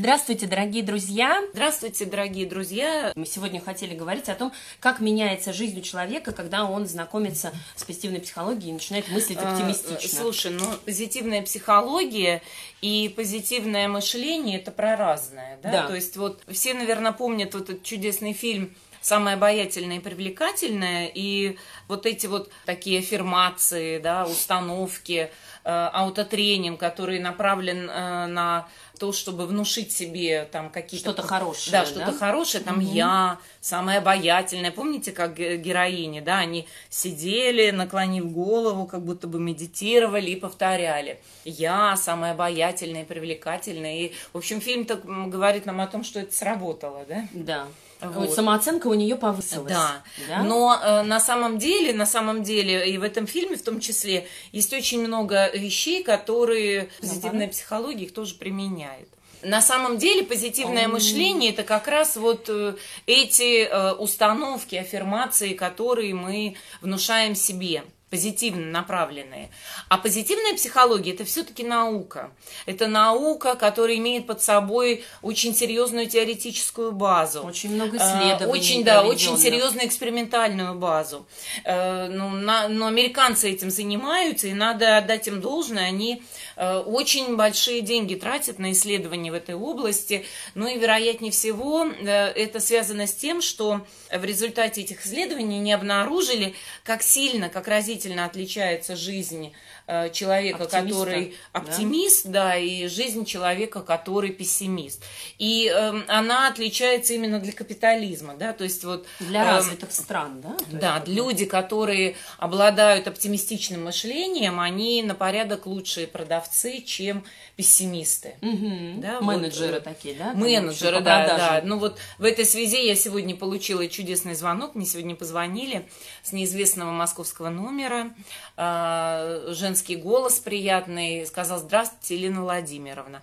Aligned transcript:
Здравствуйте, 0.00 0.46
дорогие 0.46 0.82
друзья! 0.82 1.42
Здравствуйте, 1.52 2.06
дорогие 2.06 2.46
друзья! 2.46 3.12
Мы 3.16 3.26
сегодня 3.26 3.60
хотели 3.60 3.94
говорить 3.94 4.30
о 4.30 4.34
том, 4.34 4.50
как 4.80 5.00
меняется 5.00 5.52
жизнь 5.52 5.78
у 5.78 5.82
человека, 5.82 6.32
когда 6.32 6.64
он 6.64 6.86
знакомится 6.86 7.52
с 7.76 7.84
позитивной 7.84 8.20
психологией 8.20 8.70
и 8.70 8.72
начинает 8.72 9.10
мыслить 9.10 9.36
А, 9.42 9.52
оптимистично. 9.52 10.20
Слушай, 10.20 10.52
ну 10.52 10.64
позитивная 10.86 11.42
психология 11.42 12.40
и 12.80 13.12
позитивное 13.14 13.88
мышление 13.88 14.58
это 14.58 14.70
про 14.70 14.96
разное, 14.96 15.58
да? 15.62 15.70
Да. 15.70 15.86
То 15.88 15.94
есть 15.94 16.16
вот 16.16 16.40
все, 16.48 16.72
наверное, 16.72 17.12
помнят 17.12 17.52
вот 17.52 17.64
этот 17.64 17.82
чудесный 17.82 18.32
фильм 18.32 18.74
самое 19.00 19.34
обаятельное 19.34 19.96
и 19.96 20.00
привлекательное, 20.00 21.10
и 21.12 21.56
вот 21.88 22.06
эти 22.06 22.26
вот 22.26 22.50
такие 22.66 23.00
аффирмации, 23.00 23.98
да, 23.98 24.24
установки, 24.26 25.30
э, 25.64 25.70
аутотренинг, 25.92 26.78
который 26.78 27.18
направлен 27.18 27.88
э, 27.90 28.26
на 28.26 28.68
то, 28.98 29.12
чтобы 29.12 29.46
внушить 29.46 29.92
себе 29.92 30.44
там 30.52 30.68
какие-то... 30.70 31.12
Что-то 31.12 31.22
хорошее, 31.26 31.72
Да, 31.72 31.80
да? 31.80 31.86
что-то 31.86 32.12
хорошее, 32.12 32.62
там 32.62 32.80
я, 32.80 33.38
самая 33.60 33.98
обаятельная. 33.98 34.70
Помните, 34.70 35.12
как 35.12 35.34
ге- 35.34 35.56
героини, 35.56 36.20
да, 36.20 36.38
они 36.38 36.68
сидели, 36.90 37.70
наклонив 37.70 38.30
голову, 38.30 38.86
как 38.86 39.02
будто 39.02 39.26
бы 39.26 39.40
медитировали 39.40 40.30
и 40.30 40.36
повторяли. 40.36 41.18
Я 41.44 41.96
самая 41.96 42.32
обаятельная 42.32 43.02
и 43.02 43.06
привлекательная. 43.06 43.96
И, 44.00 44.12
в 44.32 44.36
общем, 44.38 44.60
фильм 44.60 44.84
так 44.84 45.04
говорит 45.04 45.64
нам 45.66 45.80
о 45.80 45.86
том, 45.86 46.04
что 46.04 46.20
это 46.20 46.34
сработало, 46.34 47.04
да? 47.08 47.26
Да. 47.32 47.66
Вот. 48.00 48.32
Самооценка 48.32 48.86
у 48.86 48.94
нее 48.94 49.16
повысилась. 49.16 49.72
Да. 49.72 50.02
Да? 50.28 50.42
Но 50.42 50.78
э, 50.82 51.02
на 51.02 51.20
самом 51.20 51.58
деле, 51.58 51.92
на 51.92 52.06
самом 52.06 52.42
деле, 52.42 52.90
и 52.90 52.98
в 52.98 53.02
этом 53.02 53.26
фильме 53.26 53.56
в 53.56 53.62
том 53.62 53.80
числе, 53.80 54.26
есть 54.52 54.72
очень 54.72 55.04
много 55.06 55.50
вещей, 55.54 56.02
которые 56.02 56.88
позитивная 57.00 57.48
психология 57.48 58.04
их 58.04 58.14
тоже 58.14 58.34
применяет. 58.34 59.08
На 59.42 59.62
самом 59.62 59.96
деле 59.96 60.22
позитивное 60.22 60.84
Ам. 60.84 60.92
мышление 60.92 61.50
это 61.52 61.62
как 61.62 61.88
раз 61.88 62.16
вот 62.16 62.48
э, 62.48 62.74
эти 63.06 63.64
э, 63.64 63.92
установки, 63.92 64.76
аффирмации, 64.76 65.54
которые 65.54 66.14
мы 66.14 66.56
внушаем 66.82 67.34
себе 67.34 67.82
позитивно 68.10 68.66
направленные. 68.66 69.50
А 69.88 69.96
позитивная 69.96 70.54
психология 70.54 71.12
это 71.12 71.24
все-таки 71.24 71.62
наука. 71.62 72.32
Это 72.66 72.88
наука, 72.88 73.54
которая 73.54 73.96
имеет 73.96 74.26
под 74.26 74.42
собой 74.42 75.04
очень 75.22 75.54
серьезную 75.54 76.08
теоретическую 76.08 76.90
базу. 76.90 77.42
Очень 77.42 77.74
много 77.74 77.98
А, 78.00 78.04
исследований 78.04 78.50
Очень, 78.60 78.84
да, 78.84 79.04
очень 79.04 79.38
серьезную 79.38 79.86
экспериментальную 79.86 80.74
базу. 80.74 81.26
Э, 81.64 82.08
ну, 82.08 82.30
на- 82.30 82.68
но 82.68 82.86
американцы 82.88 83.48
этим 83.50 83.70
занимаются, 83.70 84.48
и 84.48 84.54
надо 84.54 84.96
отдать 84.98 85.28
им 85.28 85.40
должное. 85.40 85.84
Они 85.86 86.22
э, 86.56 86.78
очень 86.78 87.36
большие 87.36 87.80
деньги 87.80 88.16
тратят 88.16 88.58
на 88.58 88.72
исследования 88.72 89.30
в 89.30 89.34
этой 89.34 89.54
области. 89.54 90.26
Ну 90.54 90.66
и, 90.66 90.76
вероятнее 90.78 91.30
всего, 91.30 91.86
э, 91.86 92.06
это 92.32 92.58
связано 92.58 93.06
с 93.06 93.14
тем, 93.14 93.40
что 93.40 93.86
в 94.12 94.24
результате 94.24 94.80
этих 94.80 95.06
исследований 95.06 95.60
не 95.60 95.72
обнаружили, 95.72 96.54
как 96.82 97.02
сильно, 97.02 97.48
как 97.48 97.68
разительно 97.68 97.99
отличается 98.08 98.96
жизнь 98.96 99.52
э, 99.86 100.10
человека, 100.10 100.64
Оптимиста, 100.64 100.98
который 100.98 101.36
да? 101.52 101.60
оптимист, 101.60 102.26
да, 102.26 102.56
и 102.56 102.86
жизнь 102.86 103.24
человека, 103.24 103.80
который 103.82 104.30
пессимист. 104.30 105.02
И 105.38 105.68
эм, 105.68 106.04
она 106.08 106.48
отличается 106.48 107.14
именно 107.14 107.40
для 107.40 107.52
капитализма, 107.52 108.34
да, 108.34 108.52
то 108.52 108.64
есть 108.64 108.84
вот... 108.84 109.06
Для 109.20 109.42
эм, 109.42 109.48
развитых 109.48 109.92
стран, 109.92 110.40
да? 110.40 110.54
То 110.54 110.64
есть 110.64 110.78
да, 110.78 111.00
бы- 111.00 111.12
люди, 111.12 111.44
которые 111.44 112.16
обладают 112.38 113.08
оптимистичным 113.08 113.84
мышлением, 113.84 114.60
они 114.60 115.02
на 115.02 115.14
порядок 115.14 115.66
лучшие 115.66 116.06
продавцы, 116.06 116.80
чем 116.82 117.24
пессимисты. 117.60 118.36
Мгм. 118.40 119.02
Да, 119.02 119.20
вот, 119.20 119.26
Менеджеры 119.26 119.76
э, 119.76 119.80
такие, 119.80 120.14
да? 120.14 120.32
Менеджеры, 120.32 121.00
да, 121.02 121.26
да. 121.26 121.60
Ну 121.62 121.78
вот 121.78 121.98
в 122.16 122.24
этой 122.24 122.46
связи 122.46 122.86
я 122.86 122.94
сегодня 122.94 123.36
получила 123.36 123.86
чудесный 123.86 124.34
звонок. 124.34 124.74
Мне 124.74 124.86
сегодня 124.86 125.14
позвонили 125.14 125.86
с 126.22 126.32
неизвестного 126.32 126.90
московского 126.90 127.50
номера. 127.50 128.14
А, 128.56 129.44
Женский 129.48 129.96
голос 129.96 130.38
приятный. 130.38 131.26
Сказал, 131.26 131.58
здравствуйте, 131.58 132.16
Елена 132.16 132.40
Владимировна. 132.40 133.20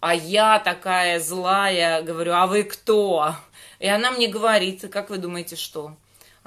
А 0.00 0.14
я 0.14 0.58
такая 0.58 1.18
злая, 1.18 2.02
говорю, 2.02 2.34
а 2.34 2.46
вы 2.46 2.64
кто? 2.64 3.36
И 3.78 3.88
она 3.88 4.10
мне 4.10 4.28
говорит, 4.28 4.84
как 4.92 5.08
вы 5.08 5.16
думаете, 5.16 5.56
что? 5.56 5.96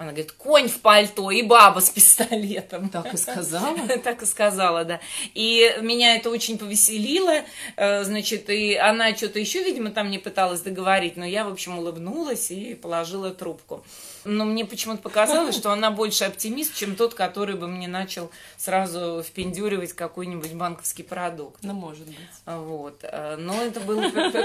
Она 0.01 0.13
говорит, 0.13 0.31
конь 0.31 0.67
в 0.67 0.79
пальто 0.79 1.29
и 1.29 1.44
баба 1.44 1.79
с 1.79 1.91
пистолетом. 1.91 2.89
Так 2.89 3.13
и 3.13 3.17
сказала? 3.17 3.78
Так 4.03 4.23
и 4.23 4.25
сказала, 4.25 4.84
да. 4.84 5.00
И 5.35 5.78
меня 5.81 6.16
это 6.16 6.31
очень 6.31 6.57
повеселило, 6.57 7.44
э, 7.75 8.03
значит, 8.03 8.50
и 8.50 8.73
она 8.73 9.16
что-то 9.16 9.38
еще, 9.38 9.63
видимо, 9.63 9.91
там 9.91 10.09
не 10.09 10.17
пыталась 10.17 10.62
договорить, 10.62 11.17
но 11.17 11.25
я, 11.25 11.45
в 11.45 11.51
общем, 11.51 11.78
улыбнулась 11.78 12.50
и 12.50 12.73
положила 12.73 13.29
трубку. 13.29 13.85
Но 14.23 14.45
мне 14.45 14.66
почему-то 14.66 15.01
показалось, 15.01 15.56
что 15.56 15.72
она 15.72 15.91
больше 15.91 16.23
оптимист, 16.23 16.75
чем 16.75 16.95
тот, 16.95 17.13
который 17.13 17.56
бы 17.56 17.68
мне 17.68 17.88
начал 17.88 18.31
сразу 18.57 19.23
впендюривать 19.23 19.94
какой-нибудь 19.94 20.53
банковский 20.53 21.03
продукт. 21.03 21.59
Ну, 21.63 21.73
может 21.73 22.07
быть. 22.07 22.18
Вот. 22.45 23.00
Э, 23.03 23.35
Но 23.38 23.62
это 23.62 23.79
был 23.81 24.01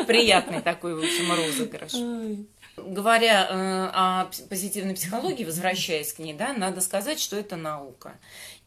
приятный 0.07 0.61
такой, 0.61 0.95
в 0.95 0.99
общем, 0.99 1.33
розыгрыш. 1.33 1.93
Говоря 2.77 3.47
э, 3.49 3.91
о 3.95 4.31
позитивной 4.51 4.95
психологии, 4.95 5.45
возвращаясь 5.45 6.13
к 6.13 6.19
ней, 6.19 6.35
да, 6.35 6.53
надо 6.53 6.83
сказать, 6.83 7.19
что 7.19 7.37
это 7.37 7.57
наука. 7.57 8.19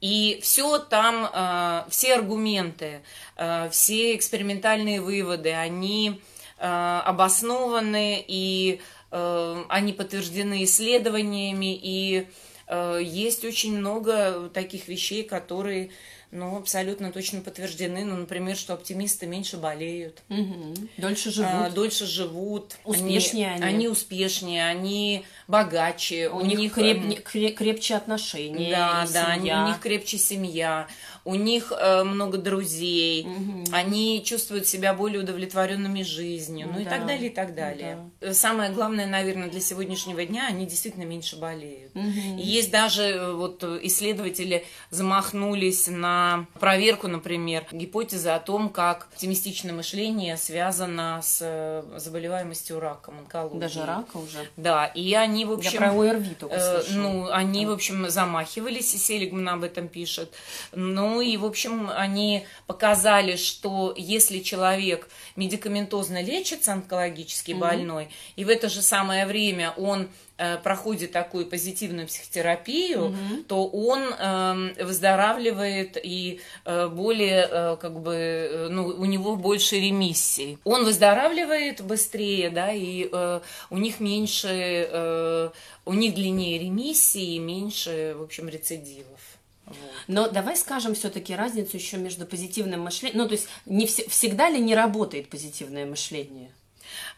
И 0.02 0.40
все 0.42 0.80
там, 0.80 1.30
э, 1.32 1.84
все 1.90 2.16
аргументы, 2.16 3.02
э, 3.36 3.70
все 3.70 4.16
экспериментальные 4.16 5.00
выводы, 5.00 5.52
они 5.54 6.22
э, 6.58 7.02
обоснованы 7.06 8.24
и 8.28 8.82
э, 9.12 9.64
они 9.70 9.94
подтверждены 9.94 10.64
исследованиями, 10.64 11.80
и 11.80 12.28
э, 12.66 13.00
есть 13.04 13.46
очень 13.46 13.78
много 13.78 14.50
таких 14.50 14.88
вещей, 14.88 15.24
которые 15.24 15.92
ну, 16.32 16.58
абсолютно 16.58 17.12
точно 17.12 17.42
подтверждены. 17.42 18.06
Ну, 18.06 18.16
например, 18.18 18.56
что 18.56 18.74
оптимисты 18.74 19.26
меньше 19.26 19.58
болеют. 19.58 20.22
Мгм. 20.30 20.90
Дольше 20.98 21.32
живут. 21.32 21.52
А, 21.52 21.70
дольше 21.70 22.06
живут, 22.06 22.78
Успешнее 22.84 23.52
они, 23.54 23.64
они. 23.64 23.76
они 23.76 23.88
успешнее, 23.88 24.68
они 24.68 25.26
богаче, 25.48 26.30
у, 26.30 26.42
них 26.42 26.78
креп- 26.78 27.24
кре- 27.24 27.52
крепче 27.52 27.96
отношения. 27.96 28.70
да, 28.72 29.08
да, 29.12 29.26
они- 29.28 29.42
семья. 29.50 29.64
у 29.64 29.68
них 29.70 29.80
крепче 29.80 30.18
семья, 30.18 30.88
у 31.26 31.36
них 31.36 31.72
э, 31.76 32.04
много 32.04 32.38
друзей, 32.38 33.26
Мгм. 33.26 33.66
они 33.72 34.24
чувствуют 34.26 34.68
себя 34.68 34.94
более 34.94 35.22
удовлетворенными 35.22 36.02
жизнью, 36.04 36.70
ну 36.74 36.80
и 36.80 36.84
Да. 36.84 36.90
так 36.92 37.06
далее, 37.06 37.30
и 37.30 37.34
так 37.34 37.56
далее. 37.56 38.10
Э, 38.22 38.34
Самое 38.34 38.72
главное, 38.72 39.06
наверное, 39.08 39.50
для 39.50 39.60
сегодняшнего 39.62 40.24
дня, 40.26 40.48
они 40.48 40.66
действительно 40.66 41.04
меньше 41.04 41.38
болеют. 41.38 41.92
И 41.96 42.42
Есть 42.42 42.72
даже 42.72 43.04
э, 43.04 43.34
вот 43.34 43.64
э, 43.64 43.80
исследователи 43.84 44.66
замахнулись 44.90 45.88
на 45.88 46.46
проверку, 46.60 47.08
например, 47.08 47.66
гипотезы 47.72 48.30
о 48.30 48.40
том, 48.40 48.70
как 48.70 49.08
оптимистичное 49.12 49.74
мышление 49.74 50.38
связано 50.38 51.20
с 51.24 51.84
заболеваемостью 51.98 52.80
раком, 52.80 53.20
онкологией. 53.20 53.60
Даже 53.62 53.86
рака 53.86 54.18
уже. 54.18 54.48
Да, 54.58 54.86
и 54.86 55.14
они, 55.14 55.46
в 55.46 55.52
общем... 55.54 55.72
Я 55.72 55.78
про 55.80 55.92
ОРВИ 55.92 56.36
только 56.40 56.56
Э, 56.56 56.84
ну, 56.92 57.30
они, 57.32 57.66
в 57.66 57.72
общем, 57.72 58.10
замахивались, 58.10 58.94
и 58.94 58.98
Селигман 58.98 59.48
об 59.50 59.64
этом 59.64 59.88
пишет. 59.88 60.34
Ну, 61.10 61.22
и, 61.22 61.38
в 61.38 61.46
общем, 61.46 61.90
они 61.96 62.46
показали, 62.68 63.36
что 63.36 63.94
если 63.98 64.40
человек 64.40 65.10
медикаментозно 65.36 66.22
лечится, 66.22 66.74
онкологически 66.74 67.52
Мгм. 67.52 67.60
больной, 67.62 68.10
и 68.36 68.46
в 68.46 68.50
это 68.50 68.70
же 68.70 68.82
самое 68.84 69.26
время 69.26 69.74
он 69.76 70.08
э, 70.42 70.58
проходит 70.64 71.12
такую 71.12 71.48
позитивную 71.48 72.08
психотерапию, 72.08 73.10
Мгм. 73.10 73.44
то 73.44 73.68
он 73.68 74.00
эм, 74.14 74.74
выздоравливает 74.80 75.98
и 76.02 76.40
э, 76.64 76.88
более, 76.88 77.46
э, 77.52 77.78
как 77.82 78.00
бы, 78.00 78.14
э, 78.16 78.68
ну, 78.70 78.88
у 78.88 79.04
него 79.04 79.36
больше 79.36 79.76
ремиссий. 79.76 80.58
Он 80.64 80.86
выздоравливает 80.86 81.82
быстрее, 81.82 82.50
да, 82.52 82.72
и 82.72 83.10
э, 83.12 83.40
у 83.70 83.78
них 83.78 84.00
меньше, 84.00 84.48
э, 84.90 85.50
у 85.86 85.94
них 85.94 86.14
длиннее 86.16 86.58
ремиссии 86.60 87.36
и 87.36 87.40
меньше, 87.40 88.16
в 88.18 88.22
общем, 88.24 88.48
рецидивов. 88.48 89.20
Но 90.08 90.30
давай 90.30 90.56
скажем 90.56 90.96
все-таки 90.96 91.36
разницу 91.36 91.78
еще 91.78 91.98
между 91.98 92.26
позитивным 92.26 92.82
мышлением. 92.82 93.20
Ну, 93.20 93.28
то 93.28 93.34
есть 93.34 93.48
не 93.66 93.86
вс- 93.86 94.10
всегда 94.10 94.50
ли 94.50 94.60
не 94.60 94.76
работает 94.76 95.30
позитивное 95.30 95.86
мышление? 95.86 96.52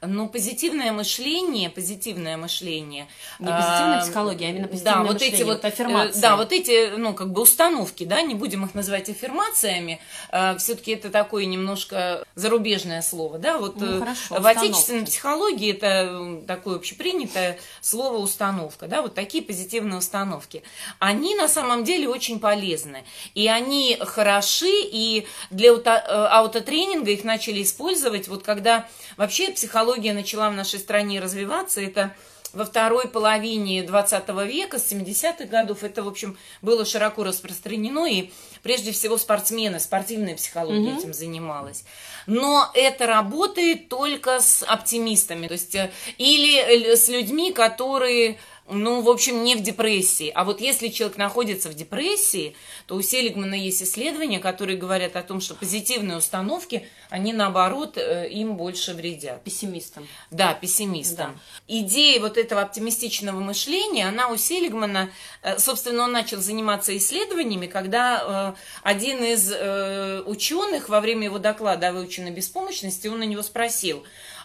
Но 0.03 0.27
позитивное 0.27 0.92
мышление, 0.92 1.69
позитивное 1.69 2.36
мышление. 2.36 3.07
Не 3.38 3.51
позитивная 3.51 4.00
а, 4.00 4.01
психология, 4.01 4.48
а 4.48 4.50
именно 4.50 4.68
позитивное 4.68 4.95
да, 4.95 5.03
вот 5.03 5.13
мышление, 5.13 5.36
эти 5.36 5.44
вот, 5.44 5.53
вот 5.53 5.65
аффирмации. 5.65 6.21
Да, 6.21 6.36
вот 6.38 6.51
эти, 6.51 6.95
ну, 6.95 7.13
как 7.13 7.31
бы 7.31 7.42
установки, 7.44 8.03
да, 8.03 8.24
не 8.24 8.33
будем 8.33 8.65
их 8.65 8.74
называть 8.74 9.09
аффирмациями, 9.09 10.01
а, 10.31 10.57
все-таки 10.57 10.94
это 10.94 11.12
такое 11.12 11.45
немножко 11.45 12.25
зарубежное 12.33 13.03
слово, 13.03 13.38
да, 13.38 13.59
вот 13.59 13.80
ну, 13.80 14.00
хорошо, 14.00 14.39
в 14.39 14.48
отечественной 14.48 15.06
психологии 15.06 15.71
это 15.71 16.42
такое 16.47 16.77
общепринятое 16.77 17.59
слово 17.81 18.18
установка, 18.18 18.88
да, 18.88 19.04
вот 19.04 19.13
такие 19.13 19.44
позитивные 19.44 20.00
установки. 20.00 20.63
Они 20.97 21.36
на 21.36 21.47
самом 21.47 21.83
деле 21.83 22.09
очень 22.09 22.39
полезны, 22.39 23.04
и 23.36 23.47
они 23.47 24.00
хороши, 24.01 24.65
и 24.71 25.27
для 25.51 25.74
аутотренинга 25.75 27.12
их 27.12 27.24
начали 27.24 27.62
использовать, 27.62 28.27
вот 28.27 28.42
когда 28.42 28.88
вообще 29.15 29.51
психология 29.51 29.90
начала 30.13 30.49
в 30.49 30.53
нашей 30.53 30.79
стране 30.79 31.19
развиваться, 31.19 31.81
это 31.81 32.13
во 32.53 32.65
второй 32.65 33.07
половине 33.07 33.83
20 33.83 34.27
века, 34.45 34.77
с 34.77 34.91
70-х 34.91 35.45
годов, 35.45 35.83
это, 35.83 36.03
в 36.03 36.07
общем, 36.07 36.38
было 36.61 36.85
широко 36.85 37.23
распространено, 37.23 38.05
и 38.05 38.31
прежде 38.61 38.91
всего 38.91 39.17
спортсмены, 39.17 39.79
спортивная 39.79 40.35
психология 40.35 40.91
mm-hmm. 40.91 40.99
этим 40.99 41.13
занималась. 41.13 41.83
Но 42.27 42.69
это 42.73 43.07
работает 43.07 43.89
только 43.89 44.41
с 44.41 44.63
оптимистами, 44.63 45.47
то 45.47 45.53
есть 45.53 45.75
э, 45.75 45.91
или 46.17 46.95
с 46.95 47.07
людьми, 47.07 47.53
которые 47.53 48.37
ну, 48.71 49.01
в 49.01 49.09
общем, 49.09 49.44
не 49.44 49.56
в 49.56 49.62
депрессии. 49.62 50.31
А 50.33 50.44
вот 50.44 50.62
если 50.62 50.88
человек 50.88 51.18
находится 51.18 51.69
в 51.69 51.73
депрессии, 51.73 52.56
то 52.88 52.95
у 52.95 53.01
Селигмана 53.01 53.56
есть 53.56 53.83
исследования, 53.83 54.39
которые 54.39 54.77
говорят 54.77 55.15
о 55.15 55.23
том, 55.23 55.41
что 55.41 55.56
позитивные 55.56 56.18
установки, 56.18 56.88
они 57.09 57.33
наоборот 57.33 57.97
э, 57.97 58.29
им 58.29 58.56
больше 58.56 58.94
вредят. 58.94 59.44
Пессимистам. 59.44 60.07
Да, 60.31 60.53
пессимистам. 60.53 61.33
Да. 61.33 61.39
Идея 61.68 62.21
вот 62.21 62.38
этого 62.38 62.62
оптимистичного 62.62 63.39
мышления, 63.39 64.07
она 64.07 64.29
у 64.29 64.38
Селигмана, 64.38 65.12
э, 65.44 65.59
собственно, 65.59 66.03
он 66.03 66.13
начал 66.13 66.39
заниматься 66.39 66.95
исследованиями, 66.95 67.68
когда 67.68 68.56
э, 68.56 68.62
один 68.83 69.23
из 69.23 69.51
ученых 70.25 70.89
во 70.89 71.01
время 71.01 71.25
его 71.25 71.39
доклада 71.39 71.89
о 71.89 71.94
выученной 71.94 72.31
беспомощности, 72.31 73.07
он 73.07 73.19
на 73.19 73.23
него 73.23 73.41
спросил, 73.44 74.03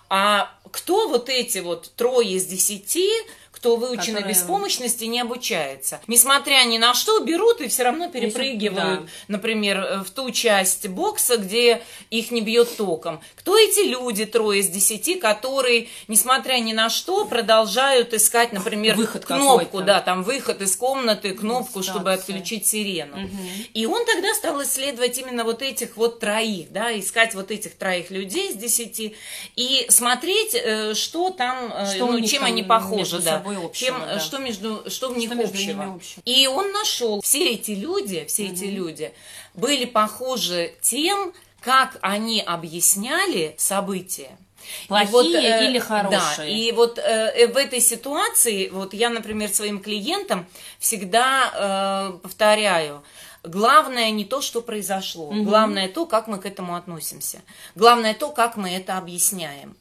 а 0.09 0.53
кто 0.71 1.09
вот 1.09 1.29
эти 1.29 1.59
вот 1.59 1.93
трое 1.97 2.33
из 2.33 2.47
десяти, 2.47 3.09
кто 3.57 3.77
выученной 3.77 4.21
Которые... 4.21 4.35
беспомощности 4.35 5.05
не 5.05 5.19
обучается. 5.19 5.99
Несмотря 6.07 6.63
ни 6.67 6.77
на 6.77 6.93
что, 6.93 7.21
берут 7.21 7.63
и 7.63 7.69
все 7.69 7.85
равно 7.85 8.11
перепрыгивают, 8.11 9.07
да. 9.07 9.11
например, 9.29 9.79
э, 9.79 9.99
в 10.05 10.11
ту 10.11 10.31
часть 10.31 10.87
бокса, 10.89 11.39
где 11.39 11.83
их 12.11 12.31
не 12.31 12.43
бьет 12.43 12.77
током. 12.77 13.23
Кто 13.35 13.57
эти 13.57 13.89
люди, 13.89 14.27
трое 14.27 14.61
из 14.61 14.69
десяти, 14.69 15.15
которые, 15.15 15.89
несмотря 16.07 16.59
ни 16.59 16.75
на 16.75 16.91
что, 16.91 17.25
продолжают 17.25 18.13
искать, 18.13 18.53
например, 18.53 18.95
выход 18.95 19.25
кнопку, 19.25 19.81
да, 19.81 20.03
там 20.03 20.23
выход 20.23 20.61
из 20.61 20.77
комнаты, 20.77 21.33
кнопку, 21.33 21.83
Ситуация. 21.83 21.93
чтобы 21.93 22.13
отключить 22.13 22.67
сирену. 22.67 23.17
Угу. 23.17 23.43
И 23.73 23.87
он 23.87 24.05
тогда 24.05 24.35
стал 24.35 24.63
исследовать 24.63 25.17
именно 25.17 25.45
вот 25.45 25.63
этих 25.63 25.97
вот 25.97 26.21
троих, 26.21 26.71
да, 26.73 26.97
искать 26.99 27.35
вот 27.35 27.51
этих 27.51 27.75
троих 27.77 28.11
людей 28.11 28.51
из 28.51 28.57
десяти 28.57 29.17
и 29.55 29.87
смотреть, 29.89 30.55
э, 30.55 30.93
что 30.93 31.31
там, 31.31 31.73
э, 31.75 31.95
что 31.95 32.07
ну, 32.07 32.21
чем 32.21 32.45
они 32.45 32.63
похожи, 32.63 33.23
да 33.23 33.46
собой 33.47 33.65
общего. 33.65 33.99
Чем, 33.99 34.01
да. 34.01 34.21
Что 34.21 34.39
между, 34.39 34.91
что 34.91 35.09
в 35.11 35.17
них 35.17 35.33
что 35.33 35.41
общего. 35.41 35.95
общего. 35.95 36.23
И 36.25 36.47
он 36.47 36.73
нашел, 36.73 37.21
все 37.21 37.53
эти 37.53 37.73
люди, 37.73 38.25
все 38.27 38.45
угу. 38.45 38.53
эти 38.53 38.65
люди 38.65 39.13
были 39.55 39.85
похожи 39.85 40.75
тем, 40.81 41.33
как 41.61 41.99
они 42.01 42.41
объясняли 42.41 43.55
события. 43.59 44.37
Плохие 44.89 45.13
вот, 45.13 45.27
э, 45.27 45.69
или 45.69 45.79
хорошие. 45.79 46.37
Да, 46.39 46.45
и 46.45 46.73
вот 46.73 46.99
э, 46.99 47.47
в 47.47 47.57
этой 47.57 47.81
ситуации, 47.81 48.69
вот 48.69 48.95
я, 48.95 49.11
например, 49.11 49.49
своим 49.49 49.81
клиентам 49.81 50.45
всегда 50.81 52.11
э, 52.15 52.19
повторяю, 52.19 53.05
главное 53.45 54.11
не 54.11 54.25
то, 54.25 54.41
что 54.41 54.63
произошло, 54.63 55.29
угу. 55.29 55.45
главное 55.45 55.89
то, 55.89 56.05
как 56.05 56.27
мы 56.27 56.39
к 56.39 56.47
этому 56.47 56.75
относимся, 56.75 57.43
главное 57.77 58.15
то, 58.15 58.31
как 58.31 58.57
мы 58.57 58.71
это 58.71 58.99
объясняем 58.99 59.77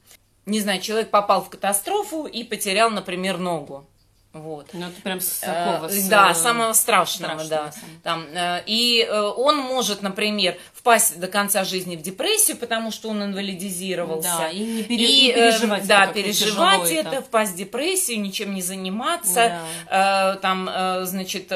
не 0.45 0.59
знаю, 0.59 0.81
человек 0.81 1.09
попал 1.09 1.43
в 1.43 1.49
катастрофу 1.49 2.25
и 2.25 2.43
потерял, 2.43 2.89
например, 2.89 3.37
ногу. 3.37 3.85
Вот. 4.35 4.67
Ну, 4.73 4.87
это 4.87 5.01
прям 5.01 5.21
с 5.21 5.39
такого, 5.39 5.87
с, 5.87 6.09
Да, 6.09 6.33
самого 6.33 6.73
страшного, 6.73 7.41
страшного 7.41 7.47
да. 7.47 7.73
Там, 8.03 8.25
э, 8.33 8.63
и 8.65 9.07
э, 9.09 9.21
он 9.21 9.57
может, 9.59 10.01
например, 10.01 10.57
впасть 10.73 11.21
до 11.21 11.27
конца 11.27 11.63
жизни 11.63 11.95
в 11.95 12.01
депрессию, 12.01 12.57
потому 12.57 12.91
что 12.91 13.07
он 13.07 13.23
инвалидизировался. 13.23 14.37
Да, 14.39 14.49
и 14.49 14.59
не, 14.59 14.83
пере, 14.83 15.05
и, 15.05 15.31
э, 15.31 15.35
переживать. 15.35 15.87
Да, 15.87 16.07
переживать 16.07 16.91
это, 16.91 17.09
это, 17.09 17.21
впасть 17.21 17.53
в 17.53 17.55
депрессию, 17.55 18.19
ничем 18.19 18.53
не 18.53 18.61
заниматься, 18.61 19.57
да. 19.89 20.35
там, 20.41 20.69
значит, 21.05 21.53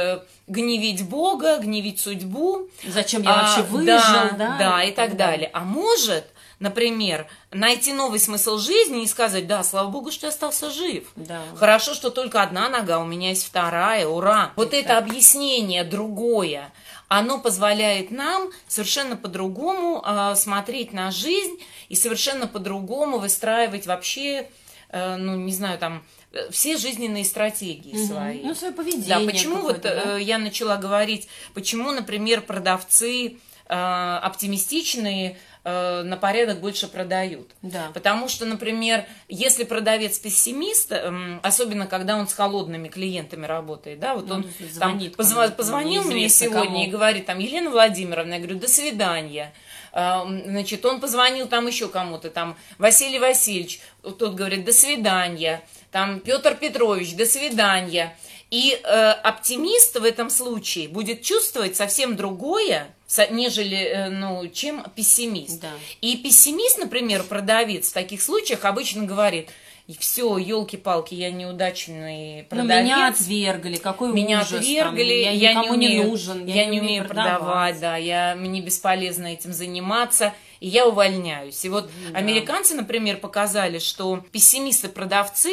гневить 0.48 1.06
Бога, 1.06 1.58
гневить 1.58 2.00
судьбу. 2.00 2.70
Зачем 2.88 3.24
я 3.24 3.34
а, 3.34 3.44
вообще 3.44 3.62
выжил, 3.64 3.88
да? 3.88 4.36
Да, 4.38 4.58
да 4.58 4.84
и 4.86 4.94
так 4.94 5.18
далее. 5.18 5.50
А 5.52 5.66
может 5.66 6.24
например, 6.60 7.28
найти 7.52 7.94
новый 7.94 8.20
смысл 8.20 8.58
жизни 8.58 9.04
и 9.04 9.08
сказать, 9.08 9.48
да, 9.48 9.64
слава 9.64 9.90
богу, 9.90 10.12
что 10.12 10.28
я 10.28 10.30
остался 10.30 10.70
жив. 10.70 11.12
Да. 11.16 11.42
Хорошо, 11.56 11.94
что 11.94 12.10
только 12.10 12.42
одна 12.42 12.70
нога, 12.70 13.00
у 13.00 13.06
меня 13.06 13.30
есть 13.30 13.46
вторая, 13.46 14.08
ура. 14.08 14.52
Вот 14.56 14.74
это 14.74 14.98
объяснение 14.98 15.84
другое, 15.84 16.72
оно 17.08 17.40
позволяет 17.40 18.12
нам 18.12 18.50
совершенно 18.68 19.16
по-другому 19.16 20.04
э, 20.06 20.36
смотреть 20.36 20.94
на 20.94 21.12
жизнь 21.12 21.60
и 21.90 21.96
совершенно 21.96 22.48
по-другому 22.48 23.18
выстраивать 23.18 23.88
вообще, 23.88 24.48
э, 24.90 25.16
ну, 25.16 25.36
не 25.36 25.54
знаю, 25.54 25.80
там, 25.80 26.04
все 26.52 26.78
жизненные 26.78 27.26
стратегии 27.26 27.98
угу. 27.98 28.06
свои. 28.06 28.42
Ну, 28.44 28.54
свое 28.54 28.74
поведение. 28.74 29.08
Да, 29.08 29.20
почему 29.20 29.62
вот 29.62 29.82
да? 29.82 30.18
Э, 30.18 30.22
я 30.22 30.38
начала 30.38 30.78
говорить, 30.78 31.28
почему, 31.54 31.92
например, 31.92 32.42
продавцы 32.42 33.28
э, 33.28 33.32
оптимистичные 33.70 35.38
Э, 35.66 36.04
на 36.04 36.16
порядок 36.16 36.62
больше 36.62 36.88
продают. 36.88 37.52
Да. 37.62 37.92
Потому 37.94 38.30
что, 38.30 38.46
например, 38.46 39.06
если 39.28 39.66
продавец 39.66 40.18
пессимист, 40.18 40.94
эм, 40.94 41.42
особенно 41.44 41.86
когда 41.86 42.16
он 42.16 42.30
с 42.30 42.34
холодными 42.34 42.88
клиентами 42.88 43.46
работает, 43.46 44.00
да, 44.00 44.16
вот 44.16 44.28
ну, 44.28 44.36
он 44.36 44.46
звонит, 44.72 45.18
там, 45.18 45.18
позв... 45.18 45.56
позвонил 45.58 46.06
мне 46.06 46.30
сегодня 46.30 46.64
кому. 46.64 46.84
и 46.86 46.88
говорит, 46.88 47.26
там, 47.26 47.40
Елена 47.40 47.70
Владимировна, 47.70 48.36
я 48.36 48.40
говорю, 48.40 48.58
до 48.58 48.70
свидания. 48.70 49.54
Эм, 49.92 50.44
значит, 50.46 50.86
он 50.86 51.02
позвонил 51.02 51.48
там 51.48 51.68
еще 51.68 51.90
кому-то, 51.90 52.30
там, 52.30 52.56
Василий 52.78 53.20
Васильевич, 53.20 53.82
тот 54.02 54.36
говорит, 54.36 54.64
до 54.64 54.72
свидания. 54.72 55.62
Там, 55.92 56.22
Петр 56.22 56.56
Петрович, 56.56 57.16
до 57.16 57.26
свидания. 57.26 58.18
И 58.50 58.80
э, 58.82 59.12
оптимист 59.12 60.00
в 60.00 60.06
этом 60.06 60.30
случае 60.30 60.88
будет 60.88 61.22
чувствовать 61.22 61.76
совсем 61.76 62.16
другое, 62.16 62.88
нежели, 63.30 63.78
э, 63.78 64.10
ну, 64.10 64.48
чем 64.48 64.84
пессимист. 64.96 65.62
Да. 65.62 65.72
И 66.02 66.18
пессимист, 66.18 66.78
например, 66.78 67.24
продавец 67.24 67.90
в 67.90 67.94
таких 67.94 68.22
случаях 68.22 68.66
обычно 68.66 69.06
говорит, 69.06 69.50
все, 69.98 70.38
елки-палки, 70.38 71.16
я 71.16 71.32
неудачный 71.32 72.44
продавец. 72.44 72.70
Но 72.70 72.84
меня 72.84 73.08
отвергли, 73.08 73.78
какой 73.78 74.14
меня 74.14 74.42
ужас. 74.42 74.60
отвергли, 74.60 75.24
там, 75.24 75.24
я, 75.24 75.32
я 75.32 75.54
никому 75.54 75.76
не, 75.76 75.88
умею, 75.88 76.04
не 76.04 76.10
нужен, 76.10 76.46
я, 76.46 76.56
я 76.56 76.66
не 76.66 76.80
умею 76.80 77.06
продавать. 77.06 77.40
продавать, 77.40 77.80
да, 77.80 77.98
я, 77.98 78.36
мне 78.36 78.62
бесполезно 78.62 79.28
этим 79.28 79.52
заниматься, 79.52 80.34
и 80.60 80.68
я 80.68 80.86
увольняюсь. 80.86 81.66
И 81.66 81.70
вот 81.70 81.90
да. 82.12 82.20
американцы, 82.20 82.76
например, 82.76 83.18
показали, 83.18 83.80
что 83.80 84.24
пессимисты-продавцы 84.32 85.52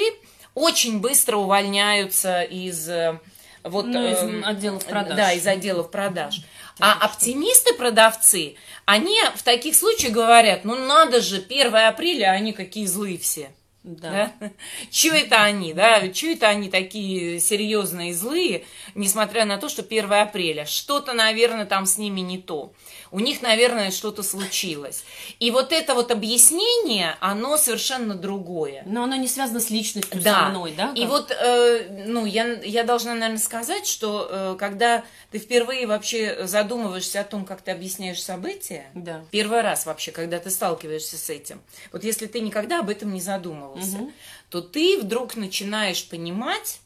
очень 0.55 1.01
быстро 1.01 1.37
увольняются 1.37 2.43
из 2.43 2.89
э, 2.89 3.19
вот 3.69 3.87
ну, 3.87 4.07
из 4.07 4.17
э, 4.19 4.43
отделов 4.45 4.85
продаж. 4.85 5.17
Да, 5.17 5.33
из 5.33 5.47
отделов 5.47 5.91
продаж. 5.91 6.41
А 6.79 6.93
оптимисты-продавцы, 7.05 8.57
они 8.85 9.19
в 9.35 9.43
таких 9.43 9.75
случаях 9.75 10.13
говорят, 10.13 10.65
ну 10.65 10.77
надо 10.77 11.21
же, 11.21 11.37
1 11.37 11.75
апреля, 11.75 12.33
они 12.33 12.53
какие 12.53 12.87
злые 12.87 13.19
все. 13.19 13.51
Да. 13.87 14.33
да? 14.41 14.51
Чего 14.91 15.17
это 15.17 15.43
они, 15.43 15.73
да? 15.73 16.09
Чего 16.09 16.33
это 16.33 16.49
они 16.49 16.69
такие 16.69 17.39
серьезные 17.39 18.11
и 18.11 18.13
злые, 18.13 18.65
несмотря 18.97 19.45
на 19.45 19.59
то, 19.59 19.69
что 19.69 19.83
1 19.83 20.13
апреля? 20.13 20.67
Что-то, 20.67 21.13
наверное, 21.13 21.67
там 21.67 21.87
с 21.87 21.97
ними 21.97 22.21
не 22.21 22.39
то. 22.39 22.73
У 23.13 23.21
них, 23.21 23.43
наверное, 23.43 23.93
что-то 23.93 24.25
случилось. 24.25 25.05
И 25.39 25.51
вот 25.51 25.73
это 25.73 25.95
вот 25.95 26.11
объяснение, 26.11 27.17
оно 27.21 27.57
совершенно 27.57 28.15
другое. 28.15 28.83
Но 28.87 29.05
оно 29.05 29.15
не 29.15 29.29
связано 29.29 29.61
с 29.61 29.71
личностью 29.71 30.21
да. 30.21 30.41
со 30.41 30.51
мной, 30.51 30.75
да? 30.77 30.89
Как? 30.89 30.99
И 30.99 31.07
вот, 31.07 31.31
э, 31.31 32.05
ну, 32.07 32.27
я, 32.27 32.61
я 32.63 32.83
должна, 32.83 33.15
наверное, 33.15 33.39
сказать, 33.39 33.87
что 33.87 34.29
э, 34.29 34.57
когда 34.59 35.05
ты 35.31 35.39
впервые 35.39 35.87
вообще 35.87 36.47
задумываешься 36.47 37.21
о 37.21 37.25
том, 37.25 37.45
как 37.45 37.63
ты 37.63 37.71
объясняешь 37.71 38.23
события, 38.23 38.87
да. 38.95 39.25
первый 39.31 39.61
раз 39.61 39.87
вообще, 39.87 40.11
когда 40.11 40.39
ты 40.39 40.51
сталкиваешься 40.51 41.17
с 41.17 41.31
этим, 41.31 41.63
вот 41.93 42.03
если 42.05 42.27
ты 42.27 42.41
никогда 42.41 42.81
об 42.81 42.91
этом 42.91 43.13
не 43.13 43.21
задумывался, 43.21 43.76
задумывался, 43.81 43.97
угу. 43.97 44.13
то 44.51 44.61
ты 44.61 44.99
вдруг 44.99 45.37
начинаешь 45.37 46.07
понимать, 46.09 46.81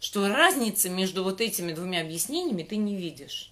что 0.00 0.28
разницы 0.28 0.90
между 0.90 1.24
вот 1.24 1.40
этими 1.40 1.72
двумя 1.72 2.00
объяснениями 2.00 2.62
ты 2.62 2.76
не 2.76 2.96
видишь. 2.96 3.50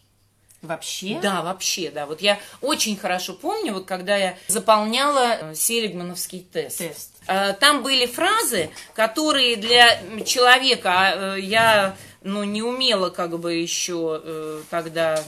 Вообще? 0.62 1.18
Да, 1.20 1.42
вообще, 1.42 1.90
да. 1.90 2.06
Вот 2.06 2.20
я 2.20 2.38
очень 2.60 2.96
хорошо 2.96 3.34
помню, 3.34 3.74
вот 3.74 3.84
когда 3.84 4.16
я 4.16 4.38
заполняла 4.46 5.50
э, 5.50 5.54
Селигмановский 5.56 6.46
тест. 6.52 6.78
Тест. 6.78 7.10
Э, 7.26 7.52
Там 7.54 7.82
были 7.82 8.06
фразы, 8.06 8.70
которые 8.94 9.56
для 9.56 10.00
человека, 10.24 10.92
а, 10.94 11.36
э, 11.36 11.40
я 11.40 11.96
ну, 12.22 12.44
не 12.44 12.62
умела 12.62 13.10
как 13.10 13.36
бы 13.40 13.54
еще 13.54 14.62
тогда 14.70 15.24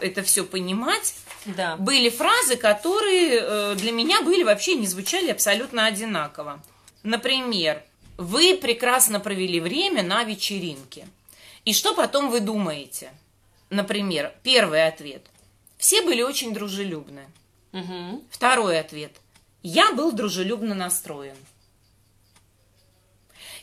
это 0.00 0.22
все 0.22 0.44
понимать. 0.44 1.14
Да. 1.46 1.76
Были 1.76 2.08
фразы, 2.08 2.56
которые 2.56 3.40
э, 3.40 3.74
для 3.76 3.92
меня 3.92 4.22
были 4.22 4.42
вообще 4.42 4.74
не 4.74 4.86
звучали 4.86 5.30
абсолютно 5.30 5.86
одинаково. 5.86 6.60
Например, 7.02 7.82
вы 8.16 8.56
прекрасно 8.56 9.20
провели 9.20 9.60
время 9.60 10.02
на 10.02 10.24
вечеринке. 10.24 11.06
И 11.64 11.72
что 11.72 11.94
потом 11.94 12.30
вы 12.30 12.40
думаете? 12.40 13.10
Например, 13.70 14.32
первый 14.42 14.86
ответ. 14.86 15.22
Все 15.78 16.02
были 16.02 16.22
очень 16.22 16.54
дружелюбны. 16.54 17.26
Мгм. 17.72 18.22
Второй 18.30 18.78
ответ. 18.80 19.12
Я 19.62 19.92
был 19.92 20.12
дружелюбно 20.12 20.74
настроен. 20.74 21.36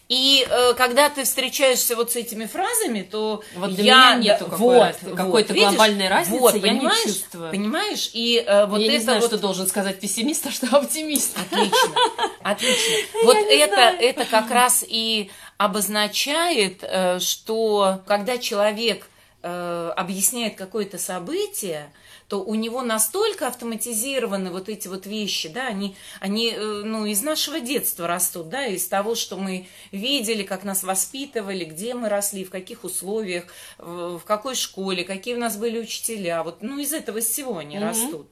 И 0.09 0.45
э, 0.47 0.73
когда 0.75 1.09
ты 1.09 1.23
встречаешься 1.23 1.95
вот 1.95 2.11
с 2.11 2.15
этими 2.15 2.45
фразами, 2.45 3.01
то 3.01 3.41
Вот 3.55 3.73
для 3.73 3.83
я 3.83 4.15
меня 4.15 4.33
нету 4.33 4.45
да, 4.45 4.51
какой 4.51 4.77
раз- 4.79 4.97
какой-то 5.15 5.53
видишь? 5.53 5.69
глобальной 5.69 6.07
разницы, 6.09 6.39
вот, 6.39 6.55
я 6.55 6.61
не 6.61 6.79
понимаешь, 6.79 7.03
чувствую. 7.03 7.51
Понимаешь? 7.51 8.09
И 8.13 8.43
э, 8.45 8.65
вот 8.65 8.79
я 8.79 8.85
это 8.85 8.93
не 8.93 8.99
знаю, 8.99 9.21
вот 9.21 9.27
что 9.27 9.37
должен 9.37 9.67
сказать 9.67 9.99
пессимист, 9.99 10.45
а 10.45 10.51
что 10.51 10.67
оптимист. 10.77 11.37
Отлично, 11.37 11.95
отлично. 12.43 12.95
Вот 13.23 13.37
это, 13.37 13.81
это 13.99 14.25
как 14.25 14.51
раз 14.51 14.83
и 14.87 15.31
обозначает, 15.57 16.79
э, 16.83 17.19
что 17.19 18.01
когда 18.05 18.37
человек 18.37 19.07
э, 19.41 19.93
объясняет 19.95 20.55
какое-то 20.55 20.97
событие, 20.97 21.91
то 22.33 22.39
у 22.39 22.55
него 22.55 22.81
настолько 22.81 23.47
автоматизированы 23.47 24.49
вот 24.49 24.67
эти 24.67 24.87
вот 24.87 25.05
вещи, 25.05 25.49
да, 25.49 25.67
они, 25.67 25.95
они 26.19 26.49
э, 26.49 26.81
ну, 26.83 27.05
из 27.05 27.21
нашего 27.21 27.59
детства 27.59 28.07
растут, 28.07 28.49
да, 28.49 28.65
из 28.65 28.87
того, 28.87 29.13
что 29.13 29.37
мы 29.37 29.67
видели, 29.91 30.41
как 30.41 30.63
нас 30.63 30.81
воспитывали, 30.81 31.63
где 31.63 31.93
мы 31.93 32.09
росли, 32.09 32.43
в 32.43 32.49
каких 32.49 32.85
условиях, 32.85 33.43
в 33.77 34.21
какой 34.25 34.55
школе, 34.55 35.03
какие 35.03 35.35
у 35.35 35.39
нас 35.39 35.57
были 35.57 35.77
учителя, 35.77 36.41
вот, 36.41 36.63
ну, 36.63 36.79
из 36.79 36.91
этого 36.91 37.19
всего 37.21 37.59
они 37.59 37.77
Мгм. 37.77 37.87
растут. 37.87 38.27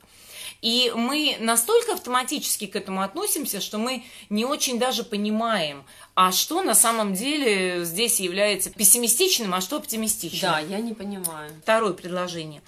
И 0.63 0.91
мы 0.95 1.37
настолько 1.39 1.93
автоматически 1.93 2.65
к 2.65 2.75
этому 2.75 3.03
относимся, 3.03 3.61
что 3.61 3.77
мы 3.77 4.03
не 4.31 4.45
очень 4.45 4.79
даже 4.79 5.03
понимаем, 5.03 5.83
а 6.15 6.31
что 6.31 6.63
на 6.63 6.73
самом 6.73 7.13
деле 7.13 7.85
здесь 7.85 8.19
является 8.19 8.71
пессимистичным, 8.71 9.53
а 9.53 9.61
что 9.61 9.77
оптимистичным. 9.77 10.51
Да, 10.51 10.59
я 10.59 10.79
не 10.79 10.95
понимаю. 10.95 11.51
Второе 11.61 11.93
предложение. 11.93 12.63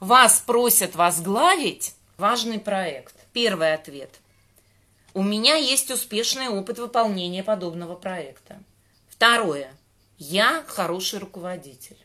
Вас 0.00 0.40
просят 0.40 0.94
возглавить 0.94 1.94
важный 2.18 2.58
проект. 2.58 3.14
Первый 3.32 3.72
ответ. 3.72 4.10
У 5.14 5.22
меня 5.22 5.54
есть 5.54 5.90
успешный 5.90 6.48
опыт 6.48 6.78
выполнения 6.78 7.42
подобного 7.42 7.94
проекта. 7.94 8.58
Второе. 9.08 9.72
Я 10.18 10.62
хороший 10.66 11.18
руководитель. 11.18 11.96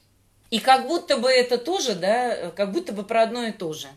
И 0.50 0.60
как 0.60 0.88
будто 0.88 1.17
бы 1.17 1.29
это 1.29 1.57
тоже, 1.57 1.95
да, 1.95 2.51
как 2.51 2.71
будто 2.71 2.93
бы 2.93 3.03
про 3.03 3.24
одно 3.24 3.43
и 3.43 3.51
то 3.51 3.74
же. 3.74 3.88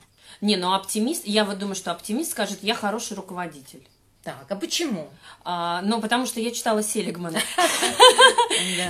Не, 0.40 0.56
ну 0.56 0.74
оптимист, 0.74 1.26
я 1.26 1.44
вот 1.44 1.58
думаю, 1.58 1.76
что 1.76 1.92
оптимист 1.92 2.32
скажет, 2.32 2.58
я 2.62 2.74
хороший 2.74 3.16
руководитель. 3.16 3.86
Так, 4.24 4.46
а 4.48 4.56
почему? 4.56 5.10
А, 5.44 5.82
ну, 5.82 6.00
потому 6.00 6.24
что 6.24 6.40
я 6.40 6.50
читала 6.50 6.82
Селигмана. 6.82 7.38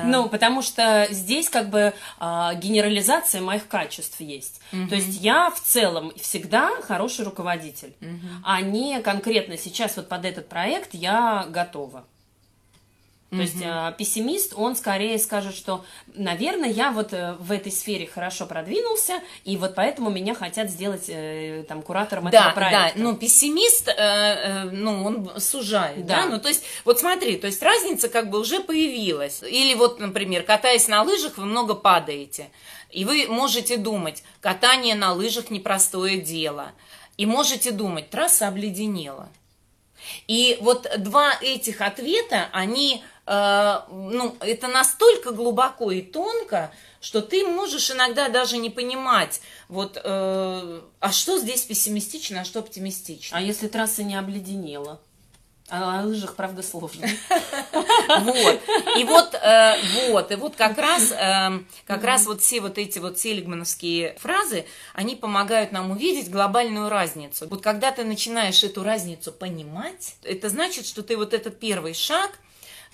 Ну, 0.05 0.29
потому 0.29 0.63
что 0.63 1.09
здесь 1.11 1.49
как 1.49 1.71
бы 1.71 1.93
а, 2.19 2.55
генерализация 2.55 3.41
моих 3.41 3.67
качеств 3.67 4.21
есть. 4.21 4.61
То 4.71 4.95
есть 4.95 5.21
я 5.21 5.51
в 5.51 5.61
целом 5.61 6.13
всегда 6.17 6.71
хороший 6.83 7.25
руководитель, 7.25 7.95
а 8.45 8.61
не 8.61 9.01
конкретно 9.01 9.57
сейчас 9.57 9.97
вот 9.97 10.09
под 10.09 10.25
этот 10.25 10.49
проект 10.49 10.95
я 10.95 11.47
готова. 11.49 12.05
То 13.37 13.43
есть 13.43 13.57
а, 13.65 13.93
пессимист, 13.93 14.53
он 14.57 14.77
скорее 14.77 15.19
скажет, 15.19 15.55
что, 15.55 15.85
наверное, 16.15 16.71
я 16.71 16.93
вот 16.93 17.13
э, 17.13 17.35
в 17.39 17.51
этой 17.53 17.73
сфере 17.73 18.07
хорошо 18.07 18.47
продвинулся, 18.47 19.21
и 19.45 19.57
вот 19.57 19.75
поэтому 19.75 20.11
меня 20.11 20.35
хотят 20.35 20.71
сделать 20.71 21.05
э, 21.09 21.65
там 21.69 21.83
куратором 21.83 22.29
этого 22.29 22.43
Да, 22.43 22.49
да, 22.49 22.55
проекта. 22.55 22.93
ну 22.97 23.17
пессимист, 23.17 23.89
э, 23.89 23.95
э, 23.97 24.65
ну 24.71 25.05
он 25.05 25.41
сужает, 25.41 26.07
да. 26.07 26.23
Да. 26.23 26.27
ну 26.27 26.41
то 26.41 26.49
есть 26.49 26.65
вот 26.85 26.99
смотри, 26.99 27.37
то 27.37 27.47
есть 27.47 27.63
разница 27.63 28.09
как 28.09 28.31
бы 28.31 28.41
уже 28.41 28.61
появилась. 28.61 29.43
Или 29.43 29.75
вот, 29.75 30.01
например, 30.01 30.43
катаясь 30.43 30.89
на 30.89 31.03
лыжах, 31.03 31.39
вы 31.39 31.47
много 31.47 31.75
падаете, 31.75 32.51
и 32.91 33.05
вы 33.05 33.27
можете 33.29 33.77
думать, 33.77 34.23
катание 34.41 34.95
на 34.95 35.13
лыжах 35.13 35.51
непростое 35.51 36.19
дело, 36.19 36.73
и 37.17 37.27
можете 37.27 37.73
думать, 37.73 38.11
трасса 38.11 38.49
обледенела. 38.49 39.29
И 40.27 40.59
вот 40.61 40.89
два 40.99 41.33
этих 41.41 41.81
ответа, 41.81 42.49
они, 42.53 43.03
э, 43.27 43.81
ну, 43.91 44.37
это 44.41 44.69
настолько 44.69 45.33
глубоко 45.33 45.91
и 45.91 46.03
тонко, 46.03 46.73
что 47.01 47.21
ты 47.21 47.47
можешь 47.47 47.91
иногда 47.91 48.29
даже 48.29 48.57
не 48.57 48.71
понимать, 48.71 49.41
вот, 49.69 50.01
э, 50.03 50.81
а 51.01 51.13
что 51.13 51.39
здесь 51.39 51.63
пессимистично, 51.63 52.41
а 52.41 52.45
что 52.45 52.61
оптимистично. 52.61 53.37
А 53.37 53.41
если 53.41 53.69
трасса 53.69 54.03
не 54.03 54.17
обледенела? 54.17 55.01
А 55.71 56.03
на 56.03 56.07
лыжах, 56.07 56.37
правда, 56.37 56.63
сложно. 56.63 57.07
Вот. 58.07 58.61
И 58.99 59.05
вот, 59.05 59.35
э, 59.35 59.77
вот, 60.11 60.31
и 60.31 60.35
вот 60.35 60.57
как 60.57 60.77
раз, 60.77 61.11
э, 61.11 61.61
как 61.87 62.05
раз 62.05 62.27
вот 62.27 62.43
все 62.43 62.61
вот 62.61 62.77
эти 62.77 62.99
вот 62.99 63.19
селигмановские 63.19 64.15
фразы, 64.19 64.67
они 64.93 65.17
помогают 65.17 65.73
нам 65.73 65.91
увидеть 65.91 66.31
глобальную 66.31 66.91
разницу. 66.91 67.49
Вот 67.49 67.63
когда 67.63 67.93
ты 67.93 68.05
начинаешь 68.05 68.63
эту 68.63 68.85
разницу 68.85 69.33
понимать, 69.33 70.17
это 70.23 70.51
значит, 70.51 70.87
что 70.87 71.03
ты 71.03 71.17
вот 71.17 71.33
этот 71.33 71.59
первый 71.59 71.95
шаг 71.95 72.39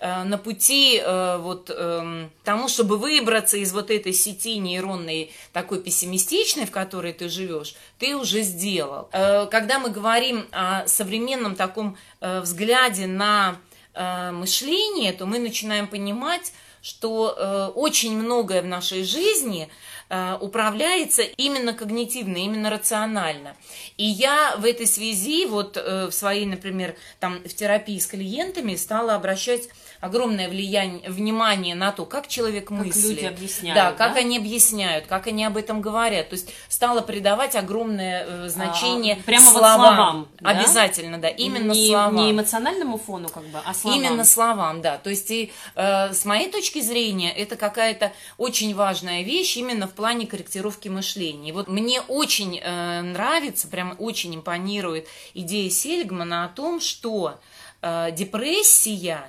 на 0.00 0.38
пути 0.38 0.98
э, 0.98 1.38
вот 1.38 1.70
эм, 1.70 2.30
тому, 2.42 2.68
чтобы 2.68 2.96
выбраться 2.96 3.56
из 3.58 3.72
вот 3.72 3.90
этой 3.90 4.12
сети 4.12 4.58
нейронной 4.58 5.30
такой 5.52 5.82
пессимистичной, 5.82 6.66
в 6.66 6.70
которой 6.70 7.12
ты 7.12 7.28
живешь, 7.28 7.74
ты 7.98 8.16
уже 8.16 8.42
сделал. 8.42 9.08
Э, 9.12 9.46
Когда 9.46 9.78
мы 9.78 9.90
говорим 9.90 10.46
о 10.52 10.86
современном 10.86 11.54
таком 11.54 11.96
э, 12.20 12.40
взгляде 12.40 13.06
на 13.06 13.56
э, 13.94 14.30
мышление, 14.30 15.12
то 15.12 15.26
мы 15.26 15.38
начинаем 15.38 15.86
понимать, 15.86 16.52
что 16.82 17.34
э, 17.36 17.66
очень 17.74 18.16
многое 18.18 18.62
в 18.62 18.66
нашей 18.66 19.04
жизни 19.04 19.68
э, 20.08 20.36
управляется 20.40 21.22
именно 21.22 21.72
когнитивно, 21.72 22.36
именно 22.38 22.70
рационально. 22.70 23.56
И 23.96 24.04
я 24.04 24.54
в 24.56 24.64
этой 24.64 24.86
связи 24.86 25.46
вот 25.46 25.76
э, 25.76 26.06
в 26.06 26.12
своей, 26.12 26.46
например, 26.46 26.96
там 27.18 27.40
в 27.44 27.54
терапии 27.54 27.98
с 27.98 28.06
клиентами 28.06 28.74
стала 28.76 29.14
обращать 29.14 29.68
огромное 30.00 30.48
влияние, 30.48 31.10
внимание 31.10 31.74
на 31.74 31.92
то, 31.92 32.06
как 32.06 32.26
человек 32.26 32.70
мыслит. 32.70 33.04
люди 33.16 33.24
объясняют, 33.26 33.74
Да, 33.76 33.92
как 33.92 34.14
да? 34.14 34.20
они 34.20 34.38
объясняют, 34.38 35.06
как 35.06 35.26
они 35.26 35.44
об 35.44 35.58
этом 35.58 35.82
говорят. 35.82 36.30
То 36.30 36.36
есть 36.36 36.50
стала 36.70 37.02
придавать 37.02 37.54
огромное 37.54 38.24
э, 38.26 38.48
значение 38.48 39.18
А, 39.20 39.22
прямо 39.24 39.44
вот 39.50 39.58
словам. 39.58 39.78
словам, 39.96 40.28
да? 40.40 40.50
Обязательно, 40.50 41.18
да, 41.18 41.28
именно 41.28 41.72
не, 41.72 41.88
словам. 41.90 42.16
не 42.16 42.30
эмоциональному 42.30 42.96
фону, 42.96 43.28
как 43.28 43.44
бы, 43.44 43.58
а 43.62 43.74
словам. 43.74 44.00
Именно 44.00 44.24
словам, 44.24 44.80
да. 44.80 44.96
То 44.96 45.10
есть, 45.10 45.30
и, 45.30 45.52
э, 45.74 46.14
с 46.14 46.24
моей 46.24 46.50
точки 46.50 46.69
зрения, 46.78 47.32
это 47.32 47.56
какая-то 47.56 48.12
очень 48.38 48.74
важная 48.74 49.22
вещь 49.22 49.56
именно 49.56 49.88
в 49.88 49.92
плане 49.94 50.26
корректировки 50.26 50.88
мышления. 50.88 51.48
И 51.48 51.52
вот 51.52 51.66
мне 51.66 52.00
очень 52.00 52.60
э, 52.62 53.00
нравится, 53.02 53.66
прям 53.66 53.96
очень 53.98 54.34
импонирует 54.36 55.08
идея 55.34 55.68
Сельгмана 55.68 56.44
о 56.44 56.48
том, 56.48 56.80
что 56.80 57.40
э, 57.82 58.12
депрессия 58.12 59.24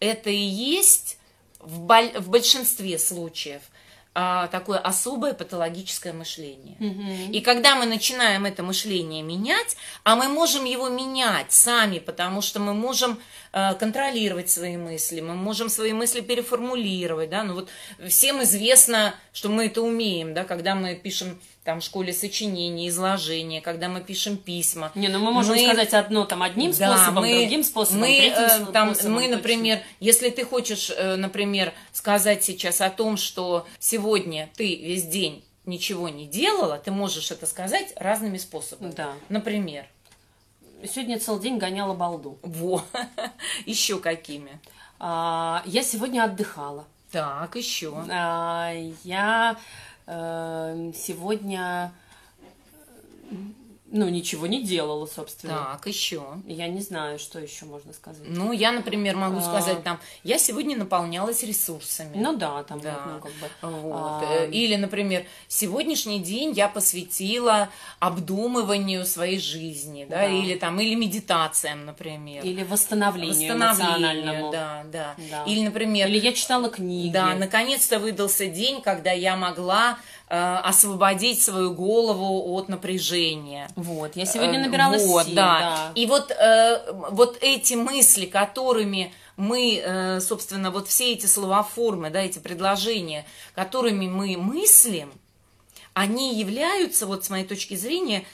это 0.00 0.28
и 0.28 0.36
есть 0.36 1.16
в, 1.60 1.80
боль- 1.80 2.18
в 2.18 2.28
большинстве 2.28 2.98
случаев 2.98 3.62
а, 4.14 4.48
такое 4.48 4.78
особое 4.78 5.32
патологическое 5.32 6.12
мышление. 6.12 6.76
И 7.32 7.40
когда 7.40 7.76
мы 7.76 7.86
начинаем 7.86 8.44
это 8.44 8.62
мышление 8.62 9.22
менять, 9.22 9.76
а 10.04 10.16
мы 10.16 10.28
можем 10.28 10.66
его 10.66 10.90
менять 10.90 11.52
сами, 11.52 11.98
потому 11.98 12.42
что 12.42 12.60
мы 12.60 12.74
можем 12.74 13.18
контролировать 13.52 14.48
свои 14.50 14.76
мысли, 14.76 15.20
мы 15.20 15.34
можем 15.34 15.68
свои 15.68 15.92
мысли 15.92 16.20
переформулировать, 16.22 17.30
да, 17.30 17.44
ну 17.44 17.54
вот 17.54 17.68
всем 18.08 18.42
известно, 18.42 19.14
что 19.32 19.48
мы 19.50 19.66
это 19.66 19.82
умеем, 19.82 20.32
да, 20.34 20.44
когда 20.44 20.74
мы 20.74 20.94
пишем 20.94 21.38
там 21.64 21.80
в 21.80 21.84
школе 21.84 22.12
сочинения, 22.12 22.88
изложения, 22.88 23.60
когда 23.60 23.88
мы 23.88 24.00
пишем 24.00 24.36
письма. 24.36 24.90
Не, 24.94 25.08
ну 25.08 25.18
мы 25.20 25.30
можем 25.32 25.54
Мы- 25.54 25.64
сказать 25.64 25.94
одно 25.94 26.24
там 26.24 26.42
одним 26.42 26.72
Да, 26.72 26.96
способом, 26.96 27.22
мы- 27.24 27.38
другим 27.38 27.62
способом, 27.62 28.00
мы, 28.00 28.06
третьим 28.06 28.42
э, 28.42 28.48
способом. 28.48 28.72
там, 28.72 28.94
точно. 28.94 29.10
мы, 29.10 29.28
например, 29.28 29.80
если 30.00 30.30
ты 30.30 30.44
хочешь, 30.44 30.90
э, 30.90 31.16
например, 31.16 31.72
сказать 31.92 32.42
сейчас 32.42 32.80
о 32.80 32.90
том, 32.90 33.16
что 33.16 33.66
сегодня 33.78 34.50
ты 34.56 34.74
весь 34.76 35.04
день 35.04 35.44
ничего 35.64 36.08
не 36.08 36.26
делала, 36.26 36.78
ты 36.78 36.90
можешь 36.90 37.30
это 37.30 37.46
сказать 37.46 37.92
разными 37.96 38.38
способами. 38.38 38.90
Да. 38.96 39.12
Например, 39.28 39.86
Сегодня 40.86 41.18
целый 41.18 41.40
день 41.40 41.58
гоняла 41.58 41.94
балду. 41.94 42.38
во, 42.42 42.82
еще 43.66 43.98
какими. 43.98 44.58
А, 44.98 45.62
я 45.66 45.82
сегодня 45.82 46.24
отдыхала. 46.24 46.84
Так, 47.10 47.56
еще. 47.56 48.04
А, 48.10 48.72
я 49.04 49.56
э, 50.06 50.92
сегодня 50.94 51.92
ну, 53.94 54.08
ничего 54.08 54.46
не 54.46 54.62
делала, 54.62 55.04
собственно. 55.04 55.68
Так, 55.72 55.86
еще. 55.86 56.24
Я 56.46 56.66
не 56.66 56.80
знаю, 56.80 57.18
что 57.18 57.38
еще 57.38 57.66
можно 57.66 57.92
сказать. 57.92 58.22
Ну, 58.26 58.52
я, 58.52 58.72
например, 58.72 59.16
могу 59.16 59.38
а... 59.38 59.42
сказать 59.42 59.84
там, 59.84 60.00
я 60.24 60.38
сегодня 60.38 60.78
наполнялась 60.78 61.42
ресурсами. 61.42 62.16
Ну 62.16 62.34
да, 62.34 62.62
там 62.62 62.80
да. 62.80 63.04
Ну, 63.06 63.20
как 63.20 63.32
бы. 63.32 63.80
Вот. 63.82 64.24
А... 64.24 64.46
Или, 64.46 64.76
например, 64.76 65.26
сегодняшний 65.46 66.20
день 66.20 66.52
я 66.52 66.68
посвятила 66.68 67.68
обдумыванию 68.00 69.04
своей 69.04 69.38
жизни, 69.38 70.06
да, 70.08 70.20
да. 70.20 70.26
или 70.26 70.54
там, 70.54 70.80
или 70.80 70.94
медитациям, 70.94 71.84
например. 71.84 72.42
Или 72.44 72.62
восстановлению, 72.62 73.54
восстановлению 73.54 74.50
да, 74.52 74.84
да, 74.90 75.14
да. 75.30 75.44
Или, 75.44 75.64
например... 75.64 76.08
Или 76.08 76.18
я 76.18 76.32
читала 76.32 76.70
книги. 76.70 77.12
Да, 77.12 77.34
наконец-то 77.34 77.98
выдался 77.98 78.46
день, 78.46 78.80
когда 78.80 79.12
я 79.12 79.36
могла 79.36 79.98
освободить 80.34 81.42
свою 81.42 81.74
голову 81.74 82.54
от 82.54 82.68
напряжения. 82.68 83.68
Вот, 83.76 84.16
я 84.16 84.24
сегодня 84.24 84.60
э, 84.60 84.66
набирала 84.66 84.96
вот, 84.96 85.26
сил, 85.26 85.34
да. 85.34 85.60
да. 85.60 85.92
И 85.94 86.06
вот, 86.06 86.30
э, 86.30 86.92
вот 87.10 87.38
эти 87.40 87.74
мысли, 87.74 88.26
которыми 88.26 89.12
мы, 89.36 90.18
собственно, 90.20 90.70
вот 90.70 90.88
все 90.88 91.12
эти 91.12 91.26
словоформы, 91.26 92.10
да, 92.10 92.20
эти 92.20 92.38
предложения, 92.38 93.24
которыми 93.54 94.06
мы 94.06 94.36
мыслим, 94.36 95.12
они 95.94 96.38
являются, 96.38 97.06
вот 97.06 97.24
с 97.24 97.30
моей 97.30 97.44
точки 97.44 97.74
зрения, 97.74 98.24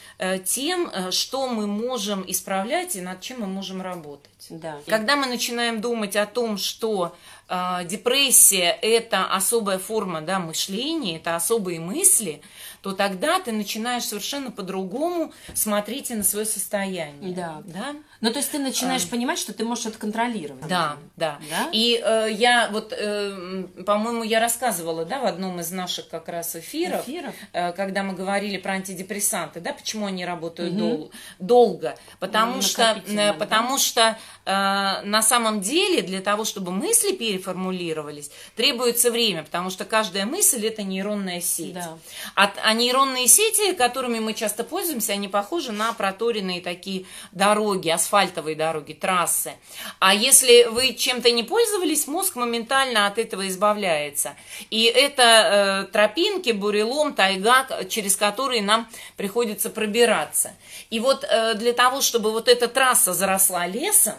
тем, 0.44 0.90
что 1.10 1.48
мы 1.48 1.66
можем 1.66 2.24
исправлять 2.26 2.96
и 2.96 3.00
над 3.00 3.20
чем 3.20 3.40
мы 3.40 3.46
можем 3.46 3.82
работать. 3.82 4.30
Да. 4.50 4.78
Когда 4.86 5.16
мы 5.16 5.26
начинаем 5.26 5.80
думать 5.80 6.16
о 6.16 6.26
том, 6.26 6.56
что 6.58 7.16
э, 7.48 7.80
депрессия– 7.84 8.70
это 8.82 9.26
особая 9.26 9.78
форма 9.78 10.20
да, 10.20 10.38
мышления, 10.38 11.16
это 11.16 11.36
особые 11.36 11.80
мысли, 11.80 12.40
то 12.82 12.92
тогда 12.92 13.40
ты 13.40 13.52
начинаешь 13.52 14.04
совершенно 14.04 14.50
по-другому 14.50 15.32
смотреть 15.54 16.10
на 16.10 16.22
свое 16.22 16.46
состояние. 16.46 17.34
Да. 17.34 17.62
да? 17.64 17.96
Ну, 18.20 18.30
то 18.30 18.38
есть 18.38 18.50
ты 18.50 18.58
начинаешь 18.58 19.04
а, 19.04 19.08
понимать, 19.08 19.38
что 19.38 19.52
ты 19.52 19.64
можешь 19.64 19.86
это 19.86 19.98
контролировать. 19.98 20.66
Да, 20.66 20.96
да. 21.16 21.38
да? 21.50 21.68
И 21.72 22.00
э, 22.02 22.28
я 22.32 22.68
вот, 22.70 22.92
э, 22.92 23.64
по-моему, 23.86 24.22
я 24.22 24.40
рассказывала, 24.40 25.04
да, 25.04 25.20
в 25.20 25.26
одном 25.26 25.60
из 25.60 25.70
наших 25.70 26.08
как 26.08 26.28
раз 26.28 26.56
эфиров, 26.56 27.08
эфиров? 27.08 27.34
Э, 27.52 27.72
когда 27.72 28.02
мы 28.02 28.14
говорили 28.14 28.56
про 28.58 28.72
антидепрессанты, 28.72 29.60
да, 29.60 29.72
почему 29.72 30.06
они 30.06 30.24
работают 30.24 30.72
угу. 30.72 30.78
дол- 30.78 31.12
долго, 31.38 31.96
потому 32.18 32.56
ну, 32.56 32.62
что, 32.62 33.02
э, 33.06 33.32
потому 33.34 33.76
да? 33.76 33.78
что 33.78 34.18
э, 34.44 35.02
на 35.04 35.22
самом 35.22 35.60
деле 35.60 36.02
для 36.02 36.20
того, 36.20 36.44
чтобы 36.44 36.72
мысли 36.72 37.12
переформулировались, 37.12 38.30
требуется 38.56 39.10
время, 39.10 39.44
потому 39.44 39.70
что 39.70 39.84
каждая 39.84 40.26
мысль 40.26 40.66
это 40.66 40.82
нейронная 40.82 41.40
сеть. 41.40 41.74
Да. 41.74 41.98
А, 42.34 42.52
а 42.68 42.74
нейронные 42.74 43.28
сети, 43.28 43.72
которыми 43.72 44.18
мы 44.18 44.34
часто 44.34 44.62
пользуемся, 44.62 45.14
они 45.14 45.26
похожи 45.26 45.72
на 45.72 45.94
проторенные 45.94 46.60
такие 46.60 47.06
дороги, 47.32 47.88
асфальтовые 47.88 48.56
дороги, 48.56 48.92
трассы. 48.92 49.54
А 50.00 50.12
если 50.12 50.64
вы 50.64 50.92
чем-то 50.92 51.30
не 51.30 51.44
пользовались, 51.44 52.06
мозг 52.06 52.36
моментально 52.36 53.06
от 53.06 53.16
этого 53.16 53.48
избавляется. 53.48 54.36
И 54.68 54.84
это 54.84 55.22
э, 55.22 55.92
тропинки, 55.92 56.50
бурелом, 56.50 57.14
тайга, 57.14 57.66
через 57.88 58.16
которые 58.16 58.60
нам 58.60 58.86
приходится 59.16 59.70
пробираться. 59.70 60.50
И 60.90 61.00
вот 61.00 61.24
э, 61.24 61.54
для 61.54 61.72
того, 61.72 62.02
чтобы 62.02 62.32
вот 62.32 62.48
эта 62.48 62.68
трасса 62.68 63.14
заросла 63.14 63.66
лесом, 63.66 64.16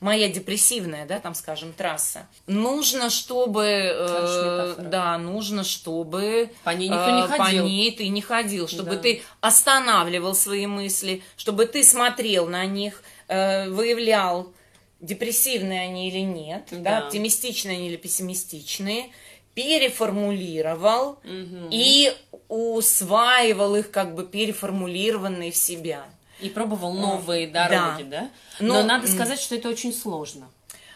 моя 0.00 0.28
депрессивная, 0.28 1.06
да, 1.06 1.20
там, 1.20 1.34
скажем, 1.34 1.72
трасса. 1.72 2.26
Нужно, 2.46 3.10
чтобы, 3.10 3.64
э, 3.64 4.74
да, 4.78 5.18
нужно, 5.18 5.64
чтобы 5.64 6.50
по 6.64 6.70
ней 6.70 6.88
никто 6.88 7.10
не 7.10 7.22
э, 7.22 7.26
ходил. 7.26 7.64
По 7.64 7.68
ней 7.68 7.90
ты 7.92 8.08
не 8.08 8.22
ходил, 8.22 8.68
чтобы 8.68 8.96
да. 8.96 8.98
ты 8.98 9.22
останавливал 9.40 10.34
свои 10.34 10.66
мысли, 10.66 11.22
чтобы 11.36 11.66
ты 11.66 11.82
смотрел 11.82 12.46
на 12.46 12.64
них, 12.66 13.02
э, 13.28 13.68
выявлял, 13.70 14.52
депрессивные 15.00 15.82
они 15.82 16.08
или 16.08 16.20
нет, 16.20 16.68
да. 16.70 16.78
да, 16.78 16.98
оптимистичные 16.98 17.76
они 17.76 17.88
или 17.88 17.96
пессимистичные, 17.96 19.10
переформулировал 19.54 21.18
угу. 21.24 21.68
и 21.70 22.12
усваивал 22.48 23.76
их 23.76 23.90
как 23.90 24.14
бы 24.14 24.24
переформулированные 24.24 25.50
в 25.50 25.56
себя. 25.56 26.06
И 26.40 26.48
пробовал 26.48 26.92
новые 26.92 27.48
дороги, 27.48 28.04
да? 28.04 28.20
да? 28.20 28.30
Но, 28.60 28.74
Но 28.74 28.82
надо 28.84 29.08
сказать, 29.08 29.40
что 29.40 29.54
это 29.54 29.68
очень 29.68 29.92
сложно. 29.92 30.48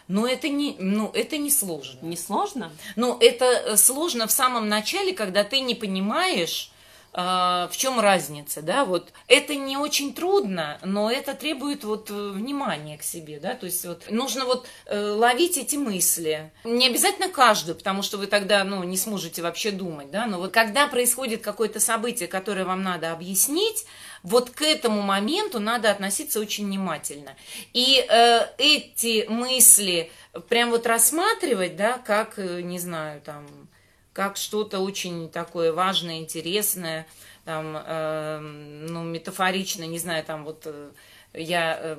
Но 0.07 0.27
это 0.27 0.49
не, 0.49 0.75
ну, 0.79 1.11
это 1.13 1.37
не 1.37 1.49
сложно. 1.49 1.99
Не 2.01 2.17
сложно? 2.17 2.71
Ну, 2.95 3.17
это 3.19 3.45
э, 3.45 3.77
сложно 3.77 4.27
в 4.27 4.31
самом 4.31 4.67
начале, 4.67 5.13
когда 5.13 5.43
ты 5.43 5.61
не 5.61 5.75
понимаешь, 5.75 6.71
а, 7.15 7.67
в 7.71 7.77
чем 7.77 7.99
разница, 7.99 8.63
да, 8.63 8.85
вот 8.85 9.13
это 9.27 9.53
не 9.53 9.77
очень 9.77 10.15
трудно, 10.15 10.79
но 10.83 11.11
это 11.11 11.35
требует 11.35 11.83
вот 11.83 12.09
э, 12.09 12.13
внимания 12.13 12.97
к 12.97 13.03
себе, 13.03 13.39
да, 13.39 13.53
то 13.53 13.67
есть 13.67 13.85
вот 13.85 14.09
нужно 14.09 14.45
вот 14.45 14.65
э, 14.87 14.99
ловить 14.99 15.55
эти 15.55 15.75
мысли, 15.75 16.51
не 16.63 16.87
обязательно 16.87 17.29
каждую, 17.29 17.75
потому 17.75 18.01
что 18.01 18.17
вы 18.17 18.25
тогда, 18.25 18.63
ну, 18.63 18.81
не 18.83 18.97
сможете 18.97 19.43
вообще 19.43 19.69
думать, 19.69 20.09
да, 20.09 20.25
но 20.25 20.39
вот 20.39 20.51
когда 20.51 20.87
происходит 20.87 21.43
какое-то 21.43 21.79
событие, 21.79 22.27
которое 22.27 22.65
вам 22.65 22.81
надо 22.81 23.11
объяснить, 23.11 23.85
вот 24.23 24.49
к 24.49 24.61
этому 24.61 25.01
моменту 25.01 25.59
надо 25.59 25.91
относиться 25.91 26.39
очень 26.39 26.65
внимательно, 26.65 27.35
и 27.73 28.05
э, 28.09 28.47
эти 28.57 29.25
мысли 29.27 30.11
прям 30.49 30.71
вот 30.71 30.87
рассматривать, 30.87 31.75
да, 31.75 31.97
как, 31.97 32.39
э, 32.39 32.61
не 32.61 32.79
знаю, 32.79 33.21
там 33.21 33.45
как 34.13 34.37
что-то 34.37 34.79
очень 34.79 35.29
такое 35.29 35.73
важное, 35.73 36.19
интересное, 36.19 37.07
там, 37.45 37.75
э, 37.75 38.39
ну, 38.39 39.03
метафорично, 39.03 39.83
не 39.83 39.99
знаю, 39.99 40.23
там 40.23 40.45
вот 40.45 40.63
э, 40.65 40.91
я, 41.33 41.77
э, 41.81 41.95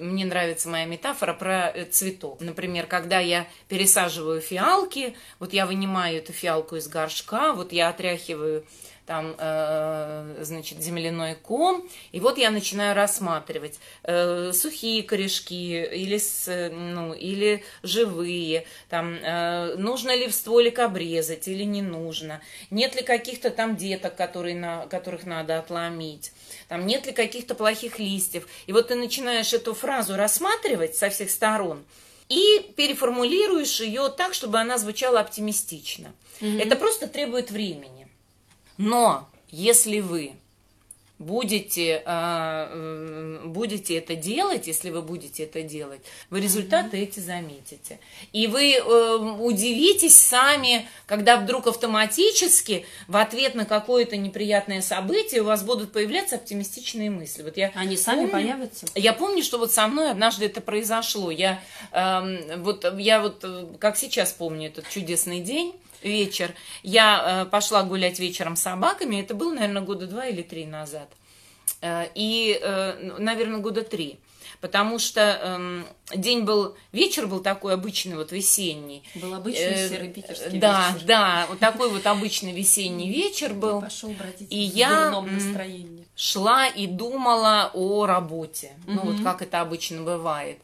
мне 0.00 0.24
нравится 0.24 0.68
моя 0.68 0.86
метафора 0.86 1.34
про 1.34 1.70
э, 1.70 1.84
цветок. 1.84 2.40
Например, 2.40 2.86
когда 2.86 3.20
я 3.20 3.46
пересаживаю 3.68 4.40
фиалки, 4.40 5.16
вот 5.38 5.52
я 5.52 5.66
вынимаю 5.66 6.18
эту 6.18 6.32
фиалку 6.32 6.76
из 6.76 6.88
горшка, 6.88 7.52
вот 7.52 7.72
я 7.72 7.88
отряхиваю 7.88 8.66
там, 9.06 9.34
э, 9.36 10.36
значит, 10.42 10.80
земляной 10.80 11.34
ком, 11.34 11.88
и 12.12 12.20
вот 12.20 12.38
я 12.38 12.50
начинаю 12.50 12.94
рассматривать 12.94 13.78
э, 14.04 14.52
сухие 14.52 15.02
корешки 15.02 15.82
или, 15.84 16.18
с, 16.18 16.70
ну, 16.70 17.12
или 17.12 17.64
живые, 17.82 18.66
там, 18.88 19.14
э, 19.14 19.74
нужно 19.76 20.14
ли 20.14 20.28
в 20.28 20.34
стволик 20.34 20.78
обрезать 20.78 21.48
или 21.48 21.64
не 21.64 21.82
нужно, 21.82 22.40
нет 22.70 22.94
ли 22.94 23.02
каких-то 23.02 23.50
там 23.50 23.76
деток, 23.76 24.16
которые 24.16 24.54
на, 24.54 24.86
которых 24.86 25.26
надо 25.26 25.58
отломить, 25.58 26.32
там, 26.68 26.86
нет 26.86 27.06
ли 27.06 27.12
каких-то 27.12 27.54
плохих 27.54 27.98
листьев. 27.98 28.46
И 28.66 28.72
вот 28.72 28.88
ты 28.88 28.94
начинаешь 28.94 29.52
эту 29.52 29.74
фразу 29.74 30.16
рассматривать 30.16 30.96
со 30.96 31.10
всех 31.10 31.30
сторон, 31.30 31.84
и 32.28 32.72
переформулируешь 32.76 33.80
ее 33.80 34.08
так, 34.08 34.32
чтобы 34.32 34.58
она 34.58 34.78
звучала 34.78 35.20
оптимистично. 35.20 36.14
Угу. 36.40 36.58
Это 36.58 36.76
просто 36.76 37.06
требует 37.06 37.50
времени. 37.50 38.01
Но 38.82 39.28
если 39.48 40.00
вы 40.00 40.32
будете, 41.20 42.02
э, 42.04 43.40
будете 43.44 43.96
это 43.96 44.16
делать, 44.16 44.66
если 44.66 44.90
вы 44.90 45.02
будете 45.02 45.44
это 45.44 45.62
делать, 45.62 46.00
вы 46.30 46.40
результаты 46.40 46.96
mm-hmm. 46.96 47.02
эти 47.02 47.20
заметите. 47.20 48.00
И 48.32 48.48
вы 48.48 48.72
э, 48.72 49.16
удивитесь 49.38 50.16
сами, 50.16 50.88
когда 51.06 51.36
вдруг 51.36 51.68
автоматически 51.68 52.84
в 53.06 53.16
ответ 53.16 53.54
на 53.54 53.66
какое-то 53.66 54.16
неприятное 54.16 54.82
событие 54.82 55.42
у 55.42 55.44
вас 55.44 55.62
будут 55.62 55.92
появляться 55.92 56.36
оптимистичные 56.36 57.10
мысли. 57.10 57.44
Вот 57.44 57.56
я 57.56 57.70
Они 57.76 57.96
сами 57.96 58.26
помню, 58.26 58.32
появятся? 58.32 58.86
Я 58.96 59.12
помню, 59.12 59.44
что 59.44 59.58
вот 59.58 59.70
со 59.70 59.86
мной 59.86 60.10
однажды 60.10 60.46
это 60.46 60.60
произошло. 60.60 61.30
Я, 61.30 61.62
э, 61.92 62.56
вот, 62.56 62.84
я 62.98 63.20
вот, 63.20 63.44
как 63.78 63.96
сейчас 63.96 64.32
помню 64.32 64.66
этот 64.66 64.88
чудесный 64.88 65.40
день, 65.40 65.72
вечер. 66.04 66.54
Я 66.82 67.44
э, 67.44 67.50
пошла 67.50 67.82
гулять 67.82 68.18
вечером 68.18 68.56
с 68.56 68.62
собаками. 68.62 69.20
Это 69.20 69.34
было, 69.34 69.52
наверное, 69.52 69.82
года 69.82 70.06
два 70.06 70.26
или 70.26 70.42
три 70.42 70.66
назад. 70.66 71.08
Э, 71.80 72.06
и, 72.14 72.58
э, 72.60 73.16
наверное, 73.18 73.60
года 73.60 73.82
три. 73.82 74.18
Потому 74.62 75.00
что 75.00 75.40
э, 75.42 76.16
день 76.16 76.42
был, 76.42 76.76
вечер 76.92 77.26
был 77.26 77.40
такой 77.40 77.74
обычный, 77.74 78.14
вот 78.14 78.30
весенний. 78.30 79.02
Был 79.16 79.34
обычный 79.34 79.72
э, 79.72 79.88
серый 79.88 80.14
да, 80.52 80.92
вечер. 80.92 81.06
Да, 81.06 81.46
вот 81.48 81.58
такой 81.58 81.90
вот 81.90 82.06
обычный 82.06 82.52
весенний 82.52 83.10
вечер 83.10 83.54
был. 83.54 83.80
Пошел 83.80 84.10
бродить 84.10 84.46
и 84.52 84.58
я 84.58 85.10
настроении. 85.20 86.06
шла 86.14 86.68
и 86.68 86.86
думала 86.86 87.72
о 87.74 88.06
работе. 88.06 88.68
Mm-hmm. 88.86 88.92
Ну, 88.94 89.00
вот 89.00 89.24
как 89.24 89.42
это 89.42 89.60
обычно 89.60 90.02
бывает. 90.02 90.58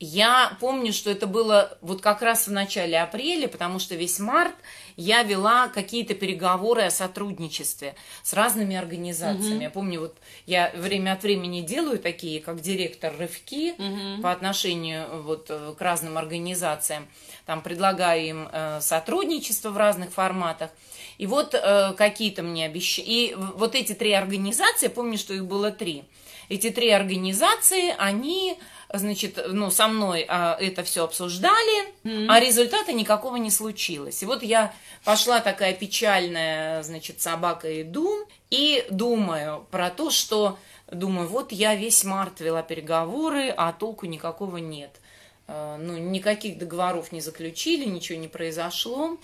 Я 0.00 0.56
помню, 0.60 0.92
что 0.92 1.10
это 1.10 1.26
было 1.26 1.76
вот 1.80 2.00
как 2.00 2.22
раз 2.22 2.46
в 2.46 2.52
начале 2.52 3.00
апреля, 3.00 3.48
потому 3.48 3.78
что 3.78 3.96
весь 3.96 4.18
март 4.20 4.54
я 4.96 5.22
вела 5.22 5.68
какие-то 5.68 6.14
переговоры 6.14 6.82
о 6.82 6.90
сотрудничестве 6.90 7.94
с 8.22 8.32
разными 8.32 8.76
организациями. 8.76 9.54
Угу. 9.54 9.62
Я 9.62 9.70
помню, 9.70 10.00
вот 10.00 10.16
я 10.46 10.72
время 10.74 11.12
от 11.12 11.22
времени 11.22 11.60
делаю 11.62 11.98
такие, 11.98 12.40
как 12.40 12.60
директор 12.60 13.16
рывки 13.16 13.72
угу. 13.72 14.22
по 14.22 14.32
отношению 14.32 15.22
вот 15.22 15.46
э, 15.50 15.74
к 15.76 15.80
разным 15.80 16.18
организациям. 16.18 17.08
Там 17.48 17.62
предлагаю 17.62 18.26
им 18.26 18.48
э, 18.52 18.78
сотрудничество 18.82 19.70
в 19.70 19.78
разных 19.78 20.12
форматах. 20.12 20.70
И 21.16 21.26
вот 21.26 21.54
э, 21.54 21.94
какие-то 21.96 22.42
мне 22.42 22.66
обещали. 22.66 23.06
И 23.06 23.34
вот 23.54 23.74
эти 23.74 23.94
три 23.94 24.12
организации, 24.12 24.88
помню, 24.88 25.16
что 25.16 25.32
их 25.32 25.46
было 25.46 25.70
три. 25.70 26.04
Эти 26.50 26.68
три 26.68 26.90
организации, 26.90 27.94
они 27.96 28.58
значит, 28.92 29.42
ну, 29.48 29.70
со 29.70 29.88
мной 29.88 30.26
а, 30.28 30.58
это 30.60 30.82
все 30.82 31.04
обсуждали, 31.04 31.88
mm-hmm. 32.04 32.26
а 32.28 32.38
результата 32.38 32.92
никакого 32.92 33.36
не 33.36 33.50
случилось. 33.50 34.22
И 34.22 34.26
вот 34.26 34.42
я 34.42 34.74
пошла 35.02 35.40
такая 35.40 35.72
печальная, 35.72 36.82
значит, 36.82 37.22
собака 37.22 37.80
иду 37.80 38.26
и 38.50 38.84
думаю 38.90 39.66
про 39.70 39.88
то, 39.88 40.10
что, 40.10 40.58
думаю, 40.92 41.28
вот 41.28 41.50
я 41.52 41.74
весь 41.74 42.04
март 42.04 42.40
вела 42.40 42.60
переговоры, 42.60 43.48
а 43.56 43.72
толку 43.72 44.04
никакого 44.04 44.58
нет. 44.58 45.00
А, 45.48 45.78
ну, 45.78 45.96
никаких 45.96 46.58
договоров 46.58 47.10
не 47.10 47.20
заключили, 47.20 47.86
ничего 47.86 48.18
не 48.18 48.28
произошло. 48.28 49.18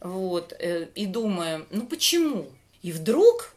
Вот, 0.00 0.54
э, 0.58 0.88
и 0.94 1.06
думаю, 1.06 1.66
ну 1.70 1.86
почему? 1.86 2.46
И 2.82 2.90
вдруг 2.90 3.54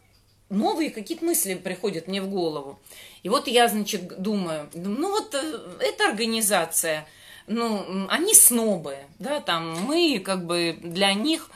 новые 0.49 0.89
какие-то 0.89 1.23
мысли 1.23 1.55
приходят 1.55 2.07
мне 2.07 2.21
в 2.21 2.29
голову. 2.29 2.79
И 3.23 3.29
вот 3.29 3.47
я, 3.47 3.67
значит, 3.67 4.21
думаю, 4.21 4.69
ну 4.73 5.09
вот 5.09 5.33
э, 5.33 5.59
эта 5.79 6.09
организация, 6.09 7.07
ну, 7.47 8.07
они 8.09 8.33
снобы, 8.33 8.97
да, 9.19 9.39
там 9.39 9.73
мы 9.83 10.19
как 10.19 10.45
бы 10.45 10.77
для 10.81 11.13
них 11.13 11.49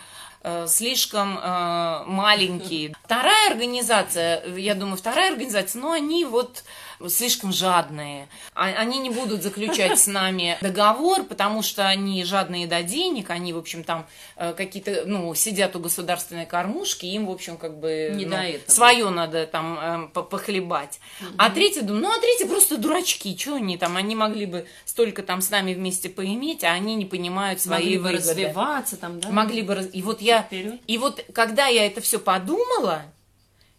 э, 0.43 0.67
слишком 0.67 1.37
э, 1.37 2.03
маленькие. 2.05 2.95
Вторая 3.03 3.51
организация, 3.51 4.45
я 4.55 4.75
думаю, 4.75 4.97
вторая 4.97 5.31
организация, 5.31 5.81
ну, 5.81 5.91
они 5.91 6.23
вот 6.23 6.63
слишком 7.07 7.51
жадные. 7.51 8.27
А, 8.53 8.65
они 8.65 8.99
не 8.99 9.09
будут 9.09 9.43
заключать 9.43 9.99
с 9.99 10.07
нами 10.07 10.57
договор, 10.61 11.23
потому 11.23 11.61
что 11.61 11.87
они 11.87 12.23
жадные 12.23 12.67
до 12.67 12.83
денег, 12.83 13.29
они, 13.29 13.53
в 13.53 13.57
общем, 13.57 13.83
там 13.83 14.07
э, 14.35 14.53
какие-то, 14.53 15.03
ну, 15.05 15.33
сидят 15.35 15.75
у 15.75 15.79
государственной 15.79 16.45
кормушки, 16.45 17.05
им, 17.05 17.27
в 17.27 17.31
общем, 17.31 17.57
как 17.57 17.79
бы 17.79 18.11
не 18.13 18.25
ну, 18.25 18.31
до 18.31 18.37
этого. 18.41 18.71
свое 18.71 19.09
надо 19.09 19.45
там 19.45 20.11
э, 20.13 20.21
похлебать. 20.21 20.99
Угу. 21.21 21.29
А 21.37 21.49
третьи 21.49 21.81
думают, 21.81 22.03
ну, 22.03 22.11
а 22.11 22.19
третьи 22.19 22.45
просто 22.45 22.77
дурачки, 22.77 23.37
что 23.37 23.55
они 23.55 23.77
там, 23.77 23.97
они 23.97 24.15
могли 24.15 24.45
бы 24.45 24.67
столько 24.85 25.23
там 25.23 25.41
с 25.41 25.49
нами 25.49 25.73
вместе 25.73 26.09
поиметь, 26.09 26.63
а 26.63 26.71
они 26.71 26.95
не 26.95 27.05
понимают 27.05 27.61
свои 27.61 27.97
могли 27.97 27.97
выгоды. 27.97 28.13
бы 28.13 28.17
развиваться 28.17 28.97
там, 28.97 29.19
да? 29.19 29.29
Могли 29.29 29.61
бы, 29.61 29.89
и 29.93 30.01
вот 30.01 30.21
я, 30.21 30.43
Вперед. 30.43 30.79
и 30.87 30.97
вот 30.97 31.23
когда 31.33 31.67
я 31.67 31.85
это 31.85 32.01
все 32.01 32.19
подумала, 32.19 33.03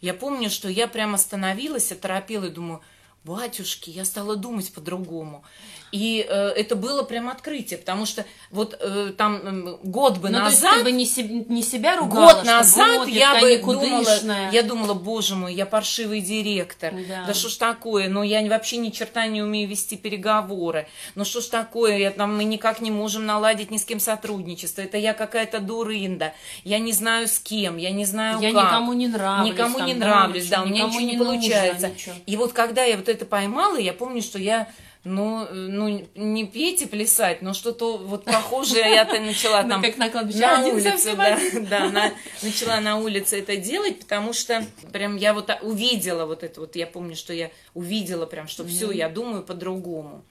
я 0.00 0.14
помню, 0.14 0.50
что 0.50 0.68
я 0.68 0.88
прямо 0.88 1.14
остановилась, 1.14 1.90
оторопела 1.90 2.46
и 2.46 2.50
думаю, 2.50 2.80
батюшки, 3.26 3.90
я 3.90 4.04
стала 4.04 4.36
думать 4.36 4.72
по-другому. 4.72 5.44
И 5.92 6.26
э, 6.28 6.48
это 6.48 6.74
было 6.74 7.02
прям 7.02 7.28
открытие, 7.28 7.78
потому 7.78 8.06
что 8.06 8.24
вот 8.50 8.76
э, 8.80 9.12
там 9.16 9.36
э, 9.36 9.78
год 9.82 10.18
бы 10.18 10.30
ну, 10.30 10.40
назад... 10.40 10.60
То 10.60 10.66
есть 10.66 10.78
ты 10.78 10.84
бы 10.84 10.92
не, 10.92 11.06
себе, 11.06 11.44
не 11.48 11.62
себя 11.62 11.96
ругала, 11.96 12.34
Год 12.34 12.44
назад 12.44 12.98
вот, 12.98 13.08
я 13.08 13.40
бы 13.40 13.56
думала, 13.58 14.50
я 14.52 14.62
думала, 14.62 14.94
боже 14.94 15.36
мой, 15.36 15.54
я 15.54 15.64
паршивый 15.64 16.20
директор, 16.20 16.92
да, 17.08 17.24
да 17.26 17.34
что 17.34 17.48
ж 17.48 17.56
такое, 17.56 18.08
ну 18.08 18.22
я 18.22 18.46
вообще 18.48 18.78
ни 18.78 18.90
черта 18.90 19.26
не 19.26 19.42
умею 19.42 19.68
вести 19.68 19.96
переговоры, 19.96 20.88
ну 21.14 21.24
что 21.24 21.40
ж 21.40 21.46
такое, 21.46 21.98
я, 21.98 22.10
там, 22.10 22.36
мы 22.36 22.44
никак 22.44 22.80
не 22.80 22.90
можем 22.90 23.24
наладить 23.24 23.70
ни 23.70 23.76
с 23.76 23.84
кем 23.84 24.00
сотрудничество, 24.00 24.82
это 24.82 24.98
я 24.98 25.14
какая-то 25.14 25.60
дурында, 25.60 26.34
я 26.64 26.78
не 26.78 26.92
знаю 26.92 27.28
с 27.28 27.38
кем, 27.38 27.76
я 27.76 27.92
не 27.92 28.04
знаю 28.04 28.40
я 28.40 28.52
как. 28.52 28.64
никому 28.64 28.92
не 28.92 29.06
нравлюсь. 29.06 29.52
Никому 29.52 29.78
там, 29.78 29.86
не 29.86 29.94
нравлюсь, 29.94 30.48
да, 30.48 30.62
у 30.62 30.66
меня 30.66 30.84
ничего 30.84 31.00
не, 31.00 31.12
не 31.12 31.16
получается. 31.16 31.88
Нужно, 31.88 32.14
И 32.26 32.36
вот 32.36 32.52
когда 32.52 32.82
я 32.82 32.96
вот 32.96 33.08
это 33.08 33.15
поймала, 33.24 33.76
я 33.76 33.92
помню, 33.92 34.22
что 34.22 34.38
я 34.38 34.68
ну, 35.06 35.46
ну, 35.52 36.04
не 36.16 36.46
петь 36.46 36.82
и 36.82 36.86
плясать, 36.86 37.40
но 37.40 37.54
что-то 37.54 37.96
вот 37.96 38.24
похожее 38.24 38.90
я-то 38.90 39.20
начала 39.20 39.62
ну, 39.62 39.68
там 39.68 39.82
как 39.82 39.96
на, 39.98 40.10
кладбище. 40.10 40.40
на 40.40 40.66
улице, 40.66 41.14
да, 41.14 41.38
да, 41.60 41.90
на, 41.90 42.12
начала 42.42 42.80
на 42.80 42.98
улице 42.98 43.38
это 43.38 43.56
делать, 43.56 44.00
потому 44.00 44.32
что 44.32 44.66
прям 44.92 45.16
я 45.16 45.32
вот 45.32 45.48
увидела 45.62 46.26
вот 46.26 46.42
это 46.42 46.60
вот, 46.60 46.74
я 46.74 46.88
помню, 46.88 47.14
что 47.14 47.32
я 47.32 47.52
увидела 47.72 48.26
прям, 48.26 48.48
что 48.48 48.66
все, 48.66 48.90
я 48.90 49.08
думаю 49.08 49.44
по-другому. 49.44 50.24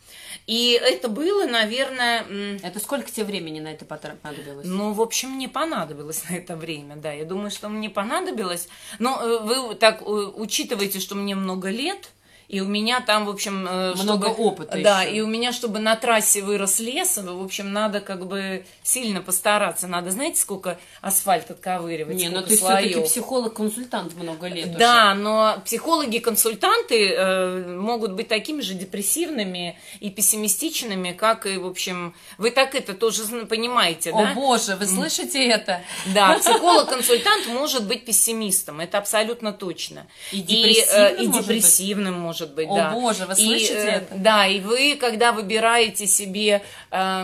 И 0.46 0.80
это 0.80 1.08
было, 1.08 1.46
наверное... 1.46 2.26
Это 2.62 2.80
сколько 2.80 3.10
тебе 3.10 3.26
времени 3.26 3.60
на 3.62 3.70
это 3.70 3.86
понадобилось? 3.86 4.68
Ну, 4.68 4.92
в 4.92 5.02
общем, 5.02 5.32
мне 5.32 5.50
понадобилось 5.50 6.24
на 6.30 6.36
это 6.36 6.56
время, 6.56 6.98
да. 6.98 7.14
Я 7.14 7.26
думаю, 7.26 7.50
что 7.50 7.68
мне 7.68 7.90
понадобилось. 7.90 8.68
Но 9.00 9.20
э, 9.22 9.40
вы 9.40 9.76
так 9.76 10.02
э, 10.02 10.06
учитываете, 10.06 11.00
что 11.00 11.16
мне 11.16 11.34
много 11.34 11.70
лет, 11.70 12.12
и 12.48 12.62
у 12.62 12.66
меня 12.66 13.02
там, 13.02 13.26
в 13.26 13.30
общем... 13.30 13.68
Э, 13.68 13.94
Много 13.96 14.28
чтобы, 14.28 14.48
опыта 14.48 14.78
Да, 14.82 15.02
еще. 15.02 15.18
и 15.18 15.22
у 15.22 15.28
меня, 15.28 15.52
чтобы 15.52 15.80
на 15.80 15.96
трассе 15.96 16.42
вырос 16.42 16.80
лес, 16.80 17.18
в 17.18 17.44
общем, 17.44 17.74
надо 17.74 18.02
как 18.02 18.28
бы 18.28 18.66
сильно 18.84 19.22
постараться. 19.22 19.88
Надо, 19.88 20.12
знаете, 20.12 20.40
сколько 20.40 20.78
асфальт 21.02 21.50
отковыривать, 21.50 22.16
Не, 22.18 22.30
но 22.30 22.42
ну 22.42 22.48
ты 22.48 22.56
все-таки 22.58 23.02
психолог-консультант 23.02 24.16
много 24.16 24.48
лет 24.48 24.78
Да, 24.78 25.12
уже. 25.14 25.22
но 25.22 25.62
психологи-консультанты 25.66 27.14
э, 27.14 27.78
могут 27.78 28.12
быть 28.12 28.28
такими 28.28 28.62
же 28.62 28.74
депрессивными 28.76 29.78
и 30.00 30.10
пессимистичными, 30.10 31.12
как 31.14 31.46
и, 31.48 31.58
в 31.58 31.66
общем... 31.66 32.14
Вы 32.38 32.52
так 32.52 32.76
это 32.76 32.94
тоже 32.94 33.24
понимаете, 33.46 34.12
О, 34.12 34.18
да? 34.18 34.32
О 34.32 34.34
боже, 34.36 34.76
вы 34.76 34.86
слышите 34.86 35.44
это? 35.48 35.82
Да, 36.14 36.38
психолог-консультант 36.40 37.48
может 37.48 37.88
быть 37.88 38.06
пессимистом, 38.06 38.82
это 38.82 38.98
абсолютно 38.98 39.52
точно. 39.52 40.06
И 40.32 40.42
депрессивным, 40.42 41.08
и, 41.08 41.22
э, 41.22 41.24
и 41.24 41.28
депрессивным 41.28 42.14
может 42.14 42.35
может 42.36 42.54
быть, 42.54 42.68
О, 42.68 42.76
да. 42.76 42.92
боже, 42.92 43.26
вы 43.26 43.36
слышите 43.36 43.74
и, 43.74 43.78
э, 43.78 43.90
это? 43.92 44.16
Да, 44.16 44.46
и 44.46 44.60
вы, 44.60 44.98
когда 45.00 45.32
выбираете 45.32 46.06
себе, 46.06 46.62
э, 46.92 47.24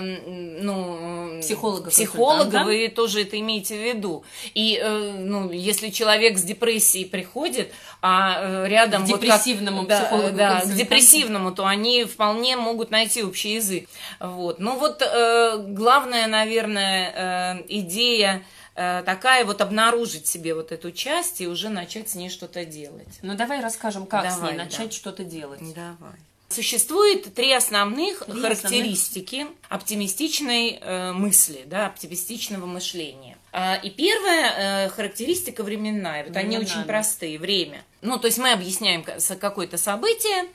ну, 0.62 1.41
психолога, 1.41 1.89
психолога 1.89 2.63
вы 2.63 2.88
тоже 2.88 3.24
это 3.24 3.38
имеете 3.38 3.76
в 3.76 3.82
виду. 3.82 4.24
И, 4.54 4.80
э, 4.82 5.13
ну, 5.19 5.52
если 5.52 5.89
человек 5.89 6.38
с 6.38 6.43
депрессией 6.43 7.06
приходит, 7.06 7.74
а 8.02 8.63
э, 8.63 8.67
рядом... 8.69 9.04
К 9.04 9.08
депрессивному 9.08 9.82
вот 9.82 9.89
как, 9.89 10.02
психологу 10.02 10.38
Да, 10.38 10.62
да, 10.62 10.62
к 10.62 10.74
депрессивному, 10.74 11.52
то 11.52 11.65
они 11.65 12.06
вполне 12.06 12.56
могут 12.56 12.89
найти 12.89 13.24
общий 13.24 13.56
язык. 13.56 13.89
Вот. 14.21 14.60
Ну 14.60 14.78
вот 14.78 15.02
э, 15.02 15.58
главная, 15.67 16.28
наверное, 16.28 17.58
э, 17.60 17.63
идея 17.67 18.43
такая 18.73 19.45
вот 19.45 19.62
обнаружить 19.62 20.27
себе 20.27 20.55
вот 20.55 20.71
эту 20.71 20.91
часть 20.91 21.41
и 21.41 21.47
уже 21.47 21.69
начать 21.69 22.10
с 22.10 22.15
ней 22.15 22.29
что-то 22.29 22.65
делать. 22.65 23.19
Ну 23.21 23.36
давай 23.36 23.62
расскажем, 23.62 24.05
как 24.05 24.23
давай, 24.23 24.38
с 24.38 24.51
ней 24.51 24.57
начать 24.57 24.89
да. 24.89 24.95
что-то 24.95 25.23
делать. 25.23 25.60
Давай. 25.73 26.13
Существует 26.51 27.34
три 27.34 27.53
основных 27.53 28.25
три 28.25 28.41
характеристики 28.41 29.36
основных. 29.41 29.57
оптимистичной 29.69 30.79
э, 30.81 31.13
мысли, 31.13 31.63
да, 31.65 31.88
оптимистичного 31.88 32.65
мышления. 32.65 33.38
А, 33.53 33.75
и 33.75 33.89
первая 33.89 34.86
э, 34.86 34.89
характеристика 34.89 35.63
временная. 35.63 36.23
Вот 36.23 36.34
временная. 36.34 36.57
они 36.57 36.65
очень 36.65 36.84
простые. 36.84 37.39
Время. 37.39 37.84
Ну, 38.01 38.17
то 38.17 38.27
есть 38.27 38.38
мы 38.38 38.51
объясняем 38.51 39.03
какое-то 39.39 39.77
событие, 39.77 40.45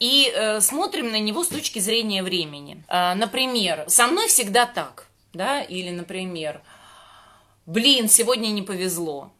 и 0.00 0.32
э, 0.34 0.60
смотрим 0.60 1.10
на 1.10 1.20
него 1.20 1.44
с 1.44 1.48
точки 1.48 1.78
зрения 1.78 2.22
времени. 2.22 2.82
Э, 2.88 3.14
например, 3.14 3.84
со 3.88 4.06
мной 4.06 4.28
всегда 4.28 4.66
так, 4.66 5.06
да, 5.34 5.62
или, 5.62 5.90
например, 5.90 6.60
блин, 7.66 8.08
сегодня 8.08 8.48
не 8.48 8.62
повезло. 8.62 9.30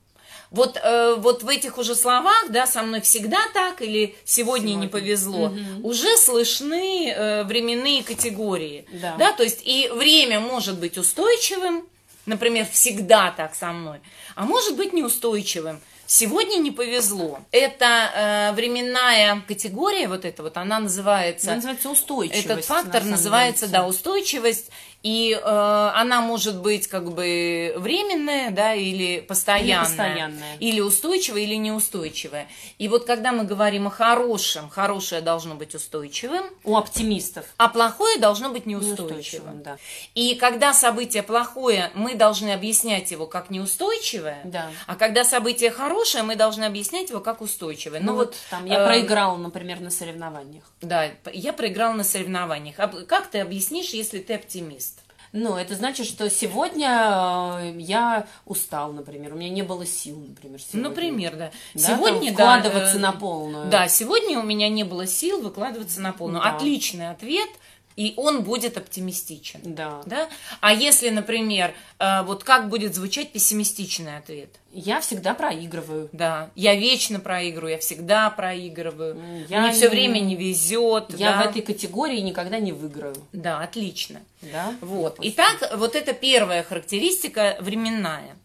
Вот, 0.53 0.77
э, 0.77 1.15
вот 1.17 1.43
в 1.43 1.49
этих 1.49 1.79
уже 1.79 1.95
словах, 1.95 2.51
да, 2.51 2.67
со 2.67 2.83
мной 2.83 3.01
всегда 3.01 3.41
так 3.55 3.81
или 3.81 4.15
сегодня, 4.27 4.69
сегодня. 4.69 4.83
не 4.83 4.89
повезло, 4.89 5.47
угу. 5.47 5.89
уже 5.89 6.15
слышны 6.19 7.09
э, 7.09 7.45
временные 7.45 8.03
категории. 8.03 8.85
Да. 8.93 9.17
да, 9.19 9.33
то 9.33 9.43
есть 9.43 9.63
и 9.65 9.89
время 9.89 10.41
может 10.41 10.79
быть 10.79 10.99
устойчивым, 10.99 11.89
например, 12.27 12.67
всегда 12.71 13.31
так 13.31 13.55
со 13.55 13.73
мной, 13.73 14.01
а 14.35 14.45
может 14.45 14.77
быть 14.77 14.93
неустойчивым. 14.93 15.81
Сегодня 16.05 16.57
не 16.57 16.71
повезло. 16.71 17.41
Это 17.53 18.51
э, 18.51 18.53
временная 18.55 19.43
категория, 19.49 20.09
вот 20.09 20.27
эта 20.27 20.43
вот, 20.43 20.59
она 20.59 20.79
называется... 20.79 21.47
Она 21.47 21.57
называется 21.57 21.89
устойчивость. 21.89 22.45
Этот 22.45 22.65
фактор 22.67 23.05
называется, 23.05 23.69
да, 23.69 23.87
устойчивость. 23.87 24.69
И 25.03 25.33
э, 25.33 25.91
она 25.95 26.21
может 26.21 26.61
быть 26.61 26.87
как 26.87 27.13
бы 27.13 27.75
временная, 27.77 28.51
да, 28.51 28.75
или 28.75 29.21
постоянная. 29.21 29.85
Или 29.85 29.85
постоянная. 29.85 30.57
Или 30.61 30.81
устойчивая, 30.81 31.43
или 31.43 31.57
неустойчивая. 31.57 32.49
И 32.79 32.89
вот 32.89 33.05
когда 33.05 33.33
мы 33.33 33.45
говорим 33.45 33.89
о 33.89 33.91
хорошем, 33.91 34.69
хорошее 34.69 35.21
должно 35.21 35.57
быть 35.57 35.75
устойчивым. 35.75 36.45
У 36.65 36.77
оптимистов. 36.77 37.47
А 37.57 37.69
плохое 37.69 38.19
должно 38.19 38.51
быть 38.51 38.67
неустойчивым. 38.67 39.17
неустойчивым 39.17 39.63
да. 39.63 39.79
И 40.15 40.37
когда 40.37 40.73
событие 40.73 41.23
плохое, 41.23 41.91
мы 41.95 42.15
должны 42.15 42.51
объяснять 42.53 43.11
его 43.11 43.27
как 43.27 43.51
неустойчивое. 43.51 44.41
Да. 44.45 44.71
А 44.87 44.95
когда 44.95 45.25
событие 45.25 45.71
хорошее, 45.71 46.23
мы 46.23 46.37
должны 46.37 46.65
объяснять 46.65 47.11
его 47.11 47.21
как 47.21 47.41
устойчивое. 47.41 48.01
Ну, 48.01 48.13
ну 48.13 48.19
вот 48.19 48.37
там 48.51 48.67
я 48.67 48.83
э, 48.83 48.87
проиграла, 48.87 49.37
например, 49.37 49.81
на 49.81 49.91
соревнованиях. 49.91 50.65
Да, 50.81 51.11
я 51.33 51.53
проиграла 51.53 51.95
на 51.95 52.05
соревнованиях. 52.05 52.77
Как 52.77 53.27
ты 53.29 53.41
объяснишь, 53.41 53.91
если 53.91 54.21
ты 54.21 54.35
оптимист? 54.35 54.92
Ну, 55.33 55.57
это 55.57 55.75
значит, 55.75 56.07
что 56.07 56.29
сегодня 56.29 57.59
э, 57.59 57.75
я 57.79 58.27
устал, 58.45 58.93
например, 58.93 59.33
у 59.33 59.37
меня 59.37 59.49
не 59.49 59.63
было 59.63 59.87
сил, 59.87 60.23
например, 60.29 60.61
сегодня. 60.61 60.89
Например, 60.91 61.37
да. 61.37 61.51
да 61.75 61.81
сегодня 61.81 62.35
там, 62.35 62.61
вкладываться 62.61 62.99
да, 62.99 63.01
на 63.01 63.13
полную. 63.13 63.71
Да, 63.71 63.89
сегодня 63.89 64.39
у 64.39 64.43
меня 64.43 64.69
не 64.69 64.85
было 64.85 65.07
сил 65.07 65.41
выкладываться 65.41 66.03
на 66.03 66.13
полную. 66.13 66.43
Да. 66.43 66.55
Отличный 66.55 67.11
ответ. 67.11 67.49
И 67.97 68.15
он 68.17 68.43
будет 68.43 68.77
оптимистичен. 68.77 69.61
Да. 69.63 70.03
да. 70.07 70.29
А 70.61 70.73
если, 70.73 71.11
например, 71.11 71.75
э, 71.99 72.23
вот 72.23 72.45
как 72.45 72.69
будет 72.69 72.95
звучать 72.95 73.33
пессимистичный 73.33 74.17
ответ? 74.17 74.51
Я 74.73 75.01
всегда 75.01 75.35
проигрываю. 75.35 76.09
Да. 76.13 76.51
Я 76.55 76.75
вечно 76.75 77.21
проигрываю, 77.21 77.73
я 77.73 77.79
всегда 77.79 78.31
проигрываю. 78.31 79.45
Я 79.49 79.61
Мне 79.61 79.69
не... 79.69 79.75
все 79.75 79.89
время 79.91 80.21
не 80.21 80.35
везет. 80.35 81.15
Я 81.19 81.33
да? 81.33 81.43
в 81.43 81.51
этой 81.51 81.63
категории 81.63 82.21
никогда 82.21 82.59
не 82.59 82.73
выиграю. 82.73 83.17
Да, 83.33 83.61
отлично. 83.61 84.21
Да. 84.41 84.75
Вот. 84.81 85.19
Итак, 85.21 85.73
вот 85.77 85.95
это 85.95 86.15
первая 86.15 86.63
характеристика 86.63 87.57
временная. 87.61 88.37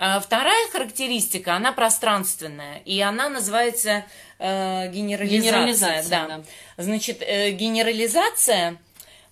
А 0.00 0.20
вторая 0.20 0.68
характеристика, 0.70 1.56
она 1.56 1.72
пространственная, 1.72 2.82
и 2.84 3.00
она 3.00 3.28
называется 3.28 4.04
э, 4.38 4.88
генерализация. 4.92 5.50
Генерализация, 5.50 6.08
да. 6.08 6.26
да. 6.28 6.44
Значит, 6.76 7.20
э, 7.20 7.50
генерализация 7.50 8.76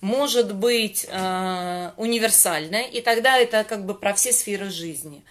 может 0.00 0.54
быть 0.54 1.06
э, 1.08 1.90
универсальная, 1.96 2.84
и 2.84 3.00
тогда 3.00 3.38
это 3.38 3.64
как 3.64 3.84
бы 3.84 3.94
про 3.94 4.14
все 4.14 4.32
сферы 4.32 4.70
жизни. 4.70 5.24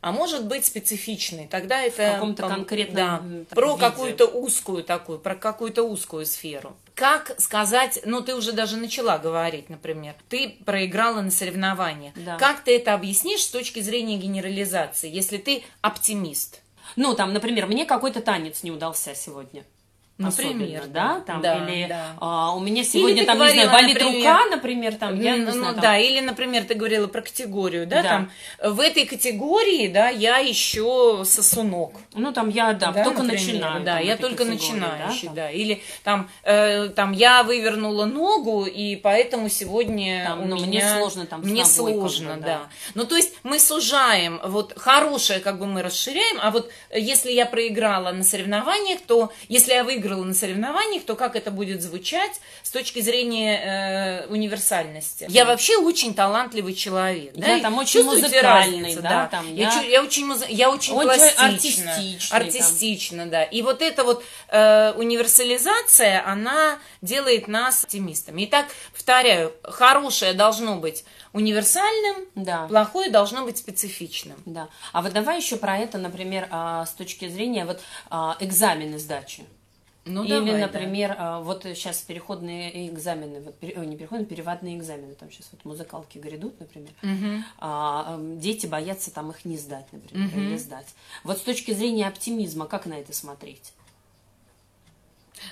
А 0.00 0.10
может 0.10 0.46
быть 0.46 0.66
специфичной, 0.66 1.46
тогда 1.46 1.80
это 1.80 2.02
в 2.02 2.12
каком-то 2.14 2.48
конкретном 2.48 3.44
да, 3.48 3.54
про 3.54 3.76
какую-то 3.76 4.26
узкую 4.26 4.82
такую, 4.82 5.20
про 5.20 5.36
какую-то 5.36 5.84
узкую 5.84 6.26
сферу. 6.26 6.76
Как 6.96 7.40
сказать, 7.40 8.00
ну 8.04 8.20
ты 8.20 8.34
уже 8.34 8.50
даже 8.50 8.76
начала 8.76 9.18
говорить, 9.18 9.70
например, 9.70 10.14
ты 10.28 10.56
проиграла 10.66 11.20
на 11.20 11.30
соревнованиях. 11.30 12.14
Да. 12.16 12.36
Как 12.36 12.64
ты 12.64 12.74
это 12.74 12.94
объяснишь 12.94 13.42
с 13.42 13.48
точки 13.48 13.78
зрения 13.78 14.16
генерализации, 14.16 15.08
если 15.08 15.36
ты 15.36 15.62
оптимист? 15.82 16.62
Ну, 16.96 17.14
там, 17.14 17.32
например, 17.32 17.66
мне 17.66 17.86
какой-то 17.86 18.20
танец 18.20 18.64
не 18.64 18.72
удался 18.72 19.14
сегодня. 19.14 19.64
Например, 20.22 20.84
да, 20.88 21.20
там, 21.26 21.40
да, 21.40 21.56
или 21.56 21.86
да. 21.88 22.16
А, 22.20 22.54
у 22.54 22.60
меня 22.60 22.84
сегодня 22.84 23.24
там, 23.24 23.36
говорила, 23.36 23.56
не 23.56 23.68
знаю, 23.68 23.82
болит 23.82 23.98
например, 23.98 24.16
рука, 24.16 24.46
например, 24.50 24.94
там, 24.94 25.20
я 25.20 25.36
ну, 25.36 25.46
не 25.46 25.52
знаю, 25.52 25.74
там... 25.74 25.82
да, 25.82 25.98
или, 25.98 26.20
например, 26.20 26.64
ты 26.64 26.74
говорила 26.74 27.06
про 27.06 27.22
категорию, 27.22 27.86
да, 27.86 28.02
да, 28.02 28.08
там, 28.08 28.30
в 28.72 28.80
этой 28.80 29.06
категории, 29.06 29.88
да, 29.88 30.08
я 30.08 30.38
еще 30.38 31.22
сосунок. 31.24 31.92
Ну, 32.14 32.32
там, 32.32 32.48
я, 32.48 32.72
да, 32.72 32.92
да 32.92 33.04
только 33.04 33.22
например, 33.22 33.46
начинаю. 33.46 33.84
Да, 33.84 33.98
я 33.98 34.16
только 34.16 34.44
начинающий, 34.44 35.28
да, 35.28 35.34
да, 35.34 35.50
или 35.50 35.82
там, 36.04 36.28
э, 36.42 36.88
там, 36.88 37.12
я 37.12 37.42
вывернула 37.42 38.04
ногу, 38.04 38.64
и 38.64 38.96
поэтому 38.96 39.48
сегодня 39.48 40.24
там, 40.26 40.42
у 40.42 40.46
ну, 40.46 40.56
меня... 40.56 40.66
Мне 40.66 40.98
сложно 40.98 41.26
там 41.26 41.40
Мне 41.42 41.64
сложно, 41.64 42.36
да. 42.36 42.46
да. 42.46 42.60
Ну, 42.94 43.04
то 43.04 43.16
есть 43.16 43.34
мы 43.42 43.58
сужаем, 43.58 44.40
вот, 44.44 44.72
хорошее, 44.76 45.40
как 45.40 45.58
бы 45.58 45.66
мы 45.66 45.82
расширяем, 45.82 46.38
а 46.40 46.50
вот 46.50 46.70
если 46.92 47.30
я 47.32 47.46
проиграла 47.46 48.12
на 48.12 48.24
соревнованиях, 48.24 49.00
то, 49.06 49.32
если 49.48 49.72
я 49.72 49.84
выиграла 49.84 50.11
на 50.16 50.34
соревнованиях, 50.34 51.04
то 51.04 51.14
как 51.16 51.36
это 51.36 51.50
будет 51.50 51.82
звучать 51.82 52.40
с 52.62 52.70
точки 52.70 53.00
зрения 53.00 54.24
э, 54.24 54.26
универсальности. 54.28 55.26
Я 55.28 55.44
вообще 55.44 55.76
очень 55.76 56.14
талантливый 56.14 56.74
человек. 56.74 57.32
Я 57.36 57.56
да? 57.56 57.60
там 57.60 57.78
очень 57.78 58.04
музыкальный, 58.04 58.94
да, 58.96 59.02
да. 59.02 59.28
Там 59.28 59.54
я... 59.54 59.72
Я, 59.72 59.82
я 59.82 60.02
очень, 60.02 60.26
муз... 60.26 60.44
я 60.48 60.70
очень, 60.70 60.94
очень 60.94 61.06
пластична, 61.06 61.96
артистично, 62.30 63.26
да. 63.26 63.44
И 63.44 63.62
вот 63.62 63.82
эта 63.82 64.04
вот 64.04 64.24
э, 64.48 64.92
универсализация, 64.96 66.26
она 66.26 66.78
делает 67.00 67.48
нас 67.48 67.84
оптимистами. 67.84 68.44
Итак, 68.44 68.66
повторяю, 68.92 69.52
хорошее 69.64 70.32
должно 70.34 70.76
быть 70.76 71.04
универсальным, 71.32 72.26
да. 72.34 72.66
плохое 72.68 73.10
должно 73.10 73.44
быть 73.44 73.58
специфичным. 73.58 74.36
Да. 74.44 74.68
А 74.92 75.02
вот 75.02 75.12
давай 75.12 75.38
еще 75.38 75.56
про 75.56 75.78
это, 75.78 75.98
например, 75.98 76.48
а, 76.50 76.86
с 76.86 76.90
точки 76.90 77.28
зрения 77.28 77.64
вот 77.64 77.80
а, 78.10 78.36
экзамены 78.40 78.98
сдачи. 78.98 79.44
Ну, 80.04 80.24
Или, 80.24 80.30
давай, 80.30 80.60
например, 80.60 81.14
да. 81.16 81.40
вот 81.40 81.62
сейчас 81.62 81.98
переходные 81.98 82.88
экзамены, 82.88 83.40
вот, 83.40 83.62
не 83.62 83.96
переходные, 83.96 84.26
переводные 84.26 84.76
экзамены, 84.76 85.14
там 85.14 85.30
сейчас 85.30 85.48
вот 85.52 85.64
музыкалки 85.64 86.18
грядут, 86.18 86.58
например, 86.58 86.90
угу. 87.02 87.44
а, 87.58 88.18
дети 88.20 88.66
боятся 88.66 89.12
там 89.12 89.30
их 89.30 89.44
не 89.44 89.56
сдать, 89.56 89.86
например, 89.92 90.26
угу. 90.26 90.40
или 90.40 90.56
сдать. 90.56 90.88
Вот 91.22 91.38
с 91.38 91.42
точки 91.42 91.70
зрения 91.72 92.08
оптимизма, 92.08 92.66
как 92.66 92.86
на 92.86 92.94
это 92.94 93.12
смотреть? 93.12 93.72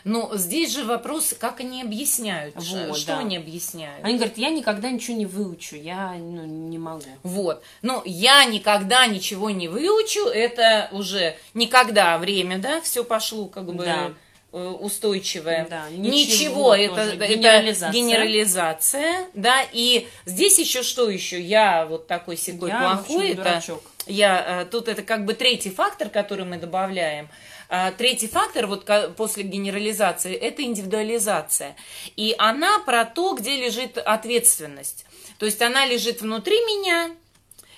Но 0.03 0.37
здесь 0.37 0.73
же 0.73 0.85
вопрос, 0.85 1.35
как 1.39 1.61
они 1.61 1.83
объясняют, 1.83 2.57
вот, 2.57 2.97
что 2.97 3.13
да. 3.13 3.19
они 3.21 3.37
объясняют. 3.37 4.05
Они 4.05 4.17
говорят, 4.17 4.37
я 4.37 4.51
никогда 4.51 4.91
ничего 4.91 5.17
не 5.17 5.27
выучу, 5.27 5.77
я 5.77 6.15
ну, 6.15 6.45
не 6.45 6.79
могу. 6.79 7.05
Вот, 7.23 7.63
ну, 7.83 8.03
я 8.05 8.45
никогда 8.47 9.07
ничего 9.07 9.51
не 9.51 9.69
выучу, 9.69 10.27
это 10.27 10.89
уже 10.91 11.37
никогда 11.55 12.19
время, 12.19 12.59
да, 12.59 12.81
все 12.81 13.05
пошло 13.05 13.47
как 13.47 13.67
бы... 13.67 13.85
Да 13.85 14.13
устойчивое. 14.53 15.67
Да, 15.69 15.89
ничего, 15.91 16.75
ничего 16.75 16.75
это, 16.75 17.01
это 17.01 17.27
генерализация. 17.27 17.93
генерализация, 17.93 19.29
да, 19.35 19.63
и 19.73 20.09
здесь 20.25 20.59
еще 20.59 20.83
что 20.83 21.09
еще? 21.09 21.41
Я 21.41 21.87
вот 21.87 22.07
такой 22.07 22.37
секой 22.37 22.71
плохой, 22.71 23.31
это 23.31 23.63
я 24.07 24.63
э, 24.63 24.65
тут 24.65 24.89
это 24.89 25.03
как 25.03 25.25
бы 25.25 25.35
третий 25.35 25.71
фактор, 25.71 26.09
который 26.09 26.45
мы 26.45 26.57
добавляем. 26.57 27.29
А, 27.69 27.93
третий 27.93 28.27
фактор 28.27 28.67
вот 28.67 28.89
после 29.17 29.45
генерализации 29.45 30.35
это 30.35 30.63
индивидуализация, 30.63 31.77
и 32.17 32.35
она 32.39 32.81
про 32.81 33.05
то, 33.05 33.35
где 33.35 33.57
лежит 33.57 33.99
ответственность. 33.99 35.07
То 35.39 35.47
есть 35.47 35.63
она 35.63 35.87
лежит 35.87 36.21
внутри 36.21 36.57
меня, 36.57 37.11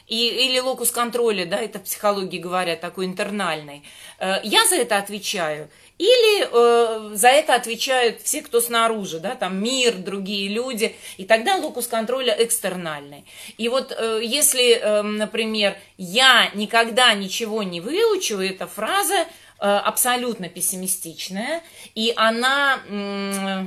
и, 0.06 0.26
или 0.46 0.58
локус 0.58 0.90
контроля, 0.90 1.46
да, 1.46 1.58
это 1.58 1.78
в 1.78 1.84
психологии 1.84 2.38
говорят, 2.38 2.80
такой 2.80 3.06
интернальный. 3.06 3.82
Э, 4.18 4.40
я 4.42 4.66
за 4.66 4.76
это 4.76 4.98
отвечаю, 4.98 5.70
или 6.02 6.48
э, 6.50 7.14
за 7.14 7.28
это 7.28 7.54
отвечают 7.54 8.22
все, 8.22 8.42
кто 8.42 8.60
снаружи, 8.60 9.20
да, 9.20 9.36
там 9.36 9.62
мир, 9.62 9.94
другие 9.94 10.48
люди, 10.48 10.96
и 11.16 11.24
тогда 11.24 11.54
локус 11.56 11.86
контроля 11.86 12.34
экстернальный. 12.36 13.24
И 13.56 13.68
вот 13.68 13.94
э, 13.96 14.20
если, 14.20 14.72
э, 14.74 15.02
например, 15.02 15.76
я 15.98 16.50
никогда 16.54 17.14
ничего 17.14 17.62
не 17.62 17.80
выучу, 17.80 18.38
эта 18.40 18.66
фраза 18.66 19.14
э, 19.14 19.24
абсолютно 19.60 20.48
пессимистичная, 20.48 21.62
и 21.94 22.12
она... 22.16 22.80
Э, 22.88 23.66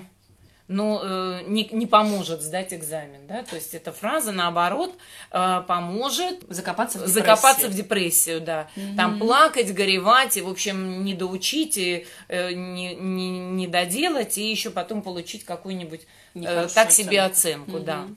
ну, 0.68 1.00
э, 1.02 1.42
не, 1.46 1.70
не 1.72 1.86
поможет 1.86 2.42
сдать 2.42 2.74
экзамен, 2.74 3.28
да, 3.28 3.44
то 3.44 3.56
есть 3.56 3.76
эта 3.76 3.92
фраза, 3.92 4.32
наоборот, 4.32 4.96
э, 5.32 5.64
поможет 5.68 6.40
закопаться 6.50 6.98
в 6.98 7.02
депрессию, 7.02 7.24
закопаться 7.24 7.68
в 7.68 7.74
депрессию 7.74 8.42
да, 8.42 8.68
mm 8.76 8.96
там 8.96 9.20
плакать, 9.20 9.74
горевать, 9.74 10.38
и, 10.38 10.42
в 10.42 10.50
общем, 10.50 11.04
не 11.04 11.14
доучить, 11.14 11.78
и 11.78 12.08
э, 12.30 12.54
не, 12.54 12.96
не, 12.96 13.40
не 13.40 13.68
доделать, 13.68 14.38
и 14.38 14.50
еще 14.50 14.72
потом 14.72 15.04
получить 15.04 15.46
какую-нибудь 15.46 16.02
э, 16.34 16.68
так 16.74 16.92
себе 16.92 17.22
оценку, 17.22 17.78
mm 17.78 17.84
да. 17.84 18.08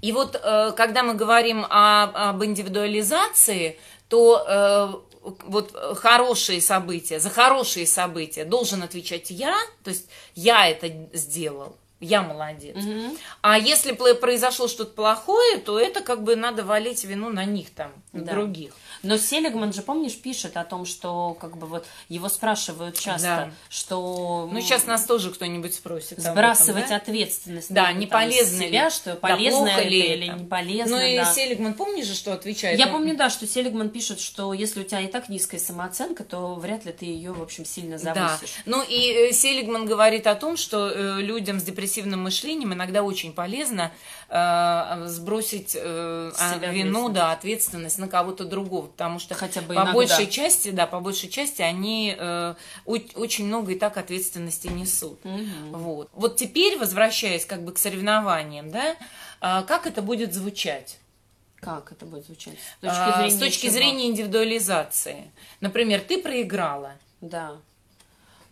И 0.00 0.12
вот, 0.12 0.40
э, 0.42 0.72
когда 0.76 1.02
мы 1.02 1.14
говорим 1.14 1.64
о, 1.68 2.30
об 2.30 2.42
индивидуализации, 2.42 3.78
то 4.08 4.44
э, 4.48 5.28
вот 5.44 5.76
хорошие 5.96 6.60
события, 6.60 7.20
за 7.20 7.30
хорошие 7.30 7.86
события 7.86 8.44
должен 8.44 8.82
отвечать 8.82 9.30
я, 9.30 9.56
то 9.84 9.90
есть 9.90 10.08
я 10.34 10.68
это 10.68 10.90
сделал, 11.12 11.76
я 12.02 12.22
молодец. 12.22 12.76
Угу. 12.76 13.16
А 13.42 13.58
если 13.58 13.92
произошло 13.92 14.68
что-то 14.68 14.92
плохое, 14.92 15.58
то 15.58 15.78
это 15.78 16.00
как 16.00 16.22
бы 16.22 16.36
надо 16.36 16.64
валить 16.64 17.04
вину 17.04 17.30
на 17.30 17.44
них 17.44 17.70
там, 17.70 17.92
на 18.12 18.22
да. 18.22 18.32
других. 18.32 18.72
Но 19.02 19.16
Селигман 19.16 19.72
же, 19.72 19.82
помнишь, 19.82 20.16
пишет 20.16 20.56
о 20.56 20.64
том, 20.64 20.84
что 20.84 21.36
как 21.40 21.56
бы 21.56 21.66
вот 21.66 21.86
его 22.08 22.28
спрашивают 22.28 22.98
часто, 22.98 23.22
да. 23.26 23.50
что... 23.68 24.48
Ну, 24.50 24.60
сейчас 24.60 24.86
нас 24.86 25.04
тоже 25.04 25.30
кто-нибудь 25.30 25.74
спросит. 25.74 26.18
Сбрасывать 26.18 26.84
этом, 26.84 26.90
да? 26.90 26.96
ответственность. 26.96 27.72
Да, 27.72 27.92
не 27.92 28.06
полезно 28.06 28.64
себя, 28.66 28.90
что 28.90 29.16
полезно 29.16 29.66
да, 29.66 29.78
это 29.78 29.88
ли 29.88 30.00
или 30.00 30.26
не 30.26 30.44
полезно. 30.44 30.96
Ну, 30.96 31.02
и 31.02 31.16
да. 31.16 31.32
Селигман, 31.32 31.74
помнишь 31.74 32.06
же, 32.06 32.14
что 32.14 32.32
отвечает? 32.32 32.78
Я 32.78 32.86
помню, 32.86 33.16
да, 33.16 33.30
что 33.30 33.46
Селигман 33.46 33.90
пишет, 33.90 34.20
что 34.20 34.52
если 34.52 34.80
у 34.80 34.84
тебя 34.84 35.00
и 35.00 35.08
так 35.08 35.28
низкая 35.28 35.60
самооценка, 35.60 36.24
то 36.24 36.54
вряд 36.54 36.84
ли 36.84 36.92
ты 36.92 37.06
ее, 37.06 37.32
в 37.32 37.42
общем, 37.42 37.64
сильно 37.64 37.98
завысишь. 37.98 38.54
Да. 38.64 38.76
Ну, 38.76 38.82
и 38.82 39.30
э, 39.30 39.32
Селигман 39.32 39.86
говорит 39.86 40.26
о 40.26 40.34
том, 40.34 40.56
что 40.56 40.90
э, 40.90 41.20
людям 41.20 41.60
с 41.60 41.62
депрессивным 41.62 42.22
мышлением 42.22 42.72
иногда 42.72 43.02
очень 43.02 43.32
полезно 43.32 43.92
э, 44.28 45.04
сбросить 45.06 45.76
э, 45.78 46.30
вину, 46.70 47.08
да, 47.08 47.32
ответственность 47.32 47.98
на 47.98 48.08
кого-то 48.08 48.44
другого, 48.44 48.91
потому 48.92 49.18
что 49.18 49.34
хотя 49.34 49.60
бы 49.60 49.68
по 49.68 49.72
иногда. 49.74 49.92
большей 49.92 50.28
части, 50.28 50.70
да, 50.70 50.86
по 50.86 51.00
большей 51.00 51.28
части 51.28 51.62
они 51.62 52.14
э, 52.16 52.54
очень 52.86 53.46
много 53.46 53.72
и 53.72 53.78
так 53.78 53.96
ответственности 53.96 54.68
несут. 54.68 55.18
Угу. 55.24 55.76
Вот. 55.78 56.10
Вот 56.12 56.36
теперь, 56.36 56.78
возвращаясь 56.78 57.44
как 57.44 57.62
бы 57.64 57.72
к 57.72 57.78
соревнованиям, 57.78 58.70
да, 58.70 58.96
э, 59.40 59.64
как 59.66 59.86
это 59.86 60.02
будет 60.02 60.32
звучать? 60.32 60.98
Как 61.60 61.92
это 61.92 62.06
будет 62.06 62.26
звучать? 62.26 62.54
С 62.80 62.80
точки 62.80 62.98
а, 62.98 63.12
зрения, 63.12 63.26
а, 63.26 63.30
с 63.30 63.38
точки 63.38 63.68
зрения 63.68 64.06
индивидуализации. 64.08 65.30
Например, 65.60 66.00
ты 66.00 66.20
проиграла. 66.20 66.94
Да. 67.20 67.56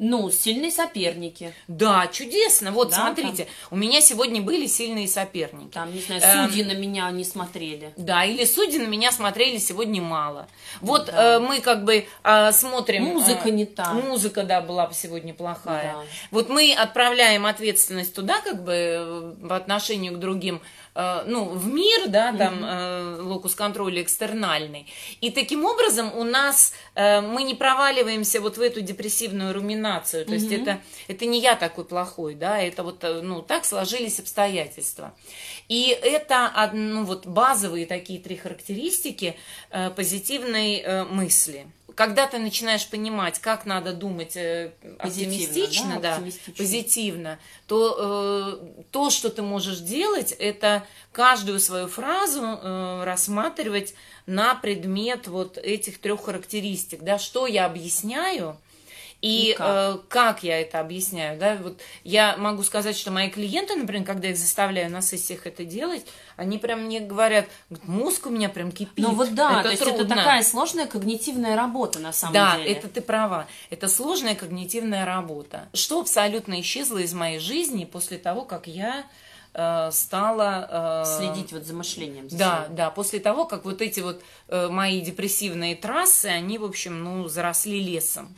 Ну, 0.03 0.31
сильные 0.31 0.71
соперники. 0.71 1.53
Да, 1.69 2.07
чудесно. 2.07 2.73
Вот, 2.73 2.89
да, 2.89 2.97
смотрите, 2.97 3.45
там... 3.45 3.53
у 3.73 3.77
меня 3.77 4.01
сегодня 4.01 4.41
были 4.41 4.67
сильные 4.67 5.07
соперники. 5.07 5.75
Там, 5.75 5.95
не 5.95 6.01
знаю, 6.01 6.49
судьи 6.49 6.63
эм... 6.63 6.69
на 6.69 6.73
меня 6.73 7.11
не 7.11 7.23
смотрели. 7.23 7.93
Да, 7.99 8.25
или 8.25 8.47
судьи 8.47 8.79
на 8.79 8.87
меня 8.87 9.13
смотрели 9.13 9.59
сегодня 9.59 10.01
мало. 10.01 10.49
Вот 10.81 11.07
да. 11.07 11.37
э, 11.37 11.39
мы 11.39 11.61
как 11.61 11.85
бы 11.85 12.07
э, 12.25 12.53
смотрим... 12.53 13.05
Музыка 13.05 13.49
э, 13.49 13.51
не 13.51 13.67
та. 13.67 13.93
Музыка, 13.93 14.43
да, 14.43 14.63
была 14.63 14.91
сегодня 14.95 15.35
плохая. 15.35 15.93
Да. 15.93 16.03
Вот 16.31 16.49
мы 16.49 16.73
отправляем 16.73 17.45
ответственность 17.45 18.15
туда, 18.15 18.41
как 18.41 18.65
бы, 18.65 19.37
по 19.47 19.55
отношению 19.55 20.15
к 20.15 20.19
другим 20.19 20.63
Э, 20.89 20.89
ну, 20.94 21.44
в 21.44 21.66
мир, 21.66 22.09
да, 22.09 22.33
там, 22.33 22.64
mm-hmm. 22.64 23.22
локус 23.22 23.55
контроля 23.55 24.03
экстернальный. 24.03 24.87
И 25.20 25.31
таким 25.31 25.64
образом 25.64 26.12
у 26.16 26.24
нас, 26.24 26.72
э, 26.94 27.20
мы 27.20 27.42
не 27.42 27.55
проваливаемся 27.55 28.40
вот 28.40 28.57
в 28.57 28.61
эту 28.61 28.81
депрессивную 28.81 29.55
руминацию. 29.55 30.24
То 30.24 30.33
mm-hmm. 30.33 30.35
есть 30.35 30.53
это, 30.53 30.81
это 31.09 31.26
не 31.26 31.40
я 31.40 31.55
такой 31.57 31.85
плохой, 31.85 32.35
да, 32.35 32.61
это 32.61 32.83
вот, 32.83 33.03
ну, 33.03 33.42
так 33.42 33.64
сложились 33.64 34.18
обстоятельства. 34.18 35.14
И 35.68 35.88
это, 36.03 36.70
ну, 36.72 37.05
вот 37.05 37.26
базовые 37.26 37.87
такие 37.87 38.18
три 38.18 38.37
характеристики 38.37 39.37
позитивной 39.94 41.05
мысли 41.05 41.66
когда 41.94 42.26
ты 42.26 42.38
начинаешь 42.38 42.88
понимать, 42.88 43.38
как 43.38 43.66
надо 43.66 43.92
думать 43.92 44.37
э, 44.37 44.72
оптимистично, 44.98 46.00
да, 46.00 46.18
да, 46.18 46.53
позитивно, 46.57 47.38
то 47.66 48.59
э, 48.59 48.83
то, 48.90 49.11
что 49.11 49.31
ты 49.31 49.42
можешь 49.42 49.79
делать, 49.79 50.33
это 50.33 50.87
каждую 51.12 51.61
свою 51.61 51.88
фразу 51.88 52.42
э, 52.42 53.05
рассматривать 53.05 53.94
на 54.26 54.55
предмет 54.55 55.29
вот 55.29 55.59
этих 55.59 56.00
трех 56.00 56.24
характеристик, 56.24 57.03
да, 57.03 57.18
что 57.18 57.46
я 57.46 57.66
объясняю, 57.66 58.57
и, 59.22 59.54
как? 59.56 59.66
Э, 59.68 59.98
как 60.09 60.42
я 60.42 60.61
это 60.61 60.80
объясняю, 60.80 61.38
да, 61.38 61.59
вот 61.61 61.78
я 62.04 62.37
могу 62.38 62.62
сказать, 62.62 62.96
что 62.96 63.11
мои 63.11 63.28
клиенты, 63.28 63.76
например, 63.76 64.06
когда 64.06 64.28
их 64.28 64.38
заставляю 64.38 64.90
на 64.90 65.02
сессиях 65.02 65.46
это 65.46 65.64
делать, 65.64 66.06
они 66.37 66.56
прям 66.56 66.85
мне 66.85 67.00
говорят, 67.00 67.46
мозг 67.83 68.26
у 68.26 68.30
меня 68.30 68.48
прям 68.48 68.72
кипит. 68.72 69.04
Ну 69.04 69.14
вот 69.14 69.35
да, 69.35 69.61
это 69.61 69.62
то 69.64 69.70
есть 69.70 69.83
трудно. 69.83 70.00
это 70.00 70.09
такая 70.09 70.42
сложная 70.42 70.87
когнитивная 70.87 71.54
работа 71.54 71.98
на 71.98 72.12
самом 72.12 72.33
да, 72.33 72.56
деле. 72.56 72.72
Да, 72.72 72.78
это 72.78 72.88
ты 72.88 73.00
права, 73.02 73.46
это 73.68 73.88
сложная 73.88 74.35
когнитивная 74.35 75.04
работа. 75.04 75.68
Что 75.74 76.00
абсолютно 76.00 76.59
исчезло 76.61 76.98
из 76.98 77.12
моей 77.12 77.38
жизни 77.38 77.85
после 77.85 78.16
того, 78.16 78.46
как 78.46 78.66
я 78.66 79.04
э, 79.52 79.90
стала 79.92 81.04
э, 81.04 81.18
следить 81.18 81.52
вот 81.52 81.64
за 81.64 81.74
мышлением. 81.74 82.30
За 82.30 82.38
да, 82.38 82.62
собой. 82.62 82.76
да, 82.76 82.90
после 82.90 83.20
того, 83.20 83.44
как 83.44 83.66
вот 83.66 83.83
эти 83.83 84.00
вот 84.00 84.22
э, 84.48 84.68
мои 84.68 85.02
депрессивные 85.02 85.76
трассы, 85.76 86.26
они, 86.26 86.56
в 86.56 86.64
общем, 86.64 87.04
ну, 87.04 87.28
заросли 87.28 87.83
лесом. 87.83 88.35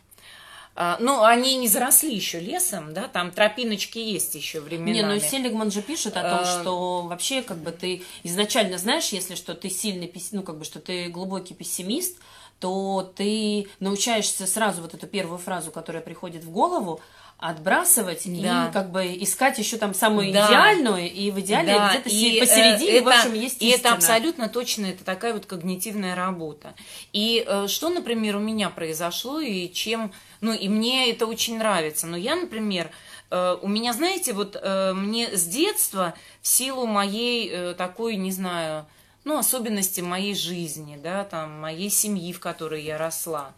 А, 0.74 0.96
ну, 1.00 1.22
они 1.22 1.56
не 1.56 1.68
заросли 1.68 2.14
еще 2.14 2.40
лесом, 2.40 2.94
да, 2.94 3.06
там 3.06 3.30
тропиночки 3.30 3.98
есть 3.98 4.34
еще 4.34 4.60
временами. 4.60 4.92
Не, 4.92 5.02
ну 5.02 5.20
Селигман 5.20 5.70
же 5.70 5.82
пишет 5.82 6.16
о 6.16 6.22
том, 6.22 6.40
а... 6.40 6.44
что 6.44 7.02
вообще 7.02 7.42
как 7.42 7.58
бы 7.58 7.72
ты 7.72 8.02
изначально 8.22 8.78
знаешь, 8.78 9.08
если 9.08 9.34
что 9.34 9.54
ты 9.54 9.68
сильный, 9.68 10.10
ну 10.32 10.42
как 10.42 10.58
бы 10.58 10.64
что 10.64 10.80
ты 10.80 11.08
глубокий 11.08 11.52
пессимист, 11.52 12.16
то 12.58 13.12
ты 13.16 13.66
научаешься 13.80 14.46
сразу 14.46 14.82
вот 14.82 14.94
эту 14.94 15.06
первую 15.06 15.38
фразу, 15.38 15.70
которая 15.70 16.02
приходит 16.02 16.44
в 16.44 16.50
голову, 16.50 17.00
отбрасывать 17.42 18.22
да. 18.24 18.68
и 18.68 18.72
как 18.72 18.92
бы 18.92 19.04
искать 19.04 19.58
еще 19.58 19.76
там 19.76 19.94
самую 19.94 20.32
да. 20.32 20.46
идеальную, 20.46 21.10
и 21.10 21.32
в 21.32 21.40
идеале 21.40 21.74
да. 21.74 21.90
где-то 21.90 22.08
и, 22.08 22.38
посередине, 22.38 22.92
это, 22.98 23.04
в 23.04 23.08
общем, 23.08 23.34
есть 23.34 23.60
И 23.60 23.68
истина. 23.70 23.80
это 23.80 23.94
абсолютно 23.94 24.48
точно, 24.48 24.86
это 24.86 25.04
такая 25.04 25.34
вот 25.34 25.46
когнитивная 25.46 26.14
работа. 26.14 26.74
И 27.12 27.44
э, 27.44 27.66
что, 27.66 27.88
например, 27.88 28.36
у 28.36 28.38
меня 28.38 28.70
произошло, 28.70 29.40
и 29.40 29.72
чем, 29.72 30.12
ну, 30.40 30.52
и 30.52 30.68
мне 30.68 31.10
это 31.10 31.26
очень 31.26 31.58
нравится. 31.58 32.06
Но 32.06 32.16
я, 32.16 32.36
например, 32.36 32.90
э, 33.32 33.56
у 33.60 33.66
меня, 33.66 33.92
знаете, 33.92 34.34
вот 34.34 34.56
э, 34.62 34.92
мне 34.92 35.36
с 35.36 35.44
детства 35.44 36.14
в 36.42 36.46
силу 36.46 36.86
моей 36.86 37.74
такой, 37.74 38.14
не 38.14 38.30
знаю, 38.30 38.86
ну, 39.24 39.36
особенности 39.36 40.00
моей 40.00 40.36
жизни, 40.36 40.96
да, 41.02 41.24
там, 41.24 41.60
моей 41.60 41.90
семьи, 41.90 42.32
в 42.32 42.38
которой 42.38 42.84
я 42.84 42.98
росла, 42.98 43.52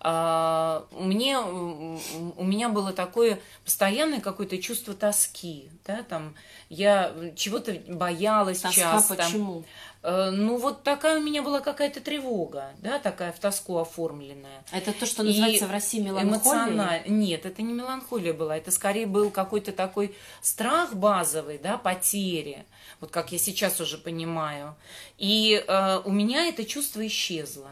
мне, 0.00 1.38
у 1.38 2.44
меня 2.44 2.68
было 2.68 2.92
такое 2.92 3.40
постоянное 3.64 4.20
какое-то 4.20 4.58
чувство 4.58 4.94
тоски, 4.94 5.70
да, 5.86 6.02
там, 6.02 6.34
я 6.68 7.12
чего-то 7.34 7.72
боялась 7.88 8.60
Тоска 8.60 8.80
часто. 8.80 9.14
почему? 9.14 9.64
Э, 10.06 10.30
ну, 10.30 10.56
вот 10.56 10.84
такая 10.84 11.18
у 11.18 11.22
меня 11.22 11.42
была 11.42 11.60
какая-то 11.60 12.00
тревога, 12.00 12.70
да, 12.78 13.00
такая 13.00 13.32
в 13.32 13.40
тоску 13.40 13.78
оформленная. 13.78 14.64
Это 14.70 14.92
то, 14.92 15.04
что 15.04 15.24
называется 15.24 15.64
и 15.64 15.68
в 15.68 15.70
России 15.72 16.00
меланхолия? 16.00 17.02
Нет, 17.06 17.44
это 17.44 17.62
не 17.62 17.72
меланхолия 17.72 18.32
была, 18.32 18.56
это 18.56 18.70
скорее 18.70 19.06
был 19.06 19.30
какой-то 19.30 19.72
такой 19.72 20.14
страх 20.42 20.94
базовый, 20.94 21.58
да, 21.58 21.76
потери, 21.76 22.64
вот 23.00 23.10
как 23.10 23.32
я 23.32 23.38
сейчас 23.38 23.80
уже 23.80 23.98
понимаю. 23.98 24.76
И 25.18 25.64
э, 25.66 26.00
у 26.04 26.12
меня 26.12 26.46
это 26.46 26.64
чувство 26.64 27.04
исчезло. 27.04 27.70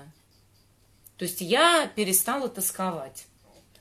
То 1.18 1.24
есть 1.24 1.40
я 1.40 1.90
перестала 1.94 2.48
тосковать. 2.48 3.26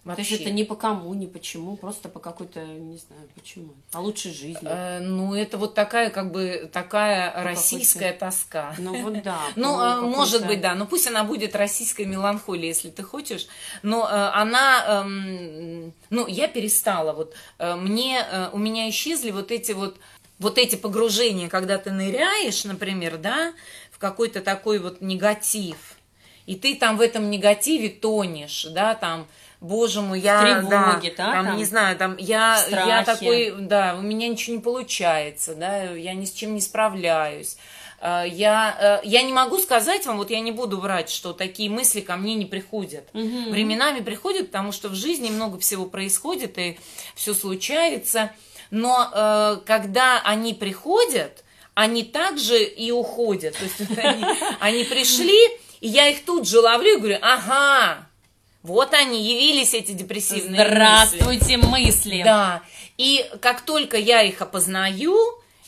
Вообще. 0.04 0.24
То 0.24 0.30
есть 0.32 0.42
это 0.42 0.52
не 0.52 0.66
по 0.66 0.76
кому, 0.76 1.14
не 1.14 1.28
почему, 1.28 1.78
просто 1.78 2.10
по 2.10 2.20
какой-то, 2.20 2.60
не 2.60 2.98
знаю, 2.98 3.22
почему. 3.36 3.74
По 3.90 4.00
лучшей 4.00 4.34
жизни. 4.34 4.60
Э, 4.64 5.00
ну, 5.00 5.34
это 5.34 5.58
вот 5.58 5.76
такая, 5.76 6.10
как 6.10 6.30
бы, 6.34 6.70
такая 6.74 7.34
ну, 7.38 7.44
российская 7.46 8.12
тоска. 8.12 8.76
Ну, 8.78 9.02
вот 9.02 9.24
да. 9.24 9.40
Ну, 9.56 9.80
э, 9.80 10.02
может 10.02 10.46
быть, 10.46 10.60
да. 10.60 10.76
Ну, 10.76 10.86
пусть 10.88 11.08
она 11.08 11.24
будет 11.24 11.56
российской 11.56 12.06
меланхолией, 12.06 12.68
если 12.68 12.90
ты 12.90 13.02
хочешь. 13.02 13.48
Но 13.82 14.06
э, 14.06 14.12
она, 14.12 15.06
э, 15.06 15.92
ну, 16.10 16.28
я 16.28 16.50
перестала. 16.50 17.14
Вот 17.14 17.34
э, 17.58 17.76
мне, 17.76 18.28
э, 18.30 18.50
у 18.52 18.58
меня 18.58 18.90
исчезли 18.90 19.32
вот 19.32 19.52
эти 19.52 19.72
вот, 19.72 19.96
вот 20.38 20.58
эти 20.58 20.76
погружения, 20.76 21.48
когда 21.48 21.78
ты 21.78 21.92
ныряешь, 21.92 22.66
например, 22.66 23.20
да, 23.20 23.54
в 23.90 24.00
какой-то 24.00 24.42
такой 24.42 24.80
вот 24.80 25.00
негатив 25.00 25.96
и 26.46 26.56
ты 26.56 26.76
там 26.76 26.98
в 26.98 27.02
этом 27.02 27.30
негативе 27.30 27.90
тонешь, 27.90 28.68
да, 28.72 28.96
там, 28.96 29.28
боже 29.62 30.02
мой, 30.02 30.20
я, 30.20 30.42
тревоге, 30.42 31.14
да, 31.18 31.26
да, 31.26 31.34
там, 31.34 31.46
там, 31.46 31.58
не 31.58 31.66
знаю, 31.66 31.98
там, 31.98 32.18
я, 32.18 32.64
я 32.70 33.04
такой, 33.04 33.54
да, 33.60 33.96
у 33.98 34.02
меня 34.02 34.28
ничего 34.28 34.58
не 34.58 34.62
получается, 34.62 35.56
да, 35.56 35.84
я 35.84 36.14
ни 36.14 36.26
с 36.26 36.32
чем 36.32 36.54
не 36.56 36.62
справляюсь. 36.62 37.58
А, 38.06 38.26
я, 38.26 39.00
э, 39.02 39.08
я 39.08 39.24
не 39.24 39.32
могу 39.32 39.58
сказать 39.60 40.06
вам, 40.06 40.18
вот 40.18 40.30
я 40.30 40.42
не 40.42 40.52
буду 40.52 40.78
врать, 40.78 41.10
что 41.10 41.32
такие 41.32 41.70
мысли 41.70 42.02
ко 42.02 42.18
мне 42.18 42.36
не 42.36 42.46
приходят. 42.46 43.08
Угу. 43.14 43.52
Временами 43.52 44.02
приходят, 44.02 44.48
потому 44.48 44.74
что 44.74 44.90
в 44.90 44.94
жизни 44.94 45.30
много 45.30 45.58
всего 45.58 45.86
происходит 45.86 46.58
и 46.58 46.78
все 47.16 47.34
случается. 47.34 48.34
Но 48.72 49.10
э, 49.10 49.58
когда 49.66 50.22
они 50.26 50.54
приходят, 50.54 51.46
они 51.76 52.04
также 52.04 52.62
и 52.62 52.92
уходят. 52.92 53.56
То 53.56 53.64
есть 53.64 53.98
они, 53.98 54.26
они 54.60 54.84
пришли, 54.84 55.40
и 55.84 55.90
я 55.90 56.08
их 56.08 56.24
тут 56.24 56.48
же 56.48 56.62
ловлю 56.62 56.96
и 56.96 56.98
говорю, 56.98 57.18
ага, 57.22 58.08
вот 58.62 58.94
они, 58.94 59.22
явились 59.22 59.74
эти 59.74 59.92
депрессивные 59.92 60.66
Здравствуйте, 60.66 61.58
мысли. 61.58 61.68
мысли. 61.68 62.22
Да. 62.24 62.62
И 62.98 63.30
как 63.42 63.60
только 63.60 63.98
я 63.98 64.22
их 64.22 64.42
опознаю, 64.42 65.18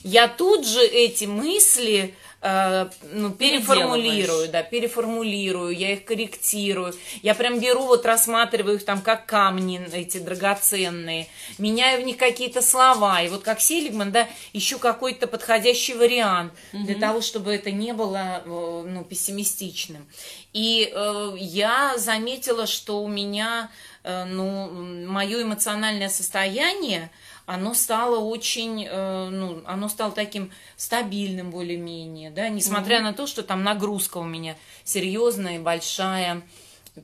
я 0.04 0.30
тут 0.30 0.66
же 0.66 0.80
эти 0.80 1.26
мысли 1.26 2.16
э, 2.46 2.90
ну, 3.12 3.32
переформулирую, 3.32 4.50
да, 4.50 4.62
переформулирую, 4.62 5.76
я 5.76 5.94
их 5.94 6.06
корректирую, 6.06 6.94
я 7.24 7.34
прям 7.34 7.60
беру, 7.60 7.86
вот 7.88 8.06
рассматриваю 8.06 8.76
их 8.76 8.86
там 8.86 9.02
как 9.02 9.26
камни 9.26 9.82
эти 9.92 10.20
драгоценные, 10.20 11.28
меняю 11.58 12.04
в 12.04 12.06
них 12.06 12.18
какие-то 12.18 12.62
слова, 12.62 13.22
и 13.22 13.30
вот 13.30 13.44
как 13.44 13.60
Селигман, 13.60 14.12
да, 14.12 14.28
ищу 14.54 14.78
какой-то 14.78 15.28
подходящий 15.28 15.96
вариант 15.96 16.54
угу. 16.72 16.84
для 16.84 16.96
того, 16.96 17.22
чтобы 17.22 17.54
это 17.54 17.72
не 17.72 17.94
было, 17.94 18.44
э, 18.46 18.84
ну, 18.88 19.04
пессимистичным. 19.04 20.06
И 20.54 20.92
э, 20.94 21.36
я 21.38 21.98
заметила, 21.98 22.68
что 22.68 23.04
у 23.04 23.08
меня, 23.08 23.72
э, 24.04 24.26
ну, 24.26 24.70
мое 25.08 25.42
эмоциональное 25.42 26.10
состояние, 26.10 27.10
оно 27.46 27.74
стало 27.74 28.20
очень, 28.20 28.86
э, 28.90 29.30
ну, 29.30 29.62
оно 29.66 29.88
стало 29.88 30.12
таким 30.12 30.52
стабильным 30.78 31.52
более-менее, 31.52 32.32
да, 32.32 32.50
несмотря 32.50 33.00
mm-hmm. 33.00 33.04
на 33.04 33.14
то, 33.14 33.28
что 33.28 33.44
там 33.44 33.64
нагрузка 33.64 34.18
у 34.18 34.24
меня 34.24 34.56
серьезная, 34.84 35.60
большая, 35.60 36.42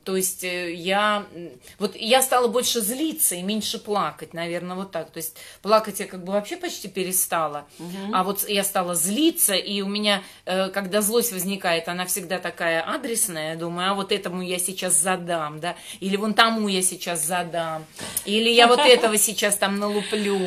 то 0.04 0.16
есть 0.16 0.42
э, 0.42 0.72
я, 0.72 1.26
вот 1.78 1.94
я 1.96 2.22
стала 2.22 2.48
больше 2.48 2.80
злиться 2.80 3.34
и 3.34 3.42
меньше 3.42 3.78
плакать, 3.78 4.32
наверное, 4.32 4.76
вот 4.76 4.90
так. 4.90 5.10
То 5.10 5.18
есть 5.18 5.36
плакать 5.60 6.00
я 6.00 6.06
как 6.06 6.24
бы 6.24 6.32
вообще 6.32 6.56
почти 6.56 6.88
перестала, 6.88 7.66
угу. 7.78 8.14
а 8.14 8.24
вот 8.24 8.48
я 8.48 8.64
стала 8.64 8.94
злиться, 8.94 9.54
и 9.54 9.82
у 9.82 9.86
меня, 9.86 10.22
э, 10.46 10.70
когда 10.70 11.02
злость 11.02 11.32
возникает, 11.32 11.88
она 11.88 12.06
всегда 12.06 12.38
такая 12.38 12.82
адресная, 12.82 13.52
я 13.52 13.58
думаю, 13.58 13.90
а 13.90 13.94
вот 13.94 14.12
этому 14.12 14.42
я 14.42 14.58
сейчас 14.58 14.98
задам, 14.98 15.60
да, 15.60 15.76
или 16.00 16.16
вон 16.16 16.32
тому 16.32 16.68
я 16.68 16.82
сейчас 16.82 17.24
задам, 17.24 17.84
или 18.24 18.48
я 18.48 18.68
вот 18.68 18.80
этого 18.86 19.18
сейчас 19.18 19.56
там 19.56 19.78
налуплю. 19.78 20.40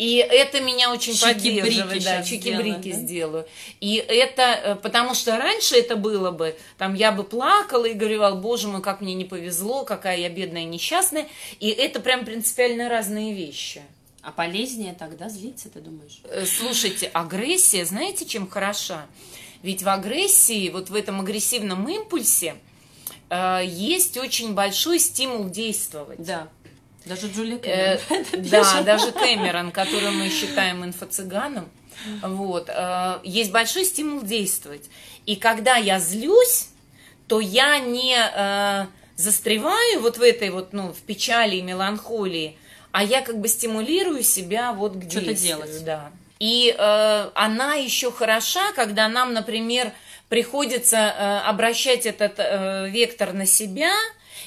И 0.00 0.16
это 0.16 0.62
меня 0.62 0.90
очень 0.90 1.12
поддерживает. 1.20 2.02
Да, 2.02 2.22
чики-брики 2.22 2.90
да? 2.90 2.96
сделаю. 2.96 3.46
И 3.80 3.96
это, 3.96 4.42
э, 4.42 4.74
потому 4.76 5.12
что 5.12 5.36
раньше 5.36 5.76
это 5.76 5.94
было 5.94 6.30
бы, 6.30 6.56
там 6.78 6.94
я 6.94 7.12
бы 7.12 7.22
плакала 7.22 7.84
и 7.84 7.92
говорила, 7.92 8.30
боже 8.30 8.68
мой, 8.68 8.80
как 8.80 9.02
мне 9.02 9.12
не 9.12 9.26
повезло, 9.26 9.84
какая 9.84 10.16
я 10.16 10.30
бедная 10.30 10.64
несчастная. 10.64 11.28
И 11.58 11.68
это 11.68 12.00
прям 12.00 12.24
принципиально 12.24 12.88
разные 12.88 13.34
вещи. 13.34 13.82
А 14.22 14.32
полезнее 14.32 14.96
тогда 14.98 15.28
злиться, 15.28 15.68
ты 15.68 15.80
думаешь? 15.80 16.22
Э, 16.24 16.46
слушайте, 16.46 17.10
агрессия, 17.12 17.84
знаете, 17.84 18.24
чем 18.24 18.48
хороша? 18.48 19.06
Ведь 19.62 19.82
в 19.82 19.88
агрессии, 19.90 20.70
вот 20.70 20.88
в 20.88 20.94
этом 20.94 21.20
агрессивном 21.20 21.86
импульсе, 21.86 22.54
э, 23.28 23.60
есть 23.66 24.16
очень 24.16 24.54
большой 24.54 24.98
стимул 24.98 25.50
действовать. 25.50 26.24
Да. 26.24 26.48
Даже 27.06 27.28
Джули 27.28 27.58
э, 27.62 27.98
Кэмерон. 27.98 28.50
Да, 28.50 28.82
даже 28.82 29.12
Кэмерон, 29.12 29.72
которого 29.72 30.10
мы 30.10 30.28
считаем 30.28 30.84
инфо-цыганом. 30.84 31.68
Вот. 32.22 32.68
Э, 32.68 33.20
есть 33.24 33.50
большой 33.50 33.84
стимул 33.84 34.22
действовать. 34.22 34.90
И 35.26 35.36
когда 35.36 35.76
я 35.76 35.98
злюсь, 35.98 36.68
то 37.26 37.40
я 37.40 37.78
не 37.78 38.16
э, 38.16 38.86
застреваю 39.16 40.00
вот 40.00 40.18
в 40.18 40.22
этой 40.22 40.50
вот, 40.50 40.72
ну, 40.72 40.92
в 40.92 40.98
печали 40.98 41.56
и 41.56 41.62
меланхолии, 41.62 42.56
а 42.92 43.02
я 43.02 43.22
как 43.22 43.38
бы 43.38 43.48
стимулирую 43.48 44.22
себя 44.22 44.72
вот 44.72 44.96
к 44.96 45.10
Что-то 45.10 45.34
делать. 45.34 45.84
Да. 45.84 46.10
И 46.38 46.74
э, 46.76 47.30
она 47.34 47.74
еще 47.74 48.12
хороша, 48.12 48.72
когда 48.72 49.08
нам, 49.08 49.32
например, 49.32 49.92
приходится 50.28 50.96
э, 50.96 51.38
обращать 51.48 52.06
этот 52.06 52.34
э, 52.38 52.88
вектор 52.90 53.32
на 53.32 53.46
себя– 53.46 53.92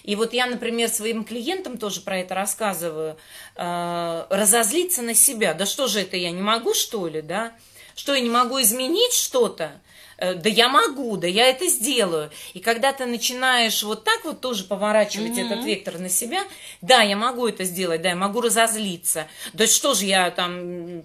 и 0.04 0.16
вот 0.16 0.34
я, 0.34 0.46
например, 0.48 0.90
своим 0.90 1.24
клиентам 1.24 1.78
тоже 1.78 2.02
про 2.02 2.20
это 2.20 2.36
рассказываю. 2.36 3.18
Э, 3.56 4.26
разозлиться 4.30 5.02
на 5.02 5.14
себя. 5.14 5.54
Да 5.54 5.66
что 5.66 5.88
же 5.88 6.02
это, 6.02 6.18
я 6.18 6.32
не 6.32 6.42
могу, 6.42 6.74
что 6.74 7.08
ли, 7.08 7.22
да? 7.22 7.54
Что, 7.96 8.14
я 8.14 8.22
не 8.22 8.30
могу 8.30 8.62
изменить 8.62 9.14
что-то? 9.14 9.82
Э, 10.18 10.34
да 10.34 10.50
я 10.50 10.68
могу, 10.68 11.16
да 11.18 11.28
я 11.28 11.48
это 11.48 11.68
сделаю. 11.68 12.32
И 12.54 12.60
когда 12.60 12.92
ты 12.92 13.06
начинаешь 13.06 13.82
вот 13.84 14.04
так 14.04 14.26
вот 14.26 14.42
тоже 14.42 14.66
поворачивать 14.66 15.38
mm-hmm. 15.38 15.46
этот 15.46 15.66
вектор 15.66 16.00
на 16.00 16.10
себя, 16.10 16.44
да, 16.82 17.02
я 17.02 17.16
могу 17.16 17.48
это 17.48 17.64
сделать, 17.64 18.02
да, 18.02 18.10
я 18.10 18.16
могу 18.16 18.42
разозлиться. 18.42 19.28
Да 19.54 19.68
что 19.68 19.94
же 19.94 20.06
я 20.06 20.32
там 20.32 21.04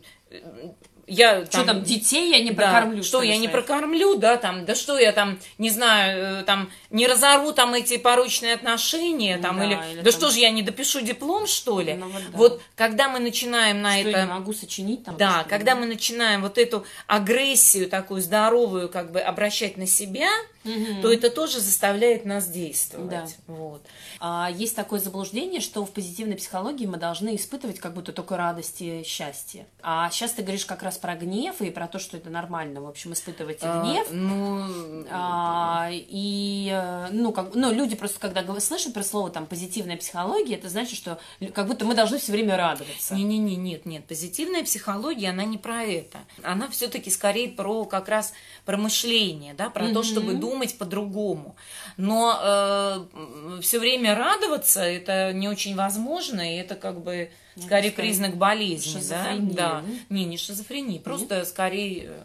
я 1.09 1.45
что 1.47 1.65
там, 1.65 1.83
детей 1.83 2.31
я 2.31 2.43
не 2.43 2.53
прокормлю. 2.53 2.99
Да, 2.99 3.03
что 3.03 3.23
я 3.23 3.37
не 3.37 3.49
прокормлю, 3.49 4.17
да, 4.17 4.37
там, 4.37 4.65
да 4.65 4.75
что 4.75 4.99
я 4.99 5.13
там, 5.13 5.39
не 5.59 5.71
знаю, 5.71 6.41
э, 6.41 6.43
там, 6.45 6.71
не 6.91 7.07
разорву 7.07 7.53
там 7.53 7.75
эти 7.75 7.97
порочные 7.97 8.55
отношения, 8.55 9.39
там, 9.39 9.59
да, 9.59 9.65
или, 9.65 9.75
или 9.93 9.97
да 10.03 10.11
там... 10.11 10.13
что 10.13 10.31
же 10.31 10.39
я 10.39 10.51
не 10.51 10.63
допишу 10.63 11.01
диплом, 11.01 11.47
что 11.47 11.81
ли? 11.81 11.95
Ну, 11.95 12.09
вот, 12.09 12.23
да. 12.23 12.39
вот, 12.39 12.63
когда 12.77 13.09
мы 13.09 13.19
начинаем 13.19 13.83
на 13.83 13.99
что 13.99 14.09
это... 14.09 14.19
я 14.19 14.25
не 14.25 14.31
могу 14.31 14.53
сочинить 14.53 15.05
там? 15.05 15.17
Да, 15.17 15.45
когда 15.49 15.75
мы 15.75 15.87
начинаем 15.87 16.43
вот 16.43 16.59
эту 16.59 16.85
агрессию 17.07 17.89
такую 17.89 18.21
здоровую, 18.21 18.89
как 18.89 19.13
бы, 19.13 19.21
обращать 19.21 19.77
на 19.77 19.87
себя, 19.87 20.29
угу. 20.69 21.03
то 21.03 21.13
это 21.13 21.31
тоже 21.31 21.61
заставляет 21.61 22.25
нас 22.25 22.49
действовать. 22.49 23.11
Да. 23.11 23.27
Вот. 23.47 23.83
А, 24.21 24.51
есть 24.53 24.77
такое 24.77 25.01
заблуждение, 25.01 25.61
что 25.61 25.85
в 25.85 25.91
позитивной 25.91 26.37
психологии 26.37 26.87
мы 26.87 26.97
должны 26.97 27.37
испытывать 27.37 27.79
как 27.79 27.95
будто 27.95 28.13
только 28.13 28.37
радость 28.37 28.81
и 28.81 29.03
счастье. 29.05 29.67
А 29.83 30.11
сейчас 30.11 30.33
ты 30.33 30.43
говоришь 30.43 30.67
как 30.67 30.83
раз 30.83 30.99
про 30.99 31.15
гнев 31.15 31.61
и 31.61 31.71
про 31.71 31.89
то, 31.89 31.99
что 31.99 32.17
это 32.17 32.31
нормально, 32.31 32.81
в 32.81 32.89
общем, 32.89 33.13
испытывать 33.13 33.59
а, 33.63 33.83
гнев. 33.83 34.09
Ну... 34.11 35.05
А, 35.11 35.89
и, 35.91 36.71
э, 36.73 37.09
ну, 37.13 37.33
как, 37.33 37.55
ну, 37.55 37.73
люди 37.73 37.97
просто, 37.97 38.19
когда 38.19 38.59
слышат 38.61 38.95
про 38.95 39.03
слово 39.03 39.31
там 39.31 39.47
позитивная 39.47 39.97
психология, 39.97 40.55
это 40.55 40.69
значит, 40.69 40.97
что 40.97 41.19
как 41.55 41.67
будто 41.67 41.85
мы 41.85 41.95
должны 41.95 42.19
все 42.19 42.33
время 42.33 42.57
радоваться. 42.57 43.15
Не-не-не, 43.15 43.57
нет, 43.57 43.87
нет. 43.87 44.05
Позитивная 44.05 44.65
психология, 44.65 45.31
она 45.31 45.45
не 45.45 45.59
про 45.59 45.85
это. 45.85 46.19
Она 46.43 46.69
все-таки 46.69 47.11
скорее 47.11 47.49
про 47.49 47.85
как 47.85 48.09
раз 48.09 48.33
про 48.65 48.77
мышление, 48.77 49.55
да, 49.55 49.71
про 49.71 49.87
mm-hmm. 49.87 49.95
то, 49.95 50.03
чтобы 50.03 50.35
думать 50.35 50.58
по-другому. 50.67 51.57
Но 51.97 52.39
э, 52.43 53.61
все 53.63 53.79
время 53.79 54.15
радоваться 54.15 54.83
это 54.83 55.33
не 55.33 55.49
очень 55.49 55.75
возможно, 55.75 56.41
и 56.41 56.57
это 56.57 56.75
как 56.75 57.03
бы 57.03 57.31
ну, 57.57 57.63
скорее 57.63 57.91
признак 57.93 58.37
болезни, 58.37 59.01
да? 59.09 59.37
Да. 59.39 59.85
Не, 60.09 60.25
не 60.25 60.37
шизофрения, 60.37 61.01
просто 61.01 61.45
скорее 61.45 62.05
э, 62.07 62.23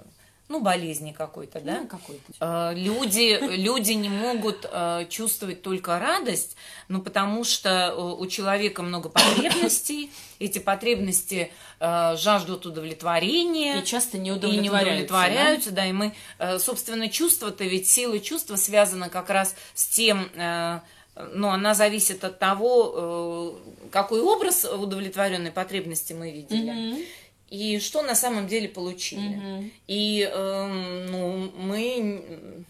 ну, 0.49 0.61
болезни 0.61 1.13
какой-то, 1.13 1.61
да? 1.61 1.81
Ну, 1.81 1.87
какой-то. 1.87 2.23
Э, 2.39 2.73
люди, 2.75 3.39
люди 3.55 3.93
не 3.93 4.09
могут 4.09 4.67
э, 4.69 5.05
чувствовать 5.09 5.61
только 5.61 5.97
радость, 5.99 6.55
ну, 6.89 7.01
потому 7.01 7.43
что 7.43 7.95
у 7.95 8.27
человека 8.27 8.83
много 8.83 9.09
потребностей, 9.09 10.11
эти 10.39 10.59
потребности 10.59 11.51
жаждут 11.79 12.65
удовлетворения. 12.65 13.81
И 13.81 13.85
часто 13.85 14.17
не 14.17 14.31
удовлетворяются. 14.31 14.59
И 14.59 14.63
не 14.63 14.69
удовлетворяются, 14.69 15.69
да, 15.71 15.75
да 15.75 15.85
и 15.87 15.91
мы, 15.91 16.13
собственно, 16.59 17.09
чувства-то, 17.09 17.63
ведь 17.63 17.89
сила 17.89 18.19
чувства 18.19 18.55
связана 18.55 19.09
как 19.09 19.29
раз 19.29 19.55
с 19.73 19.87
тем, 19.87 20.29
ну, 20.35 21.49
она 21.49 21.73
зависит 21.73 22.23
от 22.23 22.39
того, 22.39 23.59
какой 23.91 24.21
образ 24.21 24.65
удовлетворенной 24.65 25.51
потребности 25.51 26.13
мы 26.13 26.31
видели. 26.31 26.71
Mm-hmm. 26.71 27.05
И 27.49 27.79
что 27.79 28.01
на 28.01 28.15
самом 28.15 28.47
деле 28.47 28.67
получили. 28.67 29.35
Mm-hmm. 29.35 29.71
И 29.87 30.29
э, 30.31 31.07
ну, 31.11 31.51
мы 31.55 32.65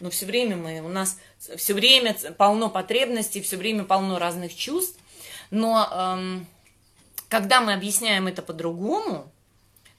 ну, 0.00 0.10
все 0.10 0.26
время 0.26 0.56
мы, 0.56 0.80
у 0.80 0.88
нас 0.88 1.18
все 1.56 1.72
время 1.72 2.14
полно 2.36 2.68
потребностей, 2.68 3.40
все 3.40 3.56
время 3.56 3.84
полно 3.84 4.18
разных 4.18 4.54
чувств, 4.54 4.98
но 5.50 5.88
э, 5.90 6.40
когда 7.28 7.60
мы 7.60 7.72
объясняем 7.72 8.26
это 8.26 8.42
по-другому, 8.42 9.32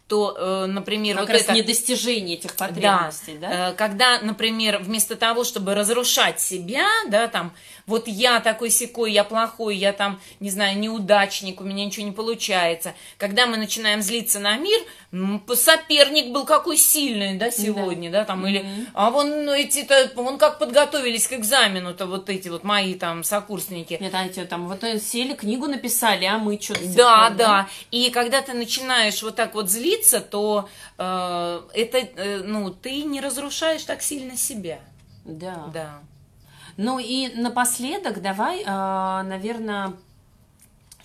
то, 0.07 0.35
э, 0.37 0.65
например, 0.67 1.15
как 1.17 1.27
вот 1.27 1.33
раз 1.33 1.41
это... 1.43 1.53
недостижение 1.53 2.37
этих 2.37 2.55
потребностей, 2.55 3.37
да, 3.39 3.49
да? 3.49 3.69
Э, 3.69 3.73
когда, 3.73 4.19
например, 4.21 4.77
вместо 4.77 5.15
того, 5.15 5.43
чтобы 5.43 5.73
разрушать 5.73 6.39
себя, 6.39 6.85
да, 7.07 7.27
там, 7.27 7.53
вот 7.87 8.07
я 8.07 8.39
такой 8.39 8.69
секой, 8.69 9.11
я 9.11 9.23
плохой, 9.23 9.75
я 9.75 9.93
там, 9.93 10.21
не 10.39 10.51
знаю, 10.51 10.77
неудачник, 10.77 11.59
у 11.59 11.63
меня 11.63 11.85
ничего 11.85 12.05
не 12.05 12.11
получается. 12.11 12.93
Когда 13.17 13.47
мы 13.47 13.57
начинаем 13.57 14.03
злиться 14.03 14.39
на 14.39 14.57
мир, 14.57 14.79
соперник 15.55 16.31
был 16.31 16.45
какой 16.45 16.77
сильный, 16.77 17.35
да, 17.37 17.49
сегодня, 17.49 18.11
да, 18.11 18.19
да 18.19 18.25
там, 18.25 18.45
mm-hmm. 18.45 18.49
или, 18.49 18.87
а 18.93 19.09
вон 19.09 19.49
эти-то, 19.49 20.11
вон 20.15 20.37
как 20.37 20.59
подготовились 20.59 21.27
к 21.27 21.33
экзамену-то 21.33 22.05
вот 22.05 22.29
эти 22.29 22.49
вот 22.49 22.63
мои 22.63 22.93
там 22.93 23.23
сокурсники. 23.23 23.97
Нет, 23.99 24.13
а 24.13 24.25
эти 24.25 24.45
там 24.45 24.67
вот 24.67 24.83
сели, 25.01 25.33
книгу 25.33 25.67
написали, 25.67 26.25
а 26.25 26.37
мы 26.37 26.59
что-то... 26.61 26.81
Да, 26.95 27.29
да, 27.29 27.35
да, 27.35 27.69
и 27.89 28.11
когда 28.11 28.41
ты 28.41 28.53
начинаешь 28.53 29.23
вот 29.23 29.35
так 29.35 29.55
вот 29.55 29.69
злиться, 29.69 29.94
длится, 29.95 30.21
то 30.21 30.69
э, 30.97 31.61
это, 31.73 31.97
э, 31.97 32.41
ну, 32.43 32.69
ты 32.69 33.03
не 33.03 33.21
разрушаешь 33.21 33.83
так 33.83 34.01
сильно 34.01 34.37
себя. 34.37 34.79
Да. 35.23 35.69
Да. 35.73 35.99
Ну 36.77 36.99
и 36.99 37.29
напоследок 37.35 38.21
давай, 38.21 38.61
э, 38.61 38.65
наверное, 38.65 39.93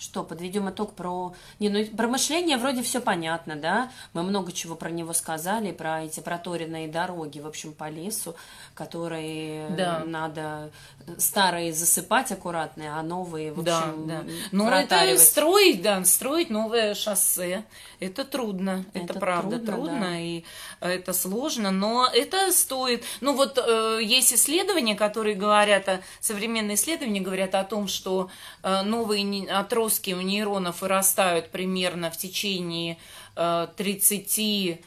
что, 0.01 0.23
подведем 0.23 0.67
итог 0.67 0.93
про... 0.93 1.33
Не, 1.59 1.69
ну, 1.69 1.85
про 1.85 2.07
мышление 2.07 2.57
вроде 2.57 2.81
все 2.81 3.01
понятно, 3.01 3.55
да? 3.55 3.91
Мы 4.13 4.23
много 4.23 4.51
чего 4.51 4.73
про 4.73 4.89
него 4.89 5.13
сказали, 5.13 5.71
про 5.71 6.03
эти 6.03 6.21
проторенные 6.21 6.87
дороги, 6.87 7.39
в 7.39 7.45
общем, 7.45 7.71
по 7.71 7.87
лесу, 7.87 8.35
которые 8.73 9.69
да. 9.69 10.03
надо 10.03 10.71
старые 11.19 11.71
засыпать 11.71 12.31
аккуратные, 12.31 12.91
а 12.91 13.03
новые, 13.03 13.53
в 13.53 13.59
общем, 13.59 14.07
да, 14.07 14.23
ну, 14.51 14.67
это 14.69 15.17
строить, 15.19 15.83
да, 15.83 16.03
строить 16.03 16.49
новое 16.49 16.95
шоссе, 16.95 17.63
это 17.99 18.25
трудно, 18.25 18.85
это, 18.93 19.05
это 19.05 19.19
правда 19.19 19.59
трудно, 19.59 19.73
трудно 19.73 19.99
да. 19.99 20.19
и 20.19 20.43
это 20.79 21.13
сложно, 21.13 21.69
но 21.69 22.07
это 22.11 22.51
стоит. 22.51 23.03
Ну 23.21 23.33
вот 23.35 23.57
э, 23.57 23.99
есть 24.01 24.33
исследования, 24.33 24.95
которые 24.95 25.35
говорят, 25.35 25.87
о, 25.87 26.01
современные 26.19 26.75
исследования 26.75 27.21
говорят 27.21 27.53
о 27.55 27.63
том, 27.63 27.87
что 27.87 28.29
э, 28.63 28.81
новые 28.81 29.47
отростки 29.51 29.90
у 30.15 30.21
нейронов 30.21 30.81
вырастают 30.81 31.49
примерно 31.49 32.09
в 32.11 32.17
течение 32.17 32.97
30-45 33.35 34.79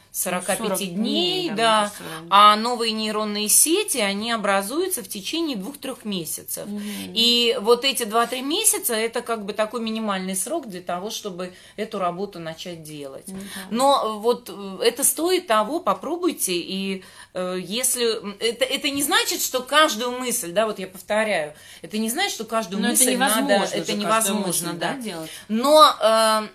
ну, 0.59 0.77
дней, 0.77 0.89
дней, 0.89 1.51
да, 1.51 1.91
а 2.29 2.57
новые 2.57 2.93
нейронные 2.93 3.49
сети, 3.49 3.99
они 3.99 4.33
образуются 4.33 5.03
в 5.03 5.09
течение 5.09 5.57
2-3 5.57 6.01
месяцев. 6.05 6.67
Mm-hmm. 6.67 7.13
И 7.15 7.57
вот 7.61 7.85
эти 7.85 8.03
2-3 8.03 8.43
месяца, 8.43 8.95
это 8.95 9.23
как 9.23 9.47
бы 9.47 9.55
такой 9.55 9.81
минимальный 9.81 10.37
срок 10.37 10.69
для 10.69 10.83
того, 10.83 11.11
чтобы 11.11 11.55
эту 11.77 11.99
работу 11.99 12.39
начать 12.39 12.83
делать. 12.83 13.29
Mm-hmm. 13.29 13.67
Но 13.71 14.19
вот 14.19 14.51
э, 14.53 14.79
это 14.83 15.05
стоит 15.05 15.47
того, 15.47 15.81
попробуйте, 15.81 16.53
и 16.55 17.03
э, 17.33 17.59
если... 17.61 18.05
Это, 18.41 18.65
это 18.65 18.91
не 18.91 19.03
значит, 19.03 19.41
что 19.41 19.61
каждую 19.61 20.19
мысль, 20.19 20.53
да, 20.53 20.67
вот 20.67 20.79
я 20.79 20.87
повторяю, 20.87 21.55
это 21.81 21.97
не 21.97 22.11
значит, 22.11 22.33
что 22.33 22.45
каждую 22.45 22.83
Но 22.83 22.89
мысль 22.89 23.15
это 23.15 23.19
надо... 23.19 23.55
Это 23.73 23.95
невозможно, 23.95 24.73
мысль, 24.73 24.79
да, 24.79 24.93
да, 24.93 25.01
делать. 25.01 25.31
Но... 25.49 26.51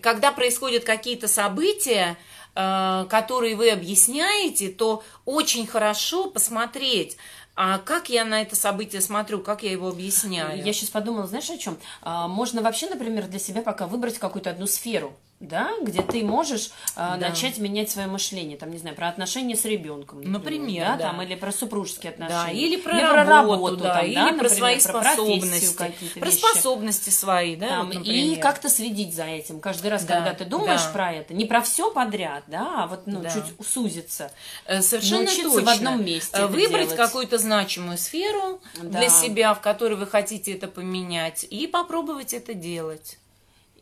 Когда 0.00 0.32
происходят 0.32 0.84
какие-то 0.84 1.28
события, 1.28 2.16
э, 2.54 3.06
которые 3.08 3.56
вы 3.56 3.70
объясняете, 3.70 4.68
то 4.68 5.02
очень 5.24 5.66
хорошо 5.66 6.30
посмотреть, 6.30 7.16
а 7.56 7.78
как 7.78 8.08
я 8.08 8.24
на 8.24 8.40
это 8.40 8.56
событие 8.56 9.00
смотрю, 9.00 9.40
как 9.40 9.62
я 9.62 9.70
его 9.70 9.88
объясняю. 9.88 10.64
Я 10.64 10.72
сейчас 10.72 10.90
подумала, 10.90 11.26
знаешь, 11.26 11.50
о 11.50 11.58
чем? 11.58 11.78
А, 12.00 12.26
можно 12.26 12.62
вообще, 12.62 12.88
например, 12.88 13.26
для 13.26 13.38
себя 13.38 13.60
пока 13.60 13.86
выбрать 13.86 14.18
какую-то 14.18 14.50
одну 14.50 14.66
сферу 14.66 15.14
да, 15.40 15.70
где 15.80 16.02
ты 16.02 16.22
можешь 16.22 16.66
э, 16.66 16.70
да. 16.96 17.16
начать 17.16 17.56
менять 17.58 17.90
свое 17.90 18.06
мышление, 18.06 18.58
там, 18.58 18.70
не 18.70 18.76
знаю, 18.76 18.94
про 18.94 19.08
отношения 19.08 19.56
с 19.56 19.64
ребенком, 19.64 20.20
например, 20.20 20.84
да, 20.84 20.96
да. 20.96 21.02
там, 21.04 21.22
или 21.22 21.34
про 21.34 21.50
супружеские 21.50 22.12
отношения, 22.12 22.44
да, 22.44 22.50
или 22.50 22.76
про, 22.76 22.92
или 22.92 23.00
работу, 23.00 23.14
про 23.14 23.24
работу, 23.24 23.76
да, 23.78 23.94
там, 23.94 24.04
или 24.04 24.14
да, 24.14 24.20
про 24.26 24.32
например, 24.32 24.54
свои 24.54 24.80
способности, 24.80 25.76
про, 25.76 26.20
про 26.20 26.26
вещи. 26.26 26.36
способности 26.36 27.10
свои, 27.10 27.56
да, 27.56 27.68
там, 27.68 27.90
вот, 27.90 28.06
и 28.06 28.36
как-то 28.36 28.68
следить 28.68 29.14
за 29.14 29.24
этим 29.24 29.60
каждый 29.60 29.90
раз, 29.90 30.04
да, 30.04 30.16
когда 30.16 30.34
ты 30.34 30.44
думаешь 30.44 30.84
да. 30.84 30.92
про 30.92 31.12
это, 31.12 31.32
не 31.32 31.46
про 31.46 31.62
все 31.62 31.90
подряд, 31.90 32.44
да, 32.46 32.84
а 32.84 32.86
вот 32.86 33.06
ну 33.06 33.20
да. 33.20 33.30
чуть 33.30 33.66
сузиться, 33.66 34.30
э, 34.66 34.82
совершенно 34.82 35.24
точно. 35.24 35.48
в 35.48 35.68
одном 35.68 36.04
месте, 36.04 36.36
э, 36.36 36.46
выбрать 36.48 36.94
какую-то 36.94 37.38
значимую 37.38 37.96
сферу 37.96 38.60
да. 38.82 38.98
для 38.98 39.08
себя, 39.08 39.54
в 39.54 39.62
которой 39.62 39.94
вы 39.94 40.06
хотите 40.06 40.52
это 40.52 40.68
поменять, 40.68 41.46
и 41.48 41.66
попробовать 41.66 42.34
это 42.34 42.52
делать. 42.52 43.16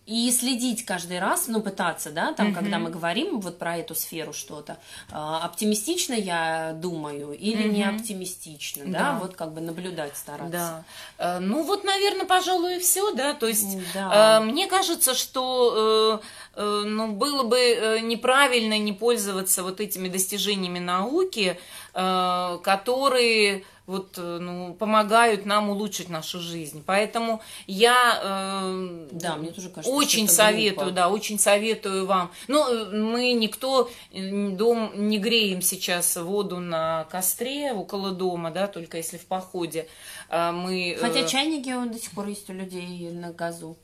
И 0.09 0.33
следить 0.33 0.87
каждый 0.87 1.19
раз, 1.19 1.49
ну, 1.49 1.61
пытаться, 1.61 2.11
да, 2.11 2.33
там, 2.33 2.49
mm-hmm. 2.49 2.55
когда 2.55 2.79
мы 2.79 2.89
говорим 2.89 3.41
вот 3.41 3.59
про 3.59 3.77
эту 3.77 3.95
сферу 3.95 4.33
что-то, 4.33 4.79
э, 5.11 5.15
оптимистично 5.15 6.15
я 6.15 6.73
думаю 6.75 7.33
или 7.33 7.65
mm-hmm. 7.65 7.69
не 7.69 7.85
оптимистично, 7.85 8.85
да. 8.87 8.99
да, 8.99 9.19
вот 9.19 9.37
как 9.37 9.53
бы 9.53 9.61
наблюдать 9.61 10.17
стараться. 10.17 10.85
Да. 11.19 11.37
Э, 11.37 11.39
ну, 11.41 11.63
вот, 11.63 11.85
наверное, 11.85 12.25
пожалуй, 12.25 12.79
все, 12.79 13.13
да, 13.13 13.35
то 13.35 13.47
есть 13.47 13.77
да. 13.93 14.41
э, 14.41 14.45
мне 14.45 14.67
кажется, 14.67 15.13
что, 15.15 16.23
э, 16.57 16.63
э, 16.63 16.83
ну, 16.87 17.13
было 17.13 17.43
бы 17.43 17.59
э, 17.59 17.99
неправильно 18.01 18.79
не 18.79 18.95
пользоваться 18.95 19.63
вот 19.63 19.79
этими 19.79 20.09
достижениями 20.09 20.79
науки, 20.79 21.61
э, 21.93 22.59
которые 22.63 23.65
вот, 23.89 24.19
э, 24.19 24.39
ну, 24.39 24.75
помогают 24.75 25.47
нам 25.47 25.71
улучшить 25.71 26.11
нашу 26.11 26.41
жизнь. 26.41 26.85
Поэтому 26.87 27.41
я 27.67 28.21
э, 28.23 29.09
да, 29.11 29.37
мне 29.37 29.51
тоже 29.51 29.71
кажется, 29.71 29.91
очень 29.91 30.29
советую, 30.29 30.89
глупо. 30.89 30.95
да, 30.95 31.09
очень 31.09 31.39
советую 31.39 32.07
вам. 32.07 32.31
Ну, 32.49 32.69
э, 32.69 32.91
мы 32.95 33.33
никто 33.33 33.91
э, 34.13 34.51
дом 34.51 34.93
не 34.95 35.19
греем 35.19 35.63
сейчас 35.63 36.17
воду 36.17 36.61
на 36.61 37.05
костре 37.11 37.73
около 37.73 38.13
дома, 38.13 38.51
да, 38.51 38.67
только 38.69 38.99
если 38.99 39.17
в 39.17 39.25
походе. 39.27 39.89
Мы, 40.31 40.99
Хотя 41.01 41.27
чайники 41.27 41.73
до 41.91 41.99
сих 41.99 42.11
пор 42.11 42.29
есть 42.29 42.51
у 42.51 42.53
людей 42.53 43.11
на 43.11 43.33
газу. 43.33 43.79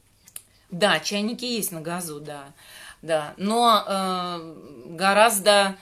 Да, 0.70 1.00
чайники 1.00 1.46
есть 1.46 1.72
на 1.72 1.80
газу, 1.80 2.20
да, 2.20 2.52
да. 3.00 3.32
Но 3.38 3.82
э, 3.86 4.54
гораздо 4.86 5.76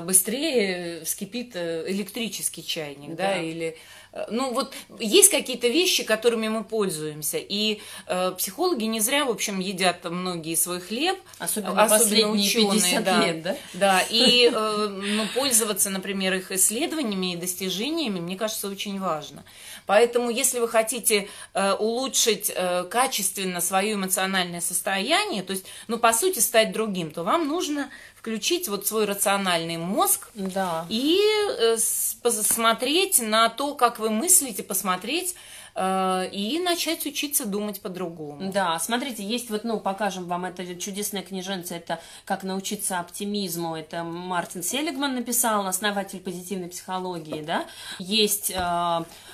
быстрее 0.00 1.04
вскипит 1.04 1.54
э, 1.54 1.84
электрический 1.88 2.64
чайник, 2.64 3.10
да, 3.10 3.34
да. 3.34 3.42
или 3.42 3.76
э, 4.12 4.24
ну 4.30 4.52
вот 4.52 4.74
есть 4.98 5.30
какие-то 5.30 5.68
вещи, 5.68 6.02
которыми 6.02 6.48
мы 6.48 6.64
пользуемся, 6.64 7.38
и 7.38 7.80
э, 8.06 8.32
психологи 8.36 8.84
не 8.84 9.00
зря, 9.00 9.24
в 9.24 9.30
общем, 9.30 9.60
едят 9.60 10.04
многие 10.04 10.56
свой 10.56 10.80
хлеб, 10.80 11.18
особенно, 11.38 11.84
особенно 11.84 12.30
ученые, 12.30 13.00
да, 13.00 13.24
лет, 13.24 13.42
да, 13.42 13.56
да, 13.74 14.02
и 14.10 14.50
э, 14.52 14.88
ну, 14.88 15.24
пользоваться, 15.34 15.90
например, 15.90 16.34
их 16.34 16.50
исследованиями 16.50 17.34
и 17.34 17.36
достижениями, 17.36 18.18
мне 18.18 18.36
кажется, 18.36 18.68
очень 18.68 18.98
важно. 18.98 19.44
Поэтому, 19.86 20.30
если 20.30 20.58
вы 20.58 20.68
хотите 20.68 21.28
э, 21.54 21.72
улучшить 21.74 22.52
э, 22.54 22.84
качественно 22.90 23.60
свое 23.60 23.94
эмоциональное 23.94 24.60
состояние, 24.60 25.44
то 25.44 25.52
есть, 25.52 25.64
ну, 25.86 25.98
по 25.98 26.12
сути, 26.12 26.40
стать 26.40 26.72
другим, 26.72 27.12
то 27.12 27.22
вам 27.22 27.46
нужно 27.46 27.88
включить 28.26 28.66
вот 28.66 28.88
свой 28.88 29.04
рациональный 29.04 29.76
мозг 29.76 30.30
да. 30.34 30.84
и 30.88 31.16
э, 31.60 31.76
посмотреть 32.24 33.20
на 33.20 33.48
то, 33.48 33.76
как 33.76 34.00
вы 34.00 34.10
мыслите, 34.10 34.64
посмотреть 34.64 35.36
и 35.78 36.60
начать 36.64 37.04
учиться 37.06 37.44
думать 37.44 37.80
по-другому. 37.80 38.50
Да, 38.50 38.78
смотрите, 38.78 39.22
есть 39.22 39.50
вот, 39.50 39.64
ну, 39.64 39.78
покажем 39.78 40.24
вам, 40.24 40.46
это 40.46 40.74
чудесная 40.76 41.22
книженца, 41.22 41.74
это 41.74 42.00
«Как 42.24 42.44
научиться 42.44 42.98
оптимизму», 42.98 43.76
это 43.76 44.02
Мартин 44.04 44.62
Селигман 44.62 45.14
написал, 45.14 45.66
основатель 45.66 46.20
позитивной 46.20 46.68
психологии, 46.68 47.42
да, 47.42 47.66
есть 47.98 48.50
э, 48.50 48.54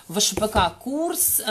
в 0.09 0.20
ШПК 0.20 0.76
курс 0.78 1.40
э, 1.40 1.45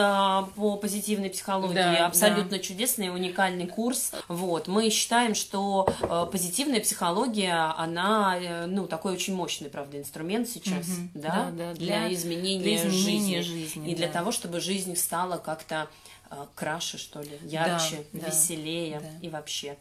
по 0.55 0.77
позитивной 0.77 1.29
психологии, 1.29 1.75
да, 1.75 2.05
абсолютно 2.05 2.57
да. 2.57 2.59
чудесный, 2.59 3.09
уникальный 3.09 3.67
курс. 3.67 4.11
Вот, 4.27 4.67
мы 4.67 4.89
считаем, 4.89 5.35
что 5.35 5.87
э, 6.01 6.25
позитивная 6.31 6.81
психология, 6.81 7.73
она, 7.77 8.37
э, 8.37 8.65
ну, 8.65 8.87
такой 8.87 9.13
очень 9.13 9.35
мощный, 9.35 9.69
правда, 9.69 9.99
инструмент 9.99 10.49
сейчас, 10.49 10.87
угу, 10.87 11.09
да, 11.13 11.51
да, 11.51 11.51
да, 11.51 11.73
для, 11.73 12.07
для 12.07 12.13
изменения, 12.13 12.61
для 12.61 12.75
изменения 12.75 13.41
жизни, 13.41 13.59
жизни 13.59 13.91
и 13.91 13.95
для 13.95 14.07
того, 14.07 14.31
чтобы 14.31 14.59
жизнь 14.59 14.80
стала 14.95 15.37
как-то 15.37 15.87
э, 16.29 16.35
краше, 16.55 16.97
что 16.97 17.21
ли, 17.21 17.39
ярче, 17.43 18.05
да, 18.13 18.27
веселее 18.27 18.99
да. 18.99 19.09
и 19.21 19.29
вообще. 19.29 19.77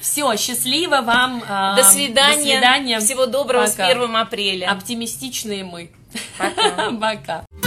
Все, 0.00 0.36
счастливо 0.36 1.00
вам. 1.00 1.40
До 1.40 1.82
свидания. 1.82 2.36
До 2.36 2.42
свидания. 2.42 3.00
Всего 3.00 3.26
доброго 3.26 3.66
Пока. 3.66 3.88
с 3.88 3.90
1 3.90 4.16
апреля. 4.16 4.70
Оптимистичные 4.70 5.64
мы. 5.64 5.90
Пока. 6.38 6.92
Пока. 7.00 7.65